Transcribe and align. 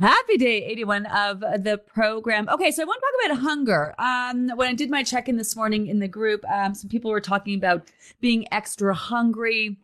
Happy 0.00 0.36
day 0.36 0.64
81 0.64 1.06
of 1.06 1.40
the 1.40 1.76
program. 1.84 2.48
Okay, 2.48 2.70
so 2.70 2.82
I 2.82 2.86
want 2.86 3.02
to 3.02 3.26
talk 3.26 3.32
about 3.32 3.42
hunger. 3.42 3.94
Um, 3.98 4.48
when 4.56 4.68
I 4.68 4.74
did 4.74 4.90
my 4.90 5.02
check 5.02 5.28
in 5.28 5.36
this 5.36 5.56
morning 5.56 5.88
in 5.88 5.98
the 5.98 6.06
group, 6.06 6.44
um, 6.48 6.72
some 6.72 6.88
people 6.88 7.10
were 7.10 7.20
talking 7.20 7.56
about 7.56 7.88
being 8.20 8.46
extra 8.52 8.94
hungry 8.94 9.76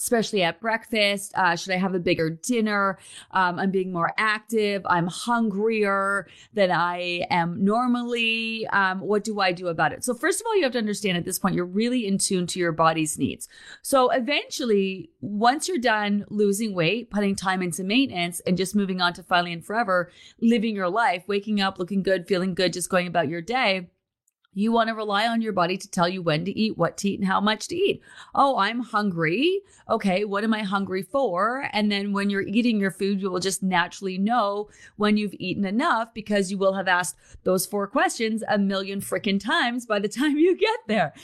especially 0.00 0.42
at 0.42 0.60
breakfast? 0.60 1.32
Uh, 1.34 1.54
should 1.54 1.72
I 1.72 1.76
have 1.76 1.94
a 1.94 1.98
bigger 1.98 2.30
dinner? 2.30 2.98
Um, 3.32 3.58
I'm 3.58 3.70
being 3.70 3.92
more 3.92 4.12
active. 4.16 4.82
I'm 4.86 5.06
hungrier 5.06 6.26
than 6.54 6.70
I 6.70 7.26
am 7.30 7.62
normally. 7.62 8.66
Um, 8.68 9.00
what 9.00 9.24
do 9.24 9.40
I 9.40 9.52
do 9.52 9.68
about 9.68 9.92
it? 9.92 10.02
So, 10.02 10.14
first 10.14 10.40
of 10.40 10.46
all, 10.46 10.56
you 10.56 10.62
have 10.62 10.72
to 10.72 10.78
understand 10.78 11.18
at 11.18 11.24
this 11.24 11.38
point, 11.38 11.54
you're 11.54 11.66
really 11.66 12.06
in 12.06 12.16
tune 12.16 12.46
to 12.48 12.58
your 12.58 12.72
body's 12.72 13.18
needs. 13.18 13.46
So, 13.82 14.10
eventually, 14.10 15.10
once 15.20 15.68
you're 15.68 15.78
done 15.78 16.24
losing 16.30 16.74
weight, 16.74 17.10
putting 17.10 17.36
time 17.36 17.62
into 17.62 17.84
maintenance, 17.84 18.40
and 18.40 18.56
just 18.56 18.74
moving 18.74 19.00
on 19.00 19.12
to 19.14 19.22
finally 19.22 19.52
and 19.52 19.64
forever 19.64 20.10
living 20.40 20.74
your 20.74 20.88
life, 20.88 21.24
waking 21.26 21.60
up, 21.60 21.78
looking 21.78 22.02
good, 22.02 22.26
feeling 22.26 22.54
good, 22.54 22.72
just 22.72 22.88
going 22.88 23.06
about 23.06 23.28
your 23.28 23.42
day 23.42 23.90
you 24.52 24.72
want 24.72 24.88
to 24.88 24.94
rely 24.94 25.28
on 25.28 25.40
your 25.40 25.52
body 25.52 25.76
to 25.76 25.90
tell 25.90 26.08
you 26.08 26.22
when 26.22 26.44
to 26.44 26.58
eat, 26.58 26.76
what 26.76 26.96
to 26.98 27.08
eat, 27.08 27.20
and 27.20 27.28
how 27.28 27.40
much 27.40 27.68
to 27.68 27.76
eat. 27.76 28.02
Oh, 28.34 28.58
I'm 28.58 28.80
hungry. 28.80 29.60
Okay, 29.88 30.24
what 30.24 30.42
am 30.42 30.52
I 30.52 30.62
hungry 30.62 31.02
for? 31.02 31.68
And 31.72 31.90
then 31.90 32.12
when 32.12 32.30
you're 32.30 32.42
eating 32.42 32.80
your 32.80 32.90
food, 32.90 33.20
you 33.20 33.30
will 33.30 33.38
just 33.38 33.62
naturally 33.62 34.18
know 34.18 34.68
when 34.96 35.16
you've 35.16 35.34
eaten 35.38 35.64
enough 35.64 36.12
because 36.12 36.50
you 36.50 36.58
will 36.58 36.74
have 36.74 36.88
asked 36.88 37.16
those 37.44 37.64
four 37.64 37.86
questions 37.86 38.42
a 38.48 38.58
million 38.58 39.00
freaking 39.00 39.38
times 39.38 39.86
by 39.86 40.00
the 40.00 40.08
time 40.20 40.36
you 40.36 40.56
get 40.56 40.80
there. 40.88 41.14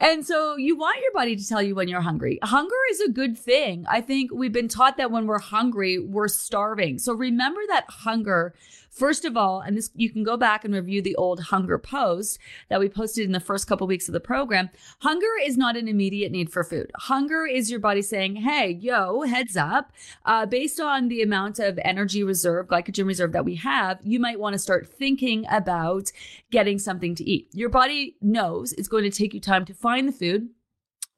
And 0.00 0.26
so 0.26 0.56
you 0.56 0.76
want 0.76 1.00
your 1.00 1.12
body 1.12 1.36
to 1.36 1.48
tell 1.48 1.62
you 1.62 1.74
when 1.74 1.88
you're 1.88 2.02
hungry. 2.02 2.38
Hunger 2.42 2.74
is 2.90 3.00
a 3.00 3.10
good 3.10 3.38
thing. 3.38 3.86
I 3.88 4.02
think 4.02 4.30
we've 4.30 4.52
been 4.52 4.68
taught 4.68 4.98
that 4.98 5.10
when 5.10 5.26
we're 5.26 5.38
hungry, 5.38 5.98
we're 5.98 6.28
starving. 6.28 6.98
So 6.98 7.14
remember 7.14 7.60
that 7.68 7.86
hunger 7.88 8.54
First 8.94 9.24
of 9.24 9.36
all, 9.36 9.60
and 9.60 9.76
this 9.76 9.90
you 9.96 10.08
can 10.08 10.22
go 10.22 10.36
back 10.36 10.64
and 10.64 10.72
review 10.72 11.02
the 11.02 11.16
old 11.16 11.40
hunger 11.40 11.78
post 11.78 12.38
that 12.68 12.78
we 12.78 12.88
posted 12.88 13.26
in 13.26 13.32
the 13.32 13.40
first 13.40 13.66
couple 13.66 13.86
of 13.86 13.88
weeks 13.88 14.08
of 14.08 14.12
the 14.12 14.20
program. 14.20 14.70
Hunger 15.00 15.26
is 15.44 15.56
not 15.56 15.76
an 15.76 15.88
immediate 15.88 16.30
need 16.30 16.48
for 16.48 16.62
food. 16.62 16.92
Hunger 16.94 17.44
is 17.44 17.72
your 17.72 17.80
body 17.80 18.02
saying, 18.02 18.36
"Hey, 18.36 18.70
yo, 18.70 19.22
heads 19.22 19.56
up! 19.56 19.92
Uh, 20.24 20.46
based 20.46 20.78
on 20.78 21.08
the 21.08 21.22
amount 21.22 21.58
of 21.58 21.76
energy 21.84 22.22
reserve, 22.22 22.68
glycogen 22.68 23.06
reserve 23.06 23.32
that 23.32 23.44
we 23.44 23.56
have, 23.56 23.98
you 24.04 24.20
might 24.20 24.38
want 24.38 24.52
to 24.52 24.60
start 24.60 24.86
thinking 24.86 25.44
about 25.50 26.12
getting 26.52 26.78
something 26.78 27.16
to 27.16 27.24
eat." 27.24 27.48
Your 27.52 27.70
body 27.70 28.16
knows 28.22 28.72
it's 28.74 28.86
going 28.86 29.10
to 29.10 29.10
take 29.10 29.34
you 29.34 29.40
time 29.40 29.64
to 29.64 29.74
find 29.74 30.06
the 30.06 30.12
food 30.12 30.50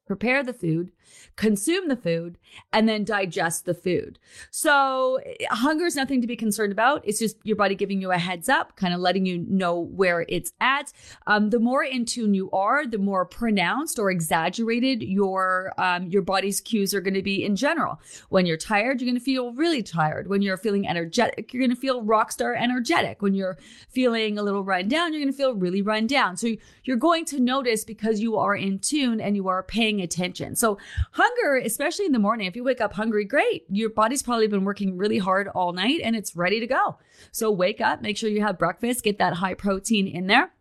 prepare 0.06 0.42
the 0.42 0.52
food, 0.52 0.92
consume 1.36 1.88
the 1.88 1.96
food, 1.96 2.38
and 2.72 2.88
then 2.88 3.04
digest 3.04 3.66
the 3.66 3.74
food. 3.74 4.18
So 4.50 5.20
hunger 5.50 5.84
is 5.84 5.96
nothing 5.96 6.20
to 6.20 6.26
be 6.26 6.36
concerned 6.36 6.72
about. 6.72 7.02
It's 7.04 7.18
just 7.18 7.36
your 7.44 7.56
body 7.56 7.74
giving 7.74 8.00
you 8.00 8.10
a 8.12 8.18
heads 8.18 8.48
up, 8.48 8.76
kind 8.76 8.94
of 8.94 9.00
letting 9.00 9.26
you 9.26 9.44
know 9.48 9.78
where 9.78 10.24
it's 10.28 10.52
at. 10.60 10.92
Um, 11.26 11.50
the 11.50 11.58
more 11.58 11.84
in 11.84 12.04
tune 12.04 12.34
you 12.34 12.50
are, 12.52 12.86
the 12.86 12.98
more 12.98 13.26
pronounced 13.26 13.98
or 13.98 14.10
exaggerated 14.10 15.02
your 15.02 15.72
um, 15.78 16.08
your 16.08 16.22
body's 16.22 16.60
cues 16.60 16.94
are 16.94 17.00
going 17.00 17.14
to 17.14 17.22
be 17.22 17.44
in 17.44 17.56
general. 17.56 18.00
When 18.28 18.46
you're 18.46 18.56
tired, 18.56 19.00
you're 19.00 19.10
going 19.10 19.18
to 19.18 19.24
feel 19.24 19.52
really 19.52 19.82
tired. 19.82 20.28
When 20.28 20.42
you're 20.42 20.56
feeling 20.56 20.88
energetic, 20.88 21.52
you're 21.52 21.60
going 21.60 21.74
to 21.74 21.80
feel 21.80 22.02
rock 22.02 22.32
star 22.32 22.54
energetic. 22.54 23.22
When 23.22 23.34
you're 23.34 23.58
feeling 23.88 24.38
a 24.38 24.42
little 24.42 24.64
run 24.64 24.88
down, 24.88 25.12
you're 25.12 25.22
going 25.22 25.32
to 25.32 25.36
feel 25.36 25.54
really 25.54 25.82
run 25.82 26.06
down. 26.06 26.36
So 26.36 26.54
you're 26.84 26.96
going 26.96 27.24
to 27.26 27.40
notice 27.40 27.84
because 27.84 28.20
you 28.20 28.36
are 28.36 28.54
in 28.54 28.78
tune 28.78 29.20
and 29.20 29.36
you 29.36 29.48
are 29.48 29.62
paying 29.62 30.00
attention. 30.00 30.56
So 30.56 30.78
hunger, 31.12 31.56
especially 31.56 32.06
in 32.06 32.12
the 32.12 32.18
morning, 32.18 32.46
if 32.46 32.56
you 32.56 32.64
wake 32.64 32.80
up 32.80 32.94
hungry, 32.94 33.24
great. 33.24 33.64
Your 33.68 33.90
body's 33.90 34.22
probably 34.22 34.48
been 34.48 34.64
working 34.64 34.96
really 34.96 35.18
hard 35.18 35.48
all 35.48 35.72
night 35.72 36.00
and 36.02 36.16
it's 36.16 36.36
ready 36.36 36.60
to 36.60 36.66
go. 36.66 36.98
So 37.32 37.50
wake 37.50 37.80
up, 37.80 38.02
make 38.02 38.16
sure 38.16 38.30
you 38.30 38.42
have 38.42 38.58
breakfast, 38.58 39.04
get 39.04 39.18
that 39.18 39.34
high 39.34 39.54
protein 39.54 40.06
in 40.06 40.26
there. 40.26 40.52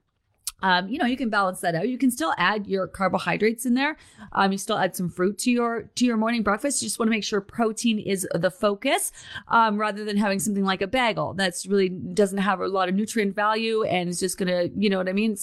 Um, 0.62 0.88
you 0.88 0.98
know, 0.98 1.06
you 1.06 1.18
can 1.18 1.30
balance 1.30 1.60
that 1.62 1.76
out. 1.76 1.88
You 1.88 1.98
can 1.98 2.12
still 2.12 2.34
add 2.38 2.66
your 2.68 2.88
carbohydrates 2.88 3.66
in 3.66 3.74
there. 3.74 3.98
Um, 4.32 4.52
you 4.52 4.58
still 4.58 4.78
add 4.78 4.96
some 4.96 5.10
fruit 5.10 5.38
to 5.40 5.52
your 5.52 5.84
to 5.96 6.06
your 6.06 6.18
morning 6.18 6.44
breakfast. 6.44 6.82
You 6.82 6.88
just 6.88 6.98
want 6.98 7.08
to 7.08 7.12
make 7.12 7.24
sure 7.24 7.42
protein 7.42 8.00
is 8.00 8.28
the 8.34 8.50
focus, 8.50 9.12
um, 9.48 9.78
rather 9.78 10.06
than 10.06 10.18
having 10.18 10.40
something 10.40 10.64
like 10.64 10.82
a 10.82 10.88
bagel 10.88 11.34
that's 11.34 11.66
really 11.66 11.90
doesn't 11.90 12.40
have 12.40 12.62
a 12.62 12.68
lot 12.68 12.90
of 12.90 12.96
nutrient 12.96 13.36
value 13.36 13.84
and 13.84 14.10
is 14.10 14.20
just 14.20 14.38
gonna, 14.38 14.70
you 14.76 14.90
know 14.90 14.98
what 14.98 15.10
I 15.10 15.14
mean? 15.14 15.38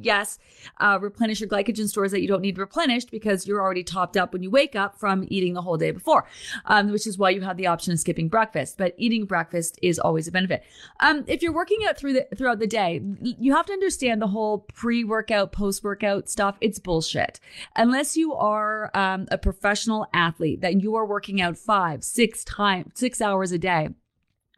Yes, 0.00 0.38
uh, 0.78 0.98
replenish 1.00 1.40
your 1.40 1.48
glycogen 1.48 1.88
stores 1.88 2.10
that 2.10 2.20
you 2.20 2.28
don't 2.28 2.42
need 2.42 2.58
replenished 2.58 3.10
because 3.10 3.46
you're 3.46 3.62
already 3.62 3.84
topped 3.84 4.16
up 4.16 4.32
when 4.32 4.42
you 4.42 4.50
wake 4.50 4.74
up 4.74 4.98
from 4.98 5.24
eating 5.28 5.54
the 5.54 5.62
whole 5.62 5.76
day 5.76 5.90
before, 5.90 6.26
um, 6.66 6.90
which 6.90 7.06
is 7.06 7.18
why 7.18 7.30
you 7.30 7.40
have 7.40 7.56
the 7.56 7.66
option 7.66 7.92
of 7.92 8.00
skipping 8.00 8.28
breakfast. 8.28 8.76
But 8.78 8.94
eating 8.96 9.24
breakfast 9.24 9.78
is 9.82 9.98
always 9.98 10.26
a 10.28 10.32
benefit. 10.32 10.64
Um, 11.00 11.24
if 11.26 11.42
you're 11.42 11.52
working 11.52 11.78
out 11.88 11.96
through 11.96 12.14
the 12.14 12.26
throughout 12.36 12.58
the 12.58 12.66
day, 12.66 13.00
you 13.20 13.54
have 13.54 13.66
to 13.66 13.72
understand 13.72 14.20
the 14.20 14.26
whole 14.26 14.55
pre 14.58 15.04
workout, 15.04 15.52
post 15.52 15.84
workout 15.84 16.28
stuff, 16.28 16.56
it's 16.60 16.78
bullshit. 16.78 17.40
Unless 17.74 18.16
you 18.16 18.34
are 18.34 18.90
um, 18.94 19.26
a 19.30 19.38
professional 19.38 20.06
athlete 20.12 20.60
that 20.60 20.82
you 20.82 20.94
are 20.96 21.06
working 21.06 21.40
out 21.40 21.56
five, 21.56 22.04
six 22.04 22.44
times, 22.44 22.92
six 22.94 23.20
hours 23.20 23.52
a 23.52 23.58
day. 23.58 23.88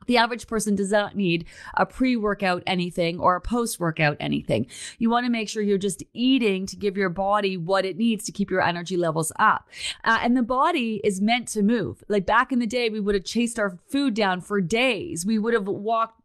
The 0.09 0.17
average 0.17 0.47
person 0.47 0.75
does 0.75 0.91
not 0.91 1.17
need 1.17 1.45
a 1.75 1.85
pre 1.85 2.17
workout 2.17 2.63
anything 2.67 3.21
or 3.21 3.37
a 3.37 3.41
post 3.41 3.79
workout 3.79 4.17
anything. 4.19 4.67
You 4.99 5.11
want 5.11 5.27
to 5.27 5.31
make 5.31 5.51
sure 5.51 5.63
you're 5.63 5.77
just 5.77 6.03
eating 6.15 6.65
to 6.67 6.77
give 6.77 6.97
your 6.97 7.11
body 7.11 7.59
what 7.59 7.85
it 7.85 7.99
needs 7.99 8.25
to 8.25 8.33
keep 8.33 8.51
your 8.51 8.63
energy 8.63 8.97
levels 8.97 9.33
up. 9.39 9.69
Uh, 10.05 10.19
and 10.23 10.35
the 10.35 10.43
body 10.43 11.03
is 11.05 11.21
meant 11.21 11.47
to 11.49 11.63
move. 11.63 12.03
Like 12.09 12.25
back 12.25 12.53
in 12.53 12.59
the 12.59 12.67
day, 12.67 12.89
we 12.89 13.01
would 13.01 13.15
have 13.15 13.25
chased 13.25 13.59
our 13.59 13.79
food 13.87 14.15
down 14.15 14.41
for 14.41 14.63
days. 14.63 15.27
We 15.27 15.39
would 15.39 15.53
have 15.53 15.69
walked 15.69 16.18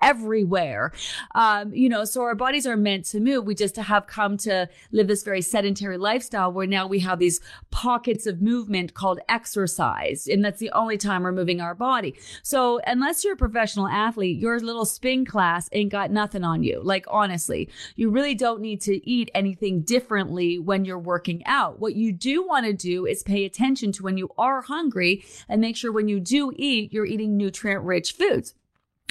everywhere. 0.00 0.92
Um, 1.34 1.72
you 1.74 1.88
know, 1.88 2.04
so 2.04 2.22
our 2.22 2.34
bodies 2.34 2.66
are 2.66 2.76
meant 2.76 3.04
to 3.06 3.20
move. 3.20 3.44
We 3.44 3.54
just 3.54 3.76
have 3.76 4.06
come 4.06 4.36
to 4.38 4.68
live 4.92 5.08
this 5.08 5.22
very 5.22 5.42
sedentary 5.42 5.98
lifestyle 5.98 6.52
where 6.52 6.66
now 6.66 6.86
we 6.86 7.00
have 7.00 7.18
these 7.18 7.40
pockets 7.70 8.26
of 8.26 8.40
movement 8.40 8.94
called 8.94 9.20
exercise. 9.28 10.26
And 10.26 10.44
that's 10.44 10.60
the 10.60 10.70
only 10.72 10.96
time 10.96 11.22
we're 11.22 11.32
moving 11.32 11.60
our 11.60 11.74
body. 11.74 12.14
So 12.42 12.80
unless 12.86 13.24
you're 13.24 13.34
a 13.34 13.36
professional 13.36 13.88
athlete, 13.88 14.38
your 14.38 14.60
little 14.60 14.84
spin 14.84 15.24
class 15.24 15.68
ain't 15.72 15.92
got 15.92 16.10
nothing 16.10 16.44
on 16.44 16.62
you. 16.62 16.80
Like 16.82 17.06
honestly, 17.08 17.68
you 17.96 18.10
really 18.10 18.34
don't 18.34 18.60
need 18.60 18.80
to 18.82 19.08
eat 19.08 19.30
anything 19.34 19.82
differently 19.82 20.58
when 20.58 20.84
you're 20.84 20.98
working 20.98 21.44
out. 21.46 21.80
What 21.80 21.94
you 21.94 22.12
do 22.12 22.46
want 22.46 22.66
to 22.66 22.72
do 22.72 23.06
is 23.06 23.22
pay 23.22 23.44
attention 23.44 23.92
to 23.92 24.02
when 24.02 24.16
you 24.16 24.30
are 24.38 24.62
hungry 24.62 25.24
and 25.48 25.60
make 25.60 25.76
sure 25.76 25.92
when 25.92 26.08
you 26.08 26.20
do 26.20 26.52
eat, 26.56 26.92
you're 26.92 27.06
eating 27.06 27.36
nutrient 27.36 27.84
rich 27.84 28.12
foods. 28.12 28.54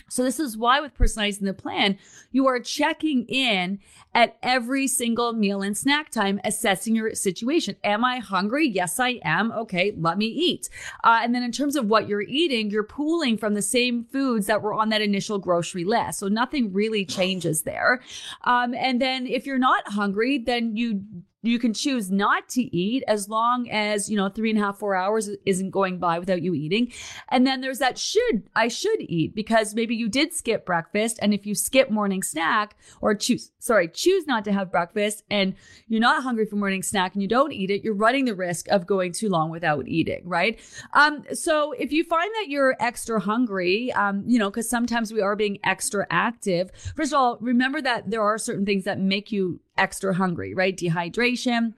So 0.09 0.23
this 0.23 0.39
is 0.39 0.57
why 0.57 0.79
with 0.79 0.97
personalizing 0.97 1.45
the 1.45 1.53
plan, 1.53 1.97
you 2.31 2.47
are 2.47 2.59
checking 2.59 3.25
in 3.25 3.79
at 4.13 4.37
every 4.41 4.87
single 4.87 5.33
meal 5.33 5.61
and 5.61 5.77
snack 5.77 6.09
time, 6.09 6.39
assessing 6.43 6.95
your 6.95 7.13
situation. 7.13 7.75
Am 7.83 8.03
I 8.03 8.19
hungry? 8.19 8.67
Yes, 8.67 8.99
I 8.99 9.19
am. 9.23 9.51
Okay, 9.51 9.93
let 9.97 10.17
me 10.17 10.25
eat. 10.25 10.69
Uh, 11.03 11.19
and 11.21 11.35
then 11.35 11.43
in 11.43 11.51
terms 11.51 11.75
of 11.75 11.87
what 11.87 12.07
you're 12.07 12.21
eating, 12.21 12.69
you're 12.69 12.83
pooling 12.83 13.37
from 13.37 13.53
the 13.53 13.61
same 13.61 14.05
foods 14.05 14.47
that 14.47 14.61
were 14.61 14.73
on 14.73 14.89
that 14.89 15.01
initial 15.01 15.39
grocery 15.39 15.83
list. 15.83 16.19
So 16.19 16.27
nothing 16.27 16.73
really 16.73 17.05
changes 17.05 17.63
there. 17.63 18.01
Um, 18.43 18.73
and 18.73 19.01
then 19.01 19.27
if 19.27 19.45
you're 19.45 19.59
not 19.59 19.87
hungry, 19.89 20.37
then 20.37 20.75
you 20.75 21.03
you 21.43 21.59
can 21.59 21.73
choose 21.73 22.11
not 22.11 22.49
to 22.49 22.61
eat 22.75 23.03
as 23.07 23.29
long 23.29 23.69
as, 23.69 24.09
you 24.09 24.17
know, 24.17 24.27
three 24.27 24.49
and 24.49 24.59
a 24.59 24.61
half, 24.61 24.79
four 24.79 24.95
hours 24.95 25.29
isn't 25.45 25.69
going 25.69 25.99
by 25.99 26.17
without 26.17 26.41
you 26.41 26.53
eating. 26.53 26.91
And 27.29 27.45
then 27.45 27.61
there's 27.61 27.79
that 27.79 27.97
should, 27.97 28.49
I 28.55 28.67
should 28.67 29.01
eat 29.01 29.35
because 29.35 29.75
maybe 29.75 29.95
you 29.95 30.09
did 30.09 30.33
skip 30.33 30.65
breakfast. 30.65 31.19
And 31.21 31.33
if 31.33 31.45
you 31.45 31.53
skip 31.53 31.91
morning 31.91 32.23
snack 32.23 32.75
or 33.01 33.13
choose, 33.13 33.51
sorry, 33.59 33.87
choose 33.87 34.25
not 34.25 34.45
to 34.45 34.51
have 34.51 34.71
breakfast 34.71 35.23
and 35.29 35.53
you're 35.87 36.01
not 36.01 36.23
hungry 36.23 36.45
for 36.45 36.55
morning 36.55 36.81
snack 36.81 37.13
and 37.13 37.21
you 37.21 37.27
don't 37.27 37.53
eat 37.53 37.69
it, 37.69 37.83
you're 37.83 37.93
running 37.93 38.25
the 38.25 38.35
risk 38.35 38.67
of 38.69 38.87
going 38.87 39.11
too 39.11 39.29
long 39.29 39.51
without 39.51 39.87
eating, 39.87 40.21
right? 40.25 40.59
Um, 40.93 41.23
so 41.33 41.71
if 41.73 41.91
you 41.91 42.03
find 42.03 42.31
that 42.35 42.49
you're 42.49 42.75
extra 42.79 43.19
hungry, 43.19 43.91
um, 43.93 44.23
you 44.25 44.39
know, 44.39 44.49
because 44.49 44.69
sometimes 44.69 45.13
we 45.13 45.21
are 45.21 45.35
being 45.35 45.59
extra 45.63 46.07
active, 46.09 46.71
first 46.95 47.13
of 47.13 47.19
all, 47.19 47.37
remember 47.41 47.81
that 47.81 48.09
there 48.09 48.23
are 48.23 48.39
certain 48.39 48.65
things 48.65 48.85
that 48.85 48.99
make 48.99 49.31
you 49.31 49.59
extra 49.77 50.13
hungry, 50.13 50.53
right? 50.53 50.75
Dehydration 50.75 51.73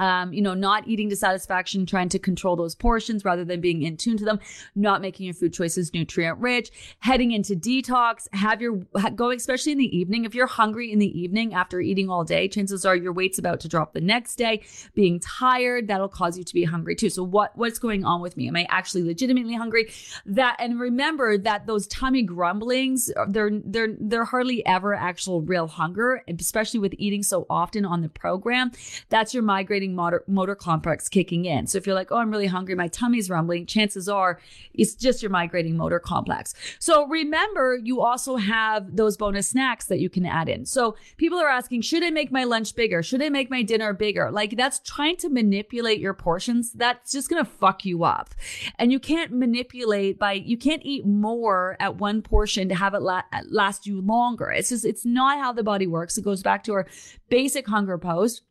um, 0.00 0.32
you 0.32 0.40
know, 0.40 0.54
not 0.54 0.88
eating 0.88 1.10
to 1.10 1.16
satisfaction, 1.16 1.84
trying 1.84 2.08
to 2.08 2.18
control 2.18 2.56
those 2.56 2.74
portions 2.74 3.22
rather 3.22 3.44
than 3.44 3.60
being 3.60 3.82
in 3.82 3.98
tune 3.98 4.16
to 4.16 4.24
them, 4.24 4.40
not 4.74 5.02
making 5.02 5.26
your 5.26 5.34
food 5.34 5.52
choices 5.52 5.92
nutrient 5.92 6.38
rich, 6.38 6.70
heading 7.00 7.32
into 7.32 7.54
detox, 7.54 8.26
have 8.32 8.62
your 8.62 8.76
going, 9.14 9.36
especially 9.36 9.72
in 9.72 9.78
the 9.78 9.96
evening. 9.96 10.24
If 10.24 10.34
you're 10.34 10.46
hungry 10.46 10.90
in 10.90 10.98
the 10.98 11.20
evening 11.20 11.52
after 11.52 11.80
eating 11.80 12.08
all 12.08 12.24
day, 12.24 12.48
chances 12.48 12.86
are 12.86 12.96
your 12.96 13.12
weight's 13.12 13.38
about 13.38 13.60
to 13.60 13.68
drop 13.68 13.92
the 13.92 14.00
next 14.00 14.36
day. 14.36 14.62
Being 14.94 15.20
tired, 15.20 15.88
that'll 15.88 16.08
cause 16.08 16.38
you 16.38 16.44
to 16.44 16.54
be 16.54 16.64
hungry 16.64 16.96
too. 16.96 17.10
So 17.10 17.22
what, 17.22 17.56
what's 17.58 17.78
going 17.78 18.02
on 18.02 18.22
with 18.22 18.38
me? 18.38 18.48
Am 18.48 18.56
I 18.56 18.66
actually 18.70 19.02
legitimately 19.02 19.54
hungry? 19.54 19.92
That, 20.24 20.56
and 20.58 20.80
remember 20.80 21.36
that 21.36 21.66
those 21.66 21.86
tummy 21.88 22.22
grumblings, 22.22 23.12
they're, 23.28 23.50
they're, 23.52 23.94
they're 24.00 24.24
hardly 24.24 24.64
ever 24.64 24.94
actual 24.94 25.42
real 25.42 25.66
hunger, 25.66 26.22
especially 26.38 26.80
with 26.80 26.94
eating 26.96 27.22
so 27.22 27.44
often 27.50 27.84
on 27.84 28.00
the 28.00 28.08
program. 28.08 28.72
That's 29.10 29.34
your 29.34 29.42
migrating 29.42 29.89
motor, 29.94 30.24
motor 30.26 30.54
complex 30.54 31.08
kicking 31.08 31.44
in. 31.44 31.66
So 31.66 31.78
if 31.78 31.86
you're 31.86 31.94
like, 31.94 32.10
oh, 32.10 32.18
I'm 32.18 32.30
really 32.30 32.46
hungry, 32.46 32.74
my 32.74 32.88
tummy's 32.88 33.30
rumbling, 33.30 33.66
chances 33.66 34.08
are 34.08 34.40
it's 34.74 34.94
just 34.94 35.22
your 35.22 35.30
migrating 35.30 35.76
motor 35.76 35.98
complex. 35.98 36.54
So 36.78 37.06
remember, 37.06 37.78
you 37.82 38.00
also 38.00 38.36
have 38.36 38.96
those 38.96 39.16
bonus 39.16 39.48
snacks 39.48 39.86
that 39.86 40.00
you 40.00 40.08
can 40.08 40.26
add 40.26 40.48
in. 40.48 40.64
So 40.66 40.96
people 41.16 41.38
are 41.38 41.48
asking, 41.48 41.82
should 41.82 42.02
I 42.02 42.10
make 42.10 42.30
my 42.30 42.44
lunch 42.44 42.74
bigger? 42.74 43.02
Should 43.02 43.22
I 43.22 43.28
make 43.28 43.50
my 43.50 43.62
dinner 43.62 43.92
bigger? 43.92 44.30
Like 44.30 44.56
that's 44.56 44.78
trying 44.80 45.16
to 45.18 45.28
manipulate 45.28 46.00
your 46.00 46.14
portions. 46.14 46.72
That's 46.72 47.12
just 47.12 47.28
going 47.28 47.44
to 47.44 47.50
fuck 47.50 47.84
you 47.84 48.04
up. 48.04 48.34
And 48.78 48.92
you 48.92 49.00
can't 49.00 49.32
manipulate 49.32 50.18
by, 50.18 50.32
you 50.32 50.56
can't 50.56 50.82
eat 50.84 51.06
more 51.06 51.76
at 51.80 51.96
one 51.96 52.22
portion 52.22 52.68
to 52.68 52.74
have 52.74 52.94
it 52.94 53.02
la- 53.02 53.22
last 53.48 53.86
you 53.86 54.00
longer. 54.00 54.50
It's 54.50 54.70
just, 54.70 54.84
it's 54.84 55.04
not 55.04 55.38
how 55.38 55.52
the 55.52 55.62
body 55.62 55.86
works. 55.86 56.18
It 56.18 56.24
goes 56.24 56.42
back 56.42 56.64
to 56.64 56.72
our 56.72 56.86
basic 57.28 57.66
hunger 57.66 57.98
pose 57.98 58.42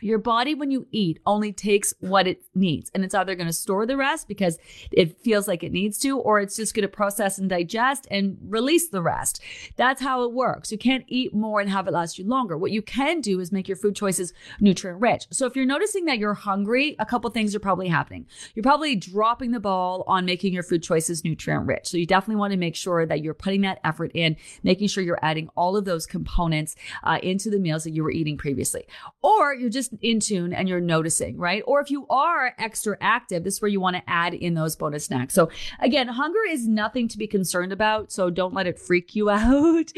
your 0.00 0.18
body, 0.18 0.54
when 0.54 0.70
you 0.70 0.86
eat, 0.90 1.20
only 1.26 1.52
takes 1.52 1.94
what 2.00 2.26
it 2.26 2.42
needs. 2.54 2.90
And 2.94 3.04
it's 3.04 3.14
either 3.14 3.34
going 3.34 3.46
to 3.46 3.52
store 3.52 3.86
the 3.86 3.96
rest 3.96 4.28
because 4.28 4.58
it 4.90 5.20
feels 5.22 5.48
like 5.48 5.62
it 5.62 5.72
needs 5.72 5.98
to, 5.98 6.18
or 6.18 6.40
it's 6.40 6.56
just 6.56 6.74
going 6.74 6.82
to 6.82 6.88
process 6.88 7.38
and 7.38 7.48
digest 7.48 8.06
and 8.10 8.38
release 8.42 8.88
the 8.88 9.02
rest. 9.02 9.40
That's 9.76 10.00
how 10.00 10.24
it 10.24 10.32
works. 10.32 10.72
You 10.72 10.78
can't 10.78 11.04
eat 11.08 11.34
more 11.34 11.60
and 11.60 11.70
have 11.70 11.86
it 11.86 11.92
last 11.92 12.18
you 12.18 12.26
longer. 12.26 12.56
What 12.56 12.70
you 12.70 12.82
can 12.82 13.20
do 13.20 13.40
is 13.40 13.52
make 13.52 13.68
your 13.68 13.76
food 13.76 13.94
choices 13.94 14.32
nutrient 14.60 15.00
rich. 15.00 15.26
So 15.30 15.46
if 15.46 15.56
you're 15.56 15.66
noticing 15.66 16.04
that 16.06 16.18
you're 16.18 16.34
hungry, 16.34 16.96
a 16.98 17.06
couple 17.06 17.30
things 17.30 17.54
are 17.54 17.60
probably 17.60 17.88
happening. 17.88 18.26
You're 18.54 18.62
probably 18.62 18.96
dropping 18.96 19.50
the 19.50 19.60
ball 19.60 20.04
on 20.06 20.24
making 20.24 20.52
your 20.52 20.62
food 20.62 20.82
choices 20.82 21.24
nutrient 21.24 21.66
rich. 21.66 21.88
So 21.88 21.96
you 21.96 22.06
definitely 22.06 22.36
want 22.36 22.52
to 22.52 22.58
make 22.58 22.76
sure 22.76 23.06
that 23.06 23.22
you're 23.22 23.34
putting 23.34 23.62
that 23.62 23.80
effort 23.84 24.10
in, 24.14 24.36
making 24.62 24.88
sure 24.88 25.02
you're 25.02 25.18
adding 25.22 25.48
all 25.56 25.76
of 25.76 25.84
those 25.84 26.06
components 26.06 26.76
uh, 27.02 27.18
into 27.22 27.50
the 27.50 27.58
meals 27.58 27.84
that 27.84 27.92
you 27.92 28.02
were 28.02 28.10
eating 28.10 28.36
previously. 28.36 28.86
Or 29.22 29.54
you're 29.54 29.70
just 29.70 29.87
just 29.88 30.02
in 30.02 30.20
tune 30.20 30.52
and 30.52 30.68
you're 30.68 30.80
noticing, 30.80 31.36
right? 31.36 31.62
Or 31.66 31.80
if 31.80 31.90
you 31.90 32.06
are 32.08 32.54
extra 32.58 32.96
active, 33.00 33.44
this 33.44 33.54
is 33.54 33.62
where 33.62 33.68
you 33.70 33.80
want 33.80 33.96
to 33.96 34.02
add 34.06 34.34
in 34.34 34.54
those 34.54 34.76
bonus 34.76 35.06
snacks. 35.06 35.34
So 35.34 35.50
again, 35.80 36.08
hunger 36.08 36.40
is 36.48 36.66
nothing 36.66 37.08
to 37.08 37.18
be 37.18 37.26
concerned 37.26 37.72
about. 37.72 38.12
So 38.12 38.30
don't 38.30 38.54
let 38.54 38.66
it 38.66 38.78
freak 38.78 39.14
you 39.14 39.30
out. 39.30 39.92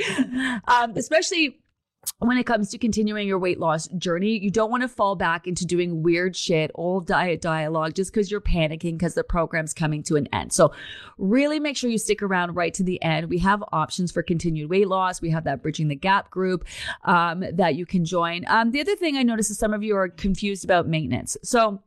um, 0.66 0.92
especially 0.96 1.58
when 2.20 2.36
it 2.36 2.44
comes 2.44 2.68
to 2.70 2.78
continuing 2.78 3.26
your 3.26 3.38
weight 3.38 3.58
loss 3.58 3.88
journey, 3.88 4.38
you 4.38 4.50
don't 4.50 4.70
want 4.70 4.82
to 4.82 4.88
fall 4.88 5.16
back 5.16 5.46
into 5.46 5.64
doing 5.64 6.02
weird 6.02 6.36
shit, 6.36 6.70
old 6.74 7.06
diet 7.06 7.40
dialogue, 7.40 7.94
just 7.94 8.12
because 8.12 8.30
you're 8.30 8.42
panicking 8.42 8.92
because 8.92 9.14
the 9.14 9.24
program's 9.24 9.72
coming 9.72 10.02
to 10.02 10.16
an 10.16 10.28
end. 10.32 10.52
So, 10.52 10.72
really 11.16 11.58
make 11.58 11.76
sure 11.76 11.88
you 11.88 11.98
stick 11.98 12.22
around 12.22 12.54
right 12.54 12.74
to 12.74 12.82
the 12.82 13.02
end. 13.02 13.30
We 13.30 13.38
have 13.38 13.64
options 13.72 14.12
for 14.12 14.22
continued 14.22 14.68
weight 14.68 14.88
loss. 14.88 15.22
We 15.22 15.30
have 15.30 15.44
that 15.44 15.62
Bridging 15.62 15.88
the 15.88 15.96
Gap 15.96 16.30
group 16.30 16.66
um, 17.04 17.44
that 17.52 17.74
you 17.74 17.86
can 17.86 18.04
join. 18.04 18.44
Um, 18.48 18.70
the 18.70 18.80
other 18.80 18.96
thing 18.96 19.16
I 19.16 19.22
noticed 19.22 19.50
is 19.50 19.58
some 19.58 19.72
of 19.72 19.82
you 19.82 19.96
are 19.96 20.08
confused 20.08 20.64
about 20.64 20.86
maintenance. 20.86 21.38
So, 21.42 21.82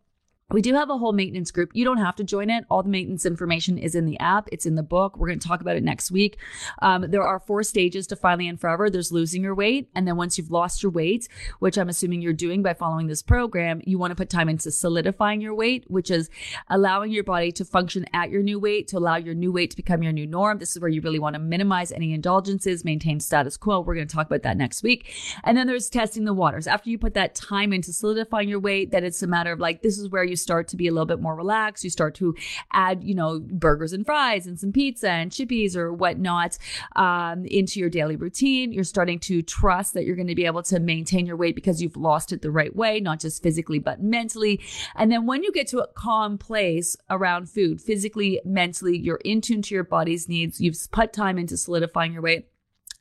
we 0.53 0.61
do 0.61 0.75
have 0.75 0.89
a 0.89 0.97
whole 0.97 1.11
maintenance 1.11 1.51
group. 1.51 1.71
You 1.73 1.83
don't 1.83 1.97
have 1.97 2.15
to 2.17 2.23
join 2.23 2.49
it. 2.49 2.63
All 2.69 2.83
the 2.83 2.89
maintenance 2.89 3.25
information 3.25 3.77
is 3.77 3.95
in 3.95 4.05
the 4.05 4.19
app. 4.19 4.47
It's 4.51 4.65
in 4.65 4.75
the 4.75 4.83
book. 4.83 5.17
We're 5.17 5.27
going 5.27 5.39
to 5.39 5.47
talk 5.47 5.61
about 5.61 5.75
it 5.75 5.83
next 5.83 6.11
week. 6.11 6.37
Um, 6.81 7.09
there 7.09 7.23
are 7.23 7.39
four 7.39 7.63
stages 7.63 8.05
to 8.07 8.15
finally 8.15 8.47
and 8.47 8.59
forever. 8.59 8.89
There's 8.89 9.11
losing 9.11 9.43
your 9.43 9.55
weight. 9.55 9.89
And 9.95 10.07
then 10.07 10.15
once 10.15 10.37
you've 10.37 10.51
lost 10.51 10.83
your 10.83 10.91
weight, 10.91 11.27
which 11.57 11.77
I'm 11.77 11.89
assuming 11.89 12.21
you're 12.21 12.33
doing 12.33 12.61
by 12.61 12.75
following 12.75 13.07
this 13.07 13.23
program, 13.23 13.81
you 13.85 13.97
want 13.97 14.11
to 14.11 14.15
put 14.15 14.29
time 14.29 14.47
into 14.47 14.71
solidifying 14.71 15.41
your 15.41 15.55
weight, 15.55 15.85
which 15.87 16.11
is 16.11 16.29
allowing 16.69 17.11
your 17.11 17.23
body 17.23 17.51
to 17.53 17.65
function 17.65 18.05
at 18.13 18.29
your 18.29 18.43
new 18.43 18.59
weight, 18.59 18.87
to 18.89 18.97
allow 18.99 19.15
your 19.15 19.33
new 19.33 19.51
weight 19.51 19.71
to 19.71 19.75
become 19.75 20.03
your 20.03 20.13
new 20.13 20.27
norm. 20.27 20.59
This 20.59 20.75
is 20.75 20.81
where 20.81 20.89
you 20.89 21.01
really 21.01 21.19
want 21.19 21.33
to 21.33 21.39
minimize 21.39 21.91
any 21.91 22.13
indulgences, 22.13 22.85
maintain 22.85 23.19
status 23.19 23.57
quo. 23.57 23.79
We're 23.79 23.95
going 23.95 24.07
to 24.07 24.15
talk 24.15 24.27
about 24.27 24.43
that 24.43 24.57
next 24.57 24.83
week. 24.83 25.11
And 25.43 25.57
then 25.57 25.65
there's 25.65 25.89
testing 25.89 26.25
the 26.25 26.33
waters. 26.33 26.67
After 26.67 26.91
you 26.91 26.99
put 26.99 27.15
that 27.15 27.33
time 27.33 27.73
into 27.73 27.91
solidifying 27.91 28.49
your 28.49 28.59
weight, 28.59 28.91
then 28.91 29.03
it's 29.03 29.23
a 29.23 29.27
matter 29.27 29.51
of 29.51 29.59
like, 29.59 29.81
this 29.81 29.97
is 29.97 30.09
where 30.09 30.23
you 30.23 30.35
start 30.43 30.67
to 30.69 30.77
be 30.77 30.87
a 30.87 30.91
little 30.91 31.05
bit 31.05 31.21
more 31.21 31.35
relaxed. 31.35 31.83
You 31.83 31.89
start 31.89 32.15
to 32.15 32.35
add, 32.71 33.03
you 33.03 33.15
know, 33.15 33.39
burgers 33.39 33.93
and 33.93 34.05
fries 34.05 34.45
and 34.45 34.59
some 34.59 34.71
pizza 34.71 35.09
and 35.09 35.31
chippies 35.31 35.75
or 35.75 35.93
whatnot 35.93 36.57
um, 36.95 37.45
into 37.45 37.79
your 37.79 37.89
daily 37.89 38.15
routine. 38.15 38.71
You're 38.71 38.83
starting 38.83 39.19
to 39.19 39.41
trust 39.41 39.93
that 39.93 40.05
you're 40.05 40.15
going 40.15 40.27
to 40.27 40.35
be 40.35 40.45
able 40.45 40.63
to 40.63 40.79
maintain 40.79 41.25
your 41.25 41.37
weight 41.37 41.55
because 41.55 41.81
you've 41.81 41.97
lost 41.97 42.31
it 42.31 42.41
the 42.41 42.51
right 42.51 42.75
way, 42.75 42.99
not 42.99 43.19
just 43.19 43.41
physically, 43.41 43.79
but 43.79 44.01
mentally. 44.01 44.61
And 44.95 45.11
then 45.11 45.25
when 45.25 45.43
you 45.43 45.51
get 45.51 45.67
to 45.67 45.79
a 45.79 45.87
calm 45.87 46.37
place 46.37 46.95
around 47.09 47.49
food, 47.49 47.81
physically, 47.81 48.41
mentally, 48.45 48.97
you're 48.97 49.21
in 49.23 49.41
tune 49.41 49.61
to 49.63 49.75
your 49.75 49.83
body's 49.83 50.29
needs. 50.29 50.59
You've 50.59 50.77
put 50.91 51.13
time 51.13 51.37
into 51.37 51.57
solidifying 51.57 52.13
your 52.13 52.21
weight 52.21 52.47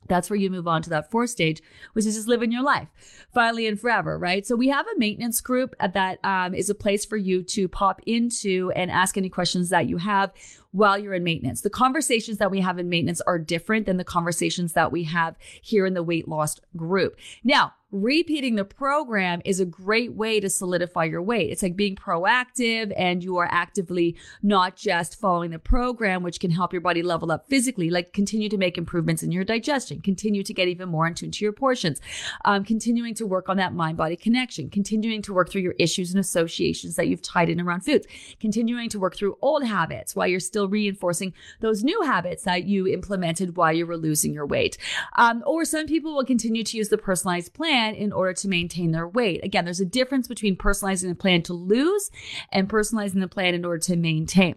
that's 0.08 0.28
where 0.28 0.38
you 0.38 0.50
move 0.50 0.68
on 0.68 0.82
to 0.82 0.90
that 0.90 1.10
fourth 1.10 1.30
stage, 1.30 1.62
which 1.92 2.06
is 2.06 2.14
just 2.14 2.28
living 2.28 2.52
your 2.52 2.62
life 2.62 2.88
finally 3.32 3.66
and 3.66 3.80
forever, 3.80 4.18
right? 4.18 4.46
So 4.46 4.56
we 4.56 4.68
have 4.68 4.86
a 4.86 4.98
maintenance 4.98 5.40
group 5.40 5.74
that 5.80 6.18
um, 6.24 6.54
is 6.54 6.70
a 6.70 6.74
place 6.74 7.04
for 7.04 7.16
you 7.16 7.42
to 7.44 7.68
pop 7.68 8.00
into 8.06 8.72
and 8.76 8.90
ask 8.90 9.16
any 9.16 9.28
questions 9.28 9.70
that 9.70 9.86
you 9.86 9.98
have 9.98 10.32
while 10.72 10.98
you're 10.98 11.14
in 11.14 11.24
maintenance. 11.24 11.60
The 11.60 11.70
conversations 11.70 12.38
that 12.38 12.50
we 12.50 12.60
have 12.60 12.78
in 12.78 12.88
maintenance 12.88 13.20
are 13.22 13.38
different 13.38 13.86
than 13.86 13.96
the 13.96 14.04
conversations 14.04 14.72
that 14.72 14.90
we 14.90 15.04
have 15.04 15.36
here 15.60 15.86
in 15.86 15.94
the 15.94 16.02
weight 16.02 16.28
loss 16.28 16.58
group. 16.76 17.16
Now, 17.44 17.74
repeating 17.92 18.54
the 18.54 18.64
program 18.64 19.42
is 19.44 19.60
a 19.60 19.66
great 19.66 20.14
way 20.14 20.40
to 20.40 20.48
solidify 20.48 21.04
your 21.04 21.20
weight. 21.20 21.50
It's 21.50 21.62
like 21.62 21.76
being 21.76 21.94
proactive 21.94 22.92
and 22.96 23.22
you 23.22 23.36
are 23.36 23.48
actively 23.50 24.16
not 24.42 24.76
just 24.76 25.20
following 25.20 25.50
the 25.50 25.58
program, 25.58 26.22
which 26.22 26.40
can 26.40 26.50
help 26.50 26.72
your 26.72 26.80
body 26.80 27.02
level 27.02 27.30
up 27.30 27.46
physically, 27.48 27.90
like 27.90 28.14
continue 28.14 28.48
to 28.48 28.56
make 28.56 28.78
improvements 28.78 29.22
in 29.22 29.30
your 29.30 29.44
digestion, 29.44 30.00
continue 30.00 30.42
to 30.42 30.54
get 30.54 30.68
even 30.68 30.88
more 30.88 31.06
in 31.06 31.14
tune 31.14 31.30
to 31.30 31.44
your 31.44 31.52
portions, 31.52 32.00
um, 32.46 32.64
continuing 32.64 33.14
to 33.14 33.26
work 33.26 33.50
on 33.50 33.58
that 33.58 33.74
mind 33.74 33.98
body 33.98 34.16
connection, 34.16 34.70
continuing 34.70 35.20
to 35.20 35.34
work 35.34 35.50
through 35.50 35.60
your 35.60 35.74
issues 35.78 36.10
and 36.12 36.18
associations 36.18 36.96
that 36.96 37.08
you've 37.08 37.22
tied 37.22 37.50
in 37.50 37.60
around 37.60 37.82
foods, 37.82 38.06
continuing 38.40 38.88
to 38.88 38.98
work 38.98 39.14
through 39.14 39.36
old 39.42 39.64
habits 39.64 40.16
while 40.16 40.26
you're 40.26 40.40
still 40.40 40.66
reinforcing 40.66 41.34
those 41.60 41.84
new 41.84 42.02
habits 42.02 42.44
that 42.44 42.64
you 42.64 42.86
implemented 42.86 43.54
while 43.56 43.72
you 43.72 43.86
were 43.86 43.98
losing 43.98 44.32
your 44.32 44.46
weight. 44.46 44.78
Um, 45.16 45.42
or 45.46 45.66
some 45.66 45.86
people 45.86 46.14
will 46.14 46.24
continue 46.24 46.64
to 46.64 46.76
use 46.78 46.88
the 46.88 46.96
personalized 46.96 47.52
plan 47.52 47.81
plan 47.82 47.94
in 47.94 48.12
order 48.12 48.32
to 48.32 48.48
maintain 48.48 48.92
their 48.92 49.08
weight. 49.08 49.44
Again, 49.44 49.64
there's 49.64 49.80
a 49.80 49.84
difference 49.84 50.28
between 50.28 50.56
personalizing 50.56 51.10
a 51.10 51.14
plan 51.14 51.42
to 51.42 51.52
lose 51.52 52.10
and 52.50 52.68
personalizing 52.68 53.20
the 53.20 53.28
plan 53.28 53.54
in 53.54 53.64
order 53.64 53.78
to 53.78 53.96
maintain. 53.96 54.56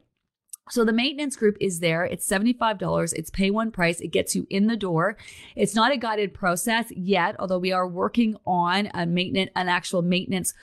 So 0.72 0.84
the 0.84 0.94
maintenance 0.94 1.36
group 1.36 1.58
is 1.62 1.80
there. 1.80 2.06
It's 2.06 2.28
$75. 2.28 3.14
It's 3.14 3.30
pay 3.30 3.52
one 3.52 3.72
price. 3.72 4.00
It 4.00 4.08
gets 4.08 4.36
you 4.36 4.48
in 4.50 4.66
the 4.66 4.76
door. 4.76 5.16
It's 5.56 5.76
not 5.76 5.92
a 5.92 5.98
guided 5.98 6.34
process 6.34 6.92
yet, 6.92 7.36
although 7.38 7.60
we 7.60 7.72
are 7.72 7.88
working 7.88 8.36
on 8.48 8.90
a 8.96 9.06
maintenance, 9.06 9.52
an 9.56 9.70
actual 9.70 10.02
maintenance 10.02 10.56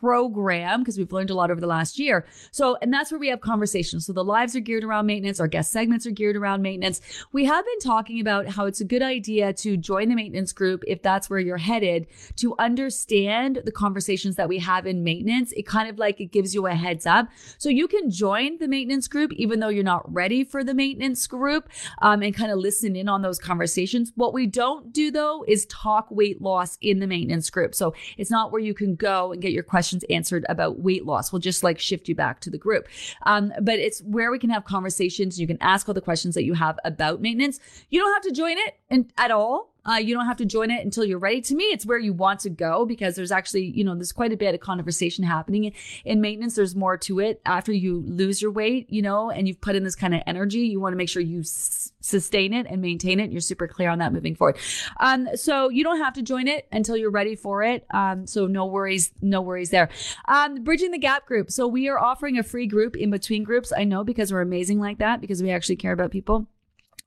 program 0.00 0.80
because 0.80 0.96
we've 0.96 1.12
learned 1.12 1.30
a 1.30 1.34
lot 1.34 1.50
over 1.50 1.60
the 1.60 1.66
last 1.66 1.98
year. 1.98 2.24
So, 2.52 2.76
and 2.80 2.92
that's 2.92 3.10
where 3.10 3.18
we 3.18 3.28
have 3.28 3.40
conversations. 3.40 4.06
So 4.06 4.12
the 4.12 4.24
lives 4.24 4.54
are 4.56 4.60
geared 4.60 4.84
around 4.84 5.06
maintenance. 5.06 5.40
Our 5.40 5.48
guest 5.48 5.72
segments 5.72 6.06
are 6.06 6.10
geared 6.10 6.36
around 6.36 6.62
maintenance. 6.62 7.00
We 7.32 7.44
have 7.44 7.64
been 7.64 7.80
talking 7.80 8.20
about 8.20 8.46
how 8.46 8.66
it's 8.66 8.80
a 8.80 8.84
good 8.84 9.02
idea 9.02 9.52
to 9.54 9.76
join 9.76 10.08
the 10.08 10.14
maintenance 10.14 10.52
group 10.52 10.82
if 10.86 11.02
that's 11.02 11.28
where 11.28 11.40
you're 11.40 11.58
headed 11.58 12.06
to 12.36 12.54
understand 12.58 13.62
the 13.64 13.72
conversations 13.72 14.36
that 14.36 14.48
we 14.48 14.58
have 14.58 14.86
in 14.86 15.04
maintenance. 15.04 15.52
It 15.52 15.66
kind 15.66 15.88
of 15.88 15.98
like 15.98 16.20
it 16.20 16.26
gives 16.26 16.54
you 16.54 16.66
a 16.66 16.74
heads 16.74 17.04
up. 17.04 17.28
So 17.58 17.68
you 17.68 17.88
can 17.88 18.10
join 18.10 18.58
the 18.58 18.68
maintenance 18.68 19.08
group 19.08 19.32
even 19.34 19.60
though 19.60 19.68
you're 19.68 19.84
not 19.84 20.10
ready 20.12 20.44
for 20.44 20.64
the 20.64 20.74
maintenance 20.74 21.26
group 21.26 21.68
um, 22.00 22.22
and 22.22 22.34
kind 22.34 22.52
of 22.52 22.58
listen 22.58 22.96
in 22.96 23.08
on 23.08 23.22
those 23.22 23.38
conversations. 23.38 24.12
What 24.14 24.32
we 24.32 24.46
don't 24.46 24.92
do 24.92 25.10
though 25.10 25.44
is 25.46 25.66
talk 25.66 26.10
weight 26.10 26.40
loss 26.40 26.78
in 26.80 27.00
the 27.00 27.06
maintenance 27.06 27.50
group. 27.50 27.74
So 27.74 27.94
it's 28.16 28.30
not 28.30 28.52
where 28.52 28.60
you 28.60 28.72
can 28.72 28.94
go 28.94 29.32
and 29.32 29.42
get 29.42 29.52
your 29.52 29.62
questions 29.62 29.79
questions 29.80 30.04
answered 30.10 30.44
about 30.50 30.80
weight 30.80 31.06
loss. 31.06 31.32
We'll 31.32 31.40
just 31.40 31.64
like 31.64 31.78
shift 31.78 32.06
you 32.06 32.14
back 32.14 32.40
to 32.40 32.50
the 32.50 32.58
group. 32.58 32.86
Um, 33.22 33.50
but 33.62 33.78
it's 33.78 34.02
where 34.02 34.30
we 34.30 34.38
can 34.38 34.50
have 34.50 34.66
conversations. 34.66 35.40
You 35.40 35.46
can 35.46 35.56
ask 35.62 35.88
all 35.88 35.94
the 35.94 36.02
questions 36.02 36.34
that 36.34 36.44
you 36.44 36.52
have 36.52 36.78
about 36.84 37.22
maintenance. 37.22 37.60
You 37.88 37.98
don't 37.98 38.12
have 38.12 38.22
to 38.24 38.32
join 38.32 38.56
it 38.58 39.06
at 39.16 39.30
all. 39.30 39.69
Uh, 39.88 39.94
you 39.94 40.14
don't 40.14 40.26
have 40.26 40.36
to 40.36 40.44
join 40.44 40.70
it 40.70 40.84
until 40.84 41.04
you're 41.04 41.18
ready. 41.18 41.40
To 41.40 41.54
me, 41.54 41.64
it's 41.64 41.86
where 41.86 41.98
you 41.98 42.12
want 42.12 42.40
to 42.40 42.50
go 42.50 42.84
because 42.84 43.16
there's 43.16 43.32
actually, 43.32 43.64
you 43.64 43.84
know, 43.84 43.94
there's 43.94 44.12
quite 44.12 44.32
a 44.32 44.36
bit 44.36 44.54
of 44.54 44.60
conversation 44.60 45.24
happening 45.24 45.72
in 46.04 46.20
maintenance. 46.20 46.54
There's 46.56 46.74
more 46.74 46.96
to 46.98 47.20
it 47.20 47.40
after 47.46 47.72
you 47.72 48.02
lose 48.06 48.42
your 48.42 48.50
weight, 48.50 48.90
you 48.90 49.02
know, 49.02 49.30
and 49.30 49.48
you've 49.48 49.60
put 49.60 49.76
in 49.76 49.84
this 49.84 49.94
kind 49.94 50.14
of 50.14 50.22
energy. 50.26 50.60
You 50.60 50.80
want 50.80 50.92
to 50.92 50.96
make 50.96 51.08
sure 51.08 51.22
you 51.22 51.40
s- 51.40 51.92
sustain 52.00 52.52
it 52.52 52.66
and 52.68 52.82
maintain 52.82 53.20
it. 53.20 53.30
You're 53.30 53.40
super 53.40 53.68
clear 53.68 53.90
on 53.90 53.98
that 53.98 54.12
moving 54.12 54.34
forward. 54.34 54.58
Um, 54.98 55.28
so 55.36 55.68
you 55.68 55.84
don't 55.84 55.98
have 55.98 56.14
to 56.14 56.22
join 56.22 56.48
it 56.48 56.66
until 56.72 56.96
you're 56.96 57.10
ready 57.10 57.36
for 57.36 57.62
it. 57.62 57.86
Um, 57.90 58.26
so 58.26 58.46
no 58.46 58.66
worries, 58.66 59.12
no 59.22 59.40
worries 59.40 59.70
there. 59.70 59.88
Um, 60.28 60.62
bridging 60.62 60.90
the 60.90 60.98
gap 60.98 61.26
group. 61.26 61.50
So 61.50 61.66
we 61.66 61.88
are 61.88 61.98
offering 61.98 62.38
a 62.38 62.42
free 62.42 62.66
group 62.66 62.96
in 62.96 63.10
between 63.10 63.44
groups. 63.44 63.72
I 63.76 63.84
know 63.84 64.04
because 64.04 64.32
we're 64.32 64.40
amazing 64.40 64.80
like 64.80 64.98
that 64.98 65.20
because 65.20 65.42
we 65.42 65.50
actually 65.50 65.76
care 65.76 65.92
about 65.92 66.10
people 66.10 66.46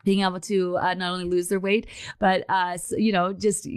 being 0.03 0.22
able 0.22 0.39
to 0.41 0.77
uh, 0.77 0.93
not 0.93 1.12
only 1.12 1.25
lose 1.25 1.48
their 1.48 1.60
weight, 1.60 1.88
but 2.19 2.45
uh, 2.50 2.77
you 2.91 3.12
know, 3.12 3.33
just 3.33 3.67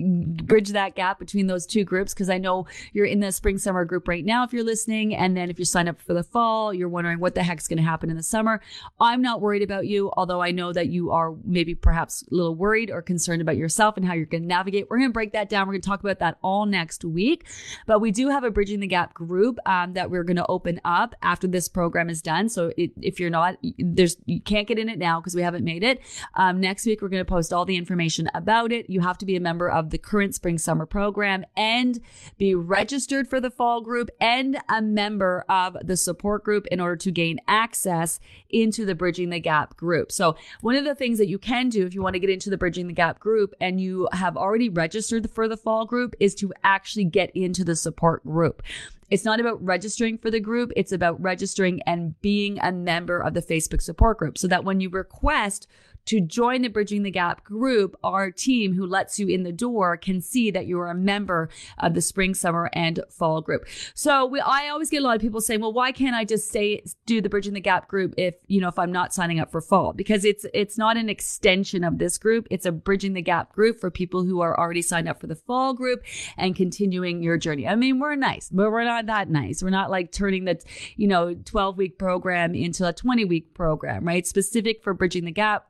bridge 0.44 0.70
that 0.70 0.94
gap 0.94 1.18
between 1.18 1.46
those 1.46 1.66
two 1.66 1.84
groups. 1.84 2.12
Because 2.14 2.30
I 2.30 2.38
know 2.38 2.66
you're 2.92 3.06
in 3.06 3.20
the 3.20 3.32
spring 3.32 3.58
summer 3.58 3.84
group 3.84 4.08
right 4.08 4.24
now 4.24 4.44
if 4.44 4.52
you're 4.52 4.64
listening, 4.64 5.14
and 5.14 5.36
then 5.36 5.50
if 5.50 5.58
you 5.58 5.64
sign 5.64 5.88
up 5.88 6.00
for 6.00 6.14
the 6.14 6.22
fall, 6.22 6.72
you're 6.72 6.88
wondering 6.88 7.20
what 7.20 7.34
the 7.34 7.42
heck's 7.42 7.68
going 7.68 7.78
to 7.78 7.82
happen 7.82 8.10
in 8.10 8.16
the 8.16 8.22
summer. 8.22 8.60
I'm 9.00 9.22
not 9.22 9.40
worried 9.40 9.62
about 9.62 9.86
you, 9.86 10.12
although 10.16 10.42
I 10.42 10.50
know 10.50 10.72
that 10.72 10.88
you 10.88 11.10
are 11.10 11.34
maybe 11.44 11.74
perhaps 11.74 12.24
a 12.30 12.34
little 12.34 12.54
worried 12.54 12.90
or 12.90 13.02
concerned 13.02 13.42
about 13.42 13.56
yourself 13.56 13.96
and 13.96 14.06
how 14.06 14.14
you're 14.14 14.26
going 14.26 14.42
to 14.42 14.48
navigate. 14.48 14.88
We're 14.90 14.98
going 14.98 15.10
to 15.10 15.14
break 15.14 15.32
that 15.32 15.48
down. 15.48 15.66
We're 15.66 15.74
going 15.74 15.82
to 15.82 15.88
talk 15.88 16.00
about 16.00 16.18
that 16.20 16.38
all 16.42 16.66
next 16.66 17.04
week. 17.04 17.46
But 17.86 18.00
we 18.00 18.10
do 18.10 18.28
have 18.28 18.44
a 18.44 18.50
bridging 18.50 18.80
the 18.80 18.86
gap 18.86 19.14
group 19.14 19.58
um, 19.66 19.92
that 19.94 20.10
we're 20.10 20.24
going 20.24 20.36
to 20.36 20.46
open 20.46 20.80
up 20.84 21.14
after 21.22 21.46
this 21.46 21.68
program 21.68 22.10
is 22.10 22.22
done. 22.22 22.48
So 22.48 22.72
it, 22.76 22.90
if 23.00 23.20
you're 23.20 23.30
not, 23.30 23.56
there's 23.78 24.16
you 24.26 24.40
can't 24.40 24.66
get 24.66 24.78
in 24.78 24.88
it 24.88 24.98
now 24.98 25.20
because 25.20 25.34
we 25.34 25.42
haven't 25.42 25.64
made 25.64 25.82
it. 25.82 26.00
Um, 26.34 26.60
next 26.60 26.86
week, 26.86 27.02
we're 27.02 27.08
going 27.08 27.24
to 27.24 27.28
post 27.28 27.52
all 27.52 27.64
the 27.64 27.76
information 27.76 28.28
about 28.34 28.72
it. 28.72 28.88
You 28.88 29.00
have 29.00 29.18
to 29.18 29.26
be 29.26 29.36
a 29.36 29.40
member 29.40 29.68
of 29.68 29.90
the 29.90 29.98
current 29.98 30.34
spring 30.34 30.58
summer 30.58 30.86
program 30.86 31.44
and 31.56 32.00
be 32.38 32.54
registered 32.54 33.28
for 33.28 33.40
the 33.40 33.50
fall 33.50 33.80
group 33.80 34.10
and 34.20 34.58
a 34.68 34.82
member 34.82 35.44
of 35.48 35.76
the 35.82 35.96
support 35.96 36.44
group 36.44 36.66
in 36.68 36.80
order 36.80 36.96
to 36.96 37.10
gain 37.10 37.38
access 37.48 38.20
into 38.50 38.84
the 38.84 38.94
Bridging 38.94 39.30
the 39.30 39.40
Gap 39.40 39.76
group. 39.76 40.12
So, 40.12 40.36
one 40.60 40.76
of 40.76 40.84
the 40.84 40.94
things 40.94 41.18
that 41.18 41.28
you 41.28 41.38
can 41.38 41.68
do 41.68 41.86
if 41.86 41.94
you 41.94 42.02
want 42.02 42.14
to 42.14 42.20
get 42.20 42.30
into 42.30 42.50
the 42.50 42.58
Bridging 42.58 42.86
the 42.86 42.92
Gap 42.92 43.18
group 43.18 43.54
and 43.60 43.80
you 43.80 44.08
have 44.12 44.36
already 44.36 44.68
registered 44.68 45.30
for 45.30 45.48
the 45.48 45.56
fall 45.56 45.84
group 45.84 46.14
is 46.20 46.34
to 46.36 46.52
actually 46.64 47.04
get 47.04 47.30
into 47.34 47.64
the 47.64 47.76
support 47.76 48.24
group. 48.24 48.62
It's 49.10 49.24
not 49.24 49.38
about 49.38 49.64
registering 49.64 50.18
for 50.18 50.30
the 50.30 50.40
group. 50.40 50.72
It's 50.74 50.92
about 50.92 51.20
registering 51.22 51.80
and 51.82 52.20
being 52.22 52.58
a 52.60 52.72
member 52.72 53.20
of 53.20 53.34
the 53.34 53.42
Facebook 53.42 53.80
support 53.80 54.18
group 54.18 54.36
so 54.36 54.48
that 54.48 54.64
when 54.64 54.80
you 54.80 54.90
request 54.90 55.68
to 56.06 56.20
join 56.20 56.62
the 56.62 56.68
Bridging 56.68 57.02
the 57.02 57.10
Gap 57.10 57.44
group, 57.44 57.96
our 58.02 58.30
team 58.30 58.74
who 58.74 58.86
lets 58.86 59.18
you 59.18 59.28
in 59.28 59.42
the 59.42 59.52
door 59.52 59.96
can 59.96 60.20
see 60.20 60.50
that 60.50 60.66
you 60.66 60.78
are 60.80 60.90
a 60.90 60.94
member 60.94 61.48
of 61.78 61.94
the 61.94 62.00
spring, 62.00 62.34
summer, 62.34 62.70
and 62.72 63.00
fall 63.10 63.40
group. 63.40 63.66
So 63.94 64.26
we, 64.26 64.40
I 64.40 64.68
always 64.68 64.90
get 64.90 65.02
a 65.02 65.04
lot 65.04 65.16
of 65.16 65.22
people 65.22 65.40
saying, 65.40 65.60
well, 65.60 65.72
why 65.72 65.92
can't 65.92 66.14
I 66.14 66.24
just 66.24 66.50
say, 66.50 66.82
do 67.06 67.20
the 67.20 67.28
Bridging 67.28 67.54
the 67.54 67.60
Gap 67.60 67.88
group 67.88 68.14
if, 68.16 68.36
you 68.46 68.60
know, 68.60 68.68
if 68.68 68.78
I'm 68.78 68.92
not 68.92 69.12
signing 69.12 69.40
up 69.40 69.50
for 69.50 69.60
fall? 69.60 69.92
Because 69.92 70.24
it's, 70.24 70.46
it's 70.54 70.78
not 70.78 70.96
an 70.96 71.08
extension 71.08 71.84
of 71.84 71.98
this 71.98 72.18
group. 72.18 72.46
It's 72.50 72.66
a 72.66 72.72
Bridging 72.72 73.12
the 73.12 73.22
Gap 73.22 73.52
group 73.52 73.80
for 73.80 73.90
people 73.90 74.24
who 74.24 74.40
are 74.40 74.58
already 74.58 74.82
signed 74.82 75.08
up 75.08 75.20
for 75.20 75.26
the 75.26 75.36
fall 75.36 75.74
group 75.74 76.02
and 76.36 76.54
continuing 76.54 77.22
your 77.22 77.36
journey. 77.36 77.66
I 77.66 77.74
mean, 77.74 77.98
we're 77.98 78.14
nice, 78.14 78.48
but 78.50 78.70
we're 78.70 78.84
not 78.84 79.06
that 79.06 79.28
nice. 79.28 79.62
We're 79.62 79.70
not 79.70 79.90
like 79.90 80.12
turning 80.12 80.44
the, 80.44 80.60
you 80.96 81.08
know, 81.08 81.34
12 81.34 81.76
week 81.76 81.98
program 81.98 82.54
into 82.54 82.86
a 82.86 82.92
20 82.92 83.24
week 83.24 83.54
program, 83.54 84.04
right? 84.04 84.26
Specific 84.26 84.82
for 84.82 84.94
Bridging 84.94 85.24
the 85.24 85.32
Gap 85.32 85.66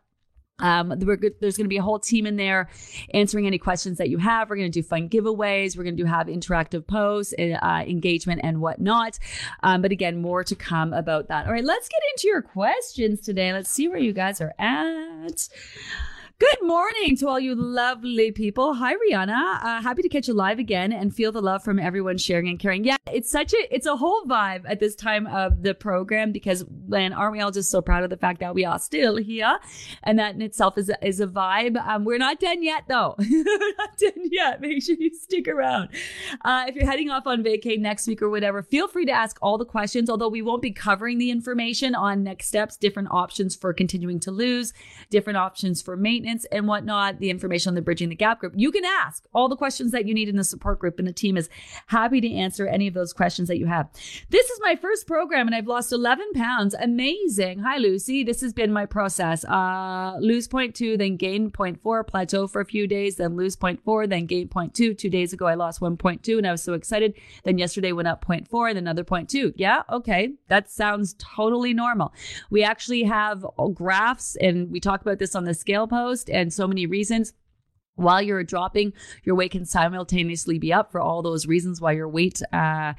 um, 0.58 0.94
there's 0.96 1.56
going 1.56 1.64
to 1.64 1.68
be 1.68 1.76
a 1.76 1.82
whole 1.82 1.98
team 1.98 2.26
in 2.26 2.36
there 2.36 2.68
answering 3.12 3.46
any 3.46 3.58
questions 3.58 3.98
that 3.98 4.08
you 4.08 4.18
have. 4.18 4.48
We're 4.48 4.56
going 4.56 4.70
to 4.70 4.82
do 4.82 4.86
fun 4.86 5.08
giveaways. 5.08 5.76
We're 5.76 5.84
going 5.84 5.96
to 5.96 6.04
have 6.04 6.28
interactive 6.28 6.86
posts, 6.86 7.34
uh, 7.38 7.84
engagement, 7.86 8.40
and 8.42 8.60
whatnot. 8.60 9.18
Um, 9.62 9.82
but 9.82 9.92
again, 9.92 10.20
more 10.20 10.44
to 10.44 10.54
come 10.54 10.92
about 10.92 11.28
that. 11.28 11.46
All 11.46 11.52
right, 11.52 11.64
let's 11.64 11.88
get 11.88 12.00
into 12.12 12.28
your 12.28 12.42
questions 12.42 13.20
today. 13.20 13.52
Let's 13.52 13.70
see 13.70 13.88
where 13.88 13.98
you 13.98 14.12
guys 14.12 14.40
are 14.40 14.54
at. 14.58 15.48
Good 16.38 16.58
morning 16.60 17.16
to 17.16 17.28
all 17.28 17.40
you 17.40 17.54
lovely 17.54 18.30
people. 18.30 18.74
Hi, 18.74 18.92
Rihanna. 18.92 19.64
Uh, 19.64 19.80
happy 19.80 20.02
to 20.02 20.08
catch 20.10 20.28
you 20.28 20.34
live 20.34 20.58
again 20.58 20.92
and 20.92 21.14
feel 21.14 21.32
the 21.32 21.40
love 21.40 21.64
from 21.64 21.78
everyone 21.78 22.18
sharing 22.18 22.46
and 22.48 22.58
caring. 22.58 22.84
Yeah, 22.84 22.98
it's 23.10 23.30
such 23.30 23.54
a 23.54 23.74
it's 23.74 23.86
a 23.86 23.96
whole 23.96 24.22
vibe 24.24 24.64
at 24.68 24.78
this 24.78 24.94
time 24.94 25.26
of 25.28 25.62
the 25.62 25.72
program 25.72 26.32
because 26.32 26.62
when 26.88 27.14
aren't 27.14 27.32
we 27.32 27.40
all 27.40 27.52
just 27.52 27.70
so 27.70 27.80
proud 27.80 28.04
of 28.04 28.10
the 28.10 28.18
fact 28.18 28.40
that 28.40 28.54
we 28.54 28.66
are 28.66 28.78
still 28.78 29.16
here, 29.16 29.58
and 30.02 30.18
that 30.18 30.34
in 30.34 30.42
itself 30.42 30.76
is 30.76 30.90
a, 30.90 31.06
is 31.06 31.20
a 31.20 31.26
vibe. 31.26 31.78
Um, 31.78 32.04
we're 32.04 32.18
not 32.18 32.38
done 32.38 32.62
yet 32.62 32.82
though. 32.86 33.14
not 33.18 33.96
done 33.96 34.24
yet. 34.30 34.60
Make 34.60 34.82
sure 34.82 34.96
you 34.98 35.14
stick 35.14 35.48
around. 35.48 35.88
Uh, 36.44 36.66
if 36.68 36.74
you're 36.74 36.84
heading 36.84 37.08
off 37.08 37.26
on 37.26 37.42
vacay 37.44 37.78
next 37.78 38.06
week 38.06 38.20
or 38.20 38.28
whatever, 38.28 38.62
feel 38.62 38.88
free 38.88 39.06
to 39.06 39.12
ask 39.12 39.38
all 39.40 39.56
the 39.56 39.64
questions. 39.64 40.10
Although 40.10 40.28
we 40.28 40.42
won't 40.42 40.60
be 40.60 40.70
covering 40.70 41.16
the 41.16 41.30
information 41.30 41.94
on 41.94 42.22
next 42.22 42.48
steps, 42.48 42.76
different 42.76 43.08
options 43.10 43.56
for 43.56 43.72
continuing 43.72 44.20
to 44.20 44.30
lose, 44.30 44.74
different 45.08 45.38
options 45.38 45.80
for 45.80 45.96
maintenance 45.96 46.25
maintenance 46.26 46.46
and 46.50 46.66
whatnot, 46.66 47.20
the 47.20 47.30
information 47.30 47.70
on 47.70 47.74
the 47.74 47.82
Bridging 47.82 48.08
the 48.08 48.16
Gap 48.16 48.40
group. 48.40 48.52
You 48.56 48.72
can 48.72 48.84
ask 48.84 49.24
all 49.32 49.48
the 49.48 49.56
questions 49.56 49.92
that 49.92 50.06
you 50.06 50.14
need 50.14 50.28
in 50.28 50.36
the 50.36 50.44
support 50.44 50.78
group, 50.78 50.98
and 50.98 51.06
the 51.06 51.12
team 51.12 51.36
is 51.36 51.48
happy 51.86 52.20
to 52.20 52.32
answer 52.32 52.66
any 52.66 52.88
of 52.88 52.94
those 52.94 53.12
questions 53.12 53.48
that 53.48 53.58
you 53.58 53.66
have. 53.66 53.88
This 54.30 54.50
is 54.50 54.60
my 54.62 54.74
first 54.76 55.06
program, 55.06 55.46
and 55.46 55.54
I've 55.54 55.66
lost 55.66 55.92
11 55.92 56.32
pounds. 56.34 56.74
Amazing. 56.74 57.60
Hi, 57.60 57.78
Lucy. 57.78 58.24
This 58.24 58.40
has 58.40 58.52
been 58.52 58.72
my 58.72 58.86
process. 58.86 59.44
Uh, 59.44 60.16
lose 60.20 60.48
0.2, 60.48 60.98
then 60.98 61.16
gain 61.16 61.50
0.4, 61.50 62.06
plateau 62.06 62.46
for 62.46 62.60
a 62.60 62.64
few 62.66 62.86
days, 62.86 63.16
then 63.16 63.36
lose 63.36 63.56
0.4, 63.56 64.08
then 64.08 64.26
gain 64.26 64.48
0.2. 64.48 64.98
Two 64.98 65.10
days 65.10 65.32
ago, 65.32 65.46
I 65.46 65.54
lost 65.54 65.80
1.2, 65.80 66.38
and 66.38 66.46
I 66.46 66.50
was 66.50 66.62
so 66.62 66.72
excited. 66.72 67.14
Then 67.44 67.58
yesterday 67.58 67.92
went 67.92 68.08
up 68.08 68.24
0.4, 68.24 68.70
then 68.70 68.78
another 68.78 69.04
0.2. 69.04 69.52
Yeah, 69.56 69.82
okay. 69.90 70.32
That 70.48 70.70
sounds 70.70 71.14
totally 71.18 71.72
normal. 71.72 72.12
We 72.50 72.64
actually 72.64 73.04
have 73.04 73.46
graphs, 73.74 74.36
and 74.36 74.70
we 74.70 74.80
talk 74.80 75.00
about 75.00 75.18
this 75.18 75.34
on 75.34 75.44
the 75.44 75.54
scale 75.54 75.86
post 75.86 76.15
and 76.24 76.52
so 76.52 76.66
many 76.66 76.86
reasons 76.86 77.32
while 77.96 78.22
you're 78.22 78.44
dropping, 78.44 78.92
your 79.24 79.34
weight 79.34 79.50
can 79.50 79.64
simultaneously 79.64 80.58
be 80.58 80.72
up 80.72 80.92
for 80.92 81.00
all 81.00 81.22
those 81.22 81.46
reasons 81.46 81.80
why 81.80 81.92
your 81.92 82.08
weight 82.08 82.42
uh, 82.52 82.92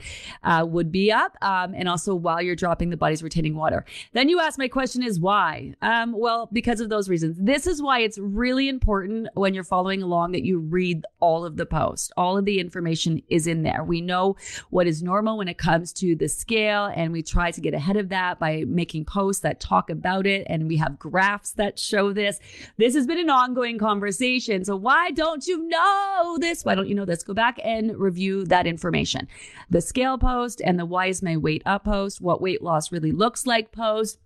uh, 0.44 0.66
would 0.68 0.92
be 0.92 1.12
up. 1.12 1.38
Um, 1.42 1.74
and 1.76 1.88
also 1.88 2.14
while 2.16 2.42
you're 2.42 2.56
dropping, 2.56 2.90
the 2.90 2.98
body's 2.98 3.24
retaining 3.24 3.56
water. 3.56 3.86
Then 4.14 4.28
you 4.28 4.40
ask, 4.40 4.58
my 4.58 4.68
question 4.68 5.04
is 5.04 5.20
why? 5.20 5.74
Um, 5.82 6.14
well, 6.18 6.50
because 6.52 6.82
of 6.82 6.90
those 6.90 7.10
reasons. 7.10 7.38
This 7.40 7.68
is 7.68 7.82
why 7.82 8.00
it's 8.00 8.18
really 8.18 8.68
important 8.68 9.30
when 9.36 9.54
you're 9.54 9.64
following 9.64 10.02
along 10.02 10.32
that 10.32 10.44
you 10.44 10.60
read 10.60 11.06
all 11.20 11.46
of 11.46 11.58
the 11.58 11.66
post. 11.66 12.12
All 12.18 12.38
of 12.38 12.46
the 12.46 12.60
information 12.60 13.22
is 13.30 13.48
in 13.48 13.64
there. 13.64 13.84
We 13.84 14.02
know 14.02 14.36
what 14.70 14.88
is 14.88 15.04
normal 15.04 15.38
when 15.38 15.48
it 15.48 15.58
comes 15.58 15.94
to 15.94 16.16
the 16.16 16.28
scale, 16.28 16.92
and 16.96 17.12
we 17.12 17.22
try 17.22 17.52
to 17.52 17.62
get 17.62 17.74
ahead 17.74 17.98
of 17.98 18.10
that 18.10 18.40
by 18.40 18.64
making 18.68 19.06
posts 19.06 19.42
that 19.44 19.60
talk 19.60 19.90
about 19.90 20.26
it. 20.26 20.46
And 20.50 20.68
we 20.68 20.78
have 20.78 20.98
graphs 20.98 21.52
that 21.54 21.78
show 21.78 22.14
this. 22.14 22.40
This 22.78 22.96
has 22.96 23.06
been 23.06 23.20
an 23.20 23.30
ongoing 23.30 23.78
conversation. 23.78 24.66
So 24.66 24.76
why 24.88 25.12
don't 25.12 25.46
you 25.46 25.68
know 25.68 26.38
this? 26.40 26.64
Why 26.64 26.74
don't 26.74 26.88
you 26.88 26.96
know 26.96 27.04
this? 27.04 27.22
Go 27.22 27.34
back 27.34 27.60
and 27.62 27.98
review 27.98 28.46
that 28.46 28.66
information. 28.66 29.28
The 29.70 29.82
scale 29.82 30.18
post 30.18 30.62
and 30.64 30.80
the 30.80 30.86
why 30.86 31.08
is 31.08 31.22
my 31.22 31.36
weight 31.36 31.62
up 31.66 31.84
post, 31.84 32.22
what 32.22 32.42
weight 32.42 32.64
loss 32.64 32.90
really 32.90 33.12
looks 33.12 33.46
like 33.46 33.74
post. 33.74 34.18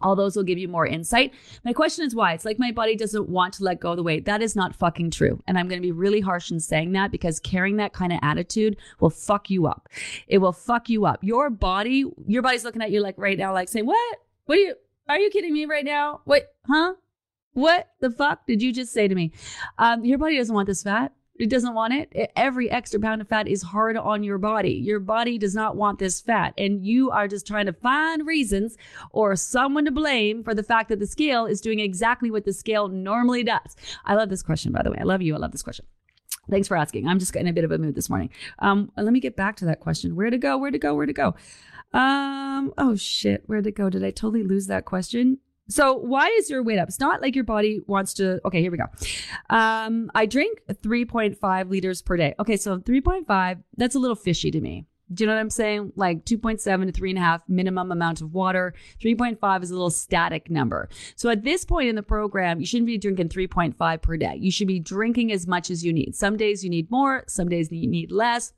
All 0.00 0.16
those 0.16 0.34
will 0.34 0.44
give 0.44 0.56
you 0.56 0.66
more 0.66 0.86
insight. 0.86 1.34
My 1.62 1.74
question 1.74 2.06
is 2.06 2.14
why? 2.14 2.32
It's 2.32 2.46
like 2.46 2.58
my 2.58 2.72
body 2.72 2.96
doesn't 2.96 3.28
want 3.28 3.52
to 3.54 3.64
let 3.64 3.80
go 3.80 3.90
of 3.90 3.98
the 3.98 4.02
weight. 4.02 4.24
That 4.24 4.40
is 4.40 4.56
not 4.56 4.74
fucking 4.74 5.10
true. 5.10 5.42
And 5.46 5.58
I'm 5.58 5.68
going 5.68 5.78
to 5.78 5.86
be 5.86 5.92
really 5.92 6.20
harsh 6.20 6.50
in 6.50 6.58
saying 6.58 6.92
that 6.92 7.10
because 7.10 7.38
carrying 7.38 7.76
that 7.76 7.92
kind 7.92 8.10
of 8.10 8.18
attitude 8.22 8.78
will 9.00 9.10
fuck 9.10 9.50
you 9.50 9.66
up. 9.66 9.90
It 10.26 10.38
will 10.38 10.54
fuck 10.54 10.88
you 10.88 11.04
up. 11.04 11.22
Your 11.22 11.50
body, 11.50 12.06
your 12.26 12.40
body's 12.40 12.64
looking 12.64 12.80
at 12.80 12.90
you 12.90 13.02
like 13.02 13.18
right 13.18 13.36
now, 13.36 13.52
like 13.52 13.68
saying, 13.68 13.84
what? 13.84 14.18
What 14.46 14.56
are 14.56 14.62
you, 14.62 14.74
are 15.06 15.18
you 15.18 15.28
kidding 15.28 15.52
me 15.52 15.66
right 15.66 15.84
now? 15.84 16.22
Wait, 16.24 16.44
huh? 16.66 16.94
What 17.52 17.88
the 18.00 18.10
fuck 18.10 18.46
did 18.46 18.62
you 18.62 18.72
just 18.72 18.92
say 18.92 19.08
to 19.08 19.14
me? 19.14 19.32
Um, 19.78 20.04
your 20.04 20.18
body 20.18 20.36
doesn't 20.36 20.54
want 20.54 20.66
this 20.66 20.82
fat. 20.82 21.12
It 21.38 21.50
doesn't 21.50 21.74
want 21.74 21.94
it. 21.94 22.32
Every 22.34 22.68
extra 22.68 22.98
pound 22.98 23.20
of 23.20 23.28
fat 23.28 23.46
is 23.46 23.62
hard 23.62 23.96
on 23.96 24.24
your 24.24 24.38
body. 24.38 24.72
Your 24.72 24.98
body 24.98 25.38
does 25.38 25.54
not 25.54 25.76
want 25.76 26.00
this 26.00 26.20
fat. 26.20 26.52
And 26.58 26.84
you 26.84 27.10
are 27.10 27.28
just 27.28 27.46
trying 27.46 27.66
to 27.66 27.72
find 27.72 28.26
reasons 28.26 28.76
or 29.12 29.36
someone 29.36 29.84
to 29.84 29.92
blame 29.92 30.42
for 30.42 30.52
the 30.52 30.64
fact 30.64 30.88
that 30.88 30.98
the 30.98 31.06
scale 31.06 31.46
is 31.46 31.60
doing 31.60 31.78
exactly 31.78 32.30
what 32.30 32.44
the 32.44 32.52
scale 32.52 32.88
normally 32.88 33.44
does. 33.44 33.76
I 34.04 34.14
love 34.14 34.30
this 34.30 34.42
question, 34.42 34.72
by 34.72 34.82
the 34.82 34.90
way. 34.90 34.98
I 35.00 35.04
love 35.04 35.22
you. 35.22 35.36
I 35.36 35.38
love 35.38 35.52
this 35.52 35.62
question. 35.62 35.86
Thanks 36.50 36.66
for 36.66 36.76
asking. 36.76 37.06
I'm 37.06 37.20
just 37.20 37.36
in 37.36 37.46
a 37.46 37.52
bit 37.52 37.64
of 37.64 37.70
a 37.70 37.78
mood 37.78 37.94
this 37.94 38.10
morning. 38.10 38.30
Um, 38.58 38.90
let 38.96 39.12
me 39.12 39.20
get 39.20 39.36
back 39.36 39.56
to 39.56 39.64
that 39.66 39.80
question. 39.80 40.16
Where 40.16 40.30
to 40.30 40.38
go? 40.38 40.58
Where 40.58 40.70
to 40.70 40.78
go? 40.78 40.94
Where 40.94 41.06
to 41.06 41.12
go? 41.12 41.34
Um, 41.92 42.72
oh 42.76 42.96
shit, 42.96 43.44
where 43.46 43.62
to 43.62 43.70
go? 43.70 43.88
Did 43.90 44.04
I 44.04 44.10
totally 44.10 44.42
lose 44.42 44.66
that 44.66 44.84
question? 44.84 45.38
So 45.68 45.94
why 45.94 46.28
is 46.38 46.48
your 46.48 46.62
weight 46.62 46.78
up? 46.78 46.88
It's 46.88 47.00
not 47.00 47.20
like 47.20 47.34
your 47.34 47.44
body 47.44 47.80
wants 47.86 48.14
to. 48.14 48.40
Okay, 48.44 48.60
here 48.60 48.70
we 48.70 48.78
go. 48.78 48.86
Um, 49.50 50.10
I 50.14 50.26
drink 50.26 50.62
3.5 50.68 51.70
liters 51.70 52.02
per 52.02 52.16
day. 52.16 52.34
Okay, 52.40 52.56
so 52.56 52.78
3.5, 52.78 53.62
that's 53.76 53.94
a 53.94 53.98
little 53.98 54.16
fishy 54.16 54.50
to 54.50 54.60
me. 54.60 54.86
Do 55.12 55.24
you 55.24 55.28
know 55.28 55.34
what 55.34 55.40
I'm 55.40 55.50
saying? 55.50 55.92
Like 55.96 56.24
2.7 56.24 56.62
to 56.92 57.00
3.5 57.00 57.42
minimum 57.48 57.90
amount 57.90 58.20
of 58.20 58.34
water. 58.34 58.74
3.5 59.02 59.62
is 59.62 59.70
a 59.70 59.74
little 59.74 59.90
static 59.90 60.50
number. 60.50 60.88
So 61.16 61.30
at 61.30 61.44
this 61.44 61.64
point 61.64 61.88
in 61.88 61.96
the 61.96 62.02
program, 62.02 62.60
you 62.60 62.66
shouldn't 62.66 62.86
be 62.86 62.98
drinking 62.98 63.30
3.5 63.30 64.02
per 64.02 64.16
day. 64.16 64.36
You 64.38 64.50
should 64.50 64.68
be 64.68 64.80
drinking 64.80 65.32
as 65.32 65.46
much 65.46 65.70
as 65.70 65.84
you 65.84 65.92
need. 65.92 66.14
Some 66.14 66.36
days 66.36 66.62
you 66.62 66.68
need 66.68 66.90
more, 66.90 67.24
some 67.26 67.48
days 67.48 67.72
you 67.72 67.88
need 67.88 68.12
less. 68.12 68.52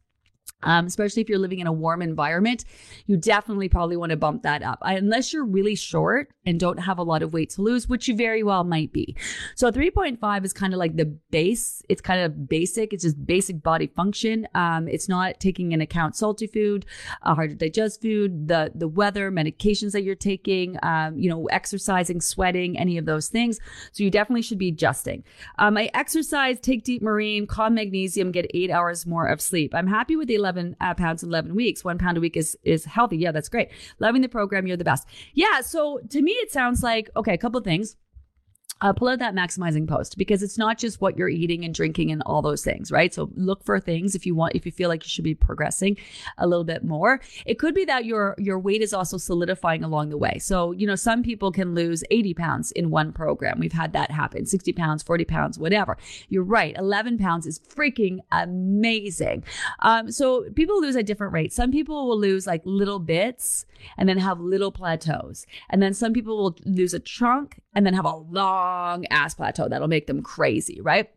Um, 0.62 0.86
especially 0.86 1.22
if 1.22 1.28
you're 1.28 1.38
living 1.38 1.60
in 1.60 1.66
a 1.66 1.72
warm 1.72 2.02
environment, 2.02 2.64
you 3.06 3.16
definitely 3.16 3.68
probably 3.68 3.96
want 3.96 4.10
to 4.10 4.16
bump 4.16 4.42
that 4.42 4.62
up. 4.62 4.78
I, 4.82 4.94
unless 4.94 5.32
you're 5.32 5.44
really 5.44 5.74
short 5.74 6.32
and 6.44 6.58
don't 6.58 6.78
have 6.78 6.98
a 6.98 7.02
lot 7.02 7.22
of 7.22 7.32
weight 7.32 7.50
to 7.50 7.62
lose, 7.62 7.88
which 7.88 8.08
you 8.08 8.16
very 8.16 8.42
well 8.42 8.64
might 8.64 8.92
be. 8.92 9.16
So 9.54 9.70
3.5 9.70 10.44
is 10.44 10.52
kind 10.52 10.72
of 10.72 10.78
like 10.78 10.96
the 10.96 11.06
base. 11.06 11.82
It's 11.88 12.00
kind 12.00 12.20
of 12.20 12.48
basic. 12.48 12.92
It's 12.92 13.04
just 13.04 13.24
basic 13.24 13.62
body 13.62 13.86
function. 13.86 14.48
Um, 14.54 14.88
it's 14.88 15.08
not 15.08 15.40
taking 15.40 15.72
into 15.72 15.84
account 15.84 16.16
salty 16.16 16.46
food, 16.46 16.86
uh, 17.22 17.34
hard 17.34 17.50
to 17.50 17.56
digest 17.56 18.02
food, 18.02 18.48
the 18.48 18.72
the 18.74 18.88
weather, 18.88 19.30
medications 19.30 19.92
that 19.92 20.02
you're 20.02 20.14
taking, 20.14 20.76
um, 20.82 21.18
you 21.18 21.30
know, 21.30 21.46
exercising, 21.46 22.20
sweating, 22.20 22.78
any 22.78 22.98
of 22.98 23.06
those 23.06 23.28
things. 23.28 23.58
So 23.92 24.04
you 24.04 24.10
definitely 24.10 24.42
should 24.42 24.58
be 24.58 24.68
adjusting. 24.68 25.24
Um, 25.58 25.76
I 25.76 25.90
exercise, 25.94 26.60
take 26.60 26.84
deep 26.84 27.02
marine, 27.02 27.46
calm 27.46 27.74
magnesium, 27.74 28.32
get 28.32 28.50
eight 28.54 28.70
hours 28.70 29.06
more 29.06 29.26
of 29.26 29.40
sleep. 29.40 29.74
I'm 29.74 29.86
happy 29.86 30.16
with 30.16 30.28
the 30.28 30.34
11 30.34 30.49
uh, 30.80 30.94
pounds 30.94 31.22
in 31.22 31.28
11 31.28 31.54
weeks. 31.54 31.84
One 31.84 31.98
pound 31.98 32.16
a 32.16 32.20
week 32.20 32.36
is 32.36 32.56
is 32.62 32.84
healthy. 32.84 33.16
Yeah, 33.16 33.32
that's 33.32 33.48
great. 33.48 33.70
Loving 33.98 34.22
the 34.22 34.28
program. 34.28 34.66
You're 34.66 34.76
the 34.76 34.84
best. 34.84 35.06
Yeah. 35.34 35.60
So 35.60 36.00
to 36.10 36.22
me, 36.22 36.32
it 36.32 36.50
sounds 36.50 36.82
like 36.82 37.10
okay. 37.16 37.34
A 37.34 37.38
couple 37.38 37.58
of 37.58 37.64
things 37.64 37.96
uh, 38.80 38.92
pull 38.92 39.08
out 39.08 39.18
that 39.18 39.34
maximizing 39.34 39.86
post 39.86 40.16
because 40.16 40.42
it's 40.42 40.56
not 40.56 40.78
just 40.78 41.00
what 41.00 41.16
you're 41.16 41.28
eating 41.28 41.64
and 41.64 41.74
drinking 41.74 42.10
and 42.10 42.22
all 42.24 42.40
those 42.40 42.64
things, 42.64 42.90
right? 42.90 43.12
So 43.12 43.30
look 43.34 43.62
for 43.64 43.78
things 43.78 44.14
if 44.14 44.24
you 44.24 44.34
want, 44.34 44.54
if 44.54 44.64
you 44.64 44.72
feel 44.72 44.88
like 44.88 45.04
you 45.04 45.08
should 45.08 45.24
be 45.24 45.34
progressing 45.34 45.96
a 46.38 46.46
little 46.46 46.64
bit 46.64 46.82
more. 46.82 47.20
It 47.44 47.58
could 47.58 47.74
be 47.74 47.84
that 47.84 48.04
your 48.04 48.34
your 48.38 48.58
weight 48.58 48.82
is 48.82 48.92
also 48.92 49.18
solidifying 49.18 49.84
along 49.84 50.08
the 50.08 50.16
way. 50.16 50.38
So 50.38 50.72
you 50.72 50.86
know, 50.86 50.96
some 50.96 51.22
people 51.22 51.52
can 51.52 51.74
lose 51.74 52.02
80 52.10 52.34
pounds 52.34 52.72
in 52.72 52.90
one 52.90 53.12
program. 53.12 53.58
We've 53.58 53.72
had 53.72 53.92
that 53.92 54.10
happen, 54.10 54.46
60 54.46 54.72
pounds, 54.72 55.02
40 55.02 55.24
pounds, 55.24 55.58
whatever. 55.58 55.96
You're 56.28 56.44
right, 56.44 56.74
11 56.76 57.18
pounds 57.18 57.46
is 57.46 57.58
freaking 57.58 58.20
amazing. 58.32 59.44
Um, 59.80 60.10
so 60.10 60.44
people 60.54 60.80
lose 60.80 60.96
at 60.96 61.06
different 61.06 61.32
rates. 61.32 61.54
Some 61.54 61.70
people 61.70 62.08
will 62.08 62.18
lose 62.18 62.46
like 62.46 62.62
little 62.64 62.98
bits 62.98 63.66
and 63.98 64.08
then 64.08 64.18
have 64.18 64.40
little 64.40 64.72
plateaus, 64.72 65.46
and 65.68 65.82
then 65.82 65.92
some 65.92 66.12
people 66.12 66.36
will 66.36 66.56
lose 66.64 66.94
a 66.94 67.00
chunk 67.00 67.60
and 67.74 67.84
then 67.86 67.94
have 67.94 68.04
a 68.04 68.16
long 68.16 68.69
ass 69.10 69.34
plateau 69.34 69.68
that'll 69.68 69.88
make 69.88 70.06
them 70.06 70.22
crazy, 70.22 70.80
right? 70.80 71.10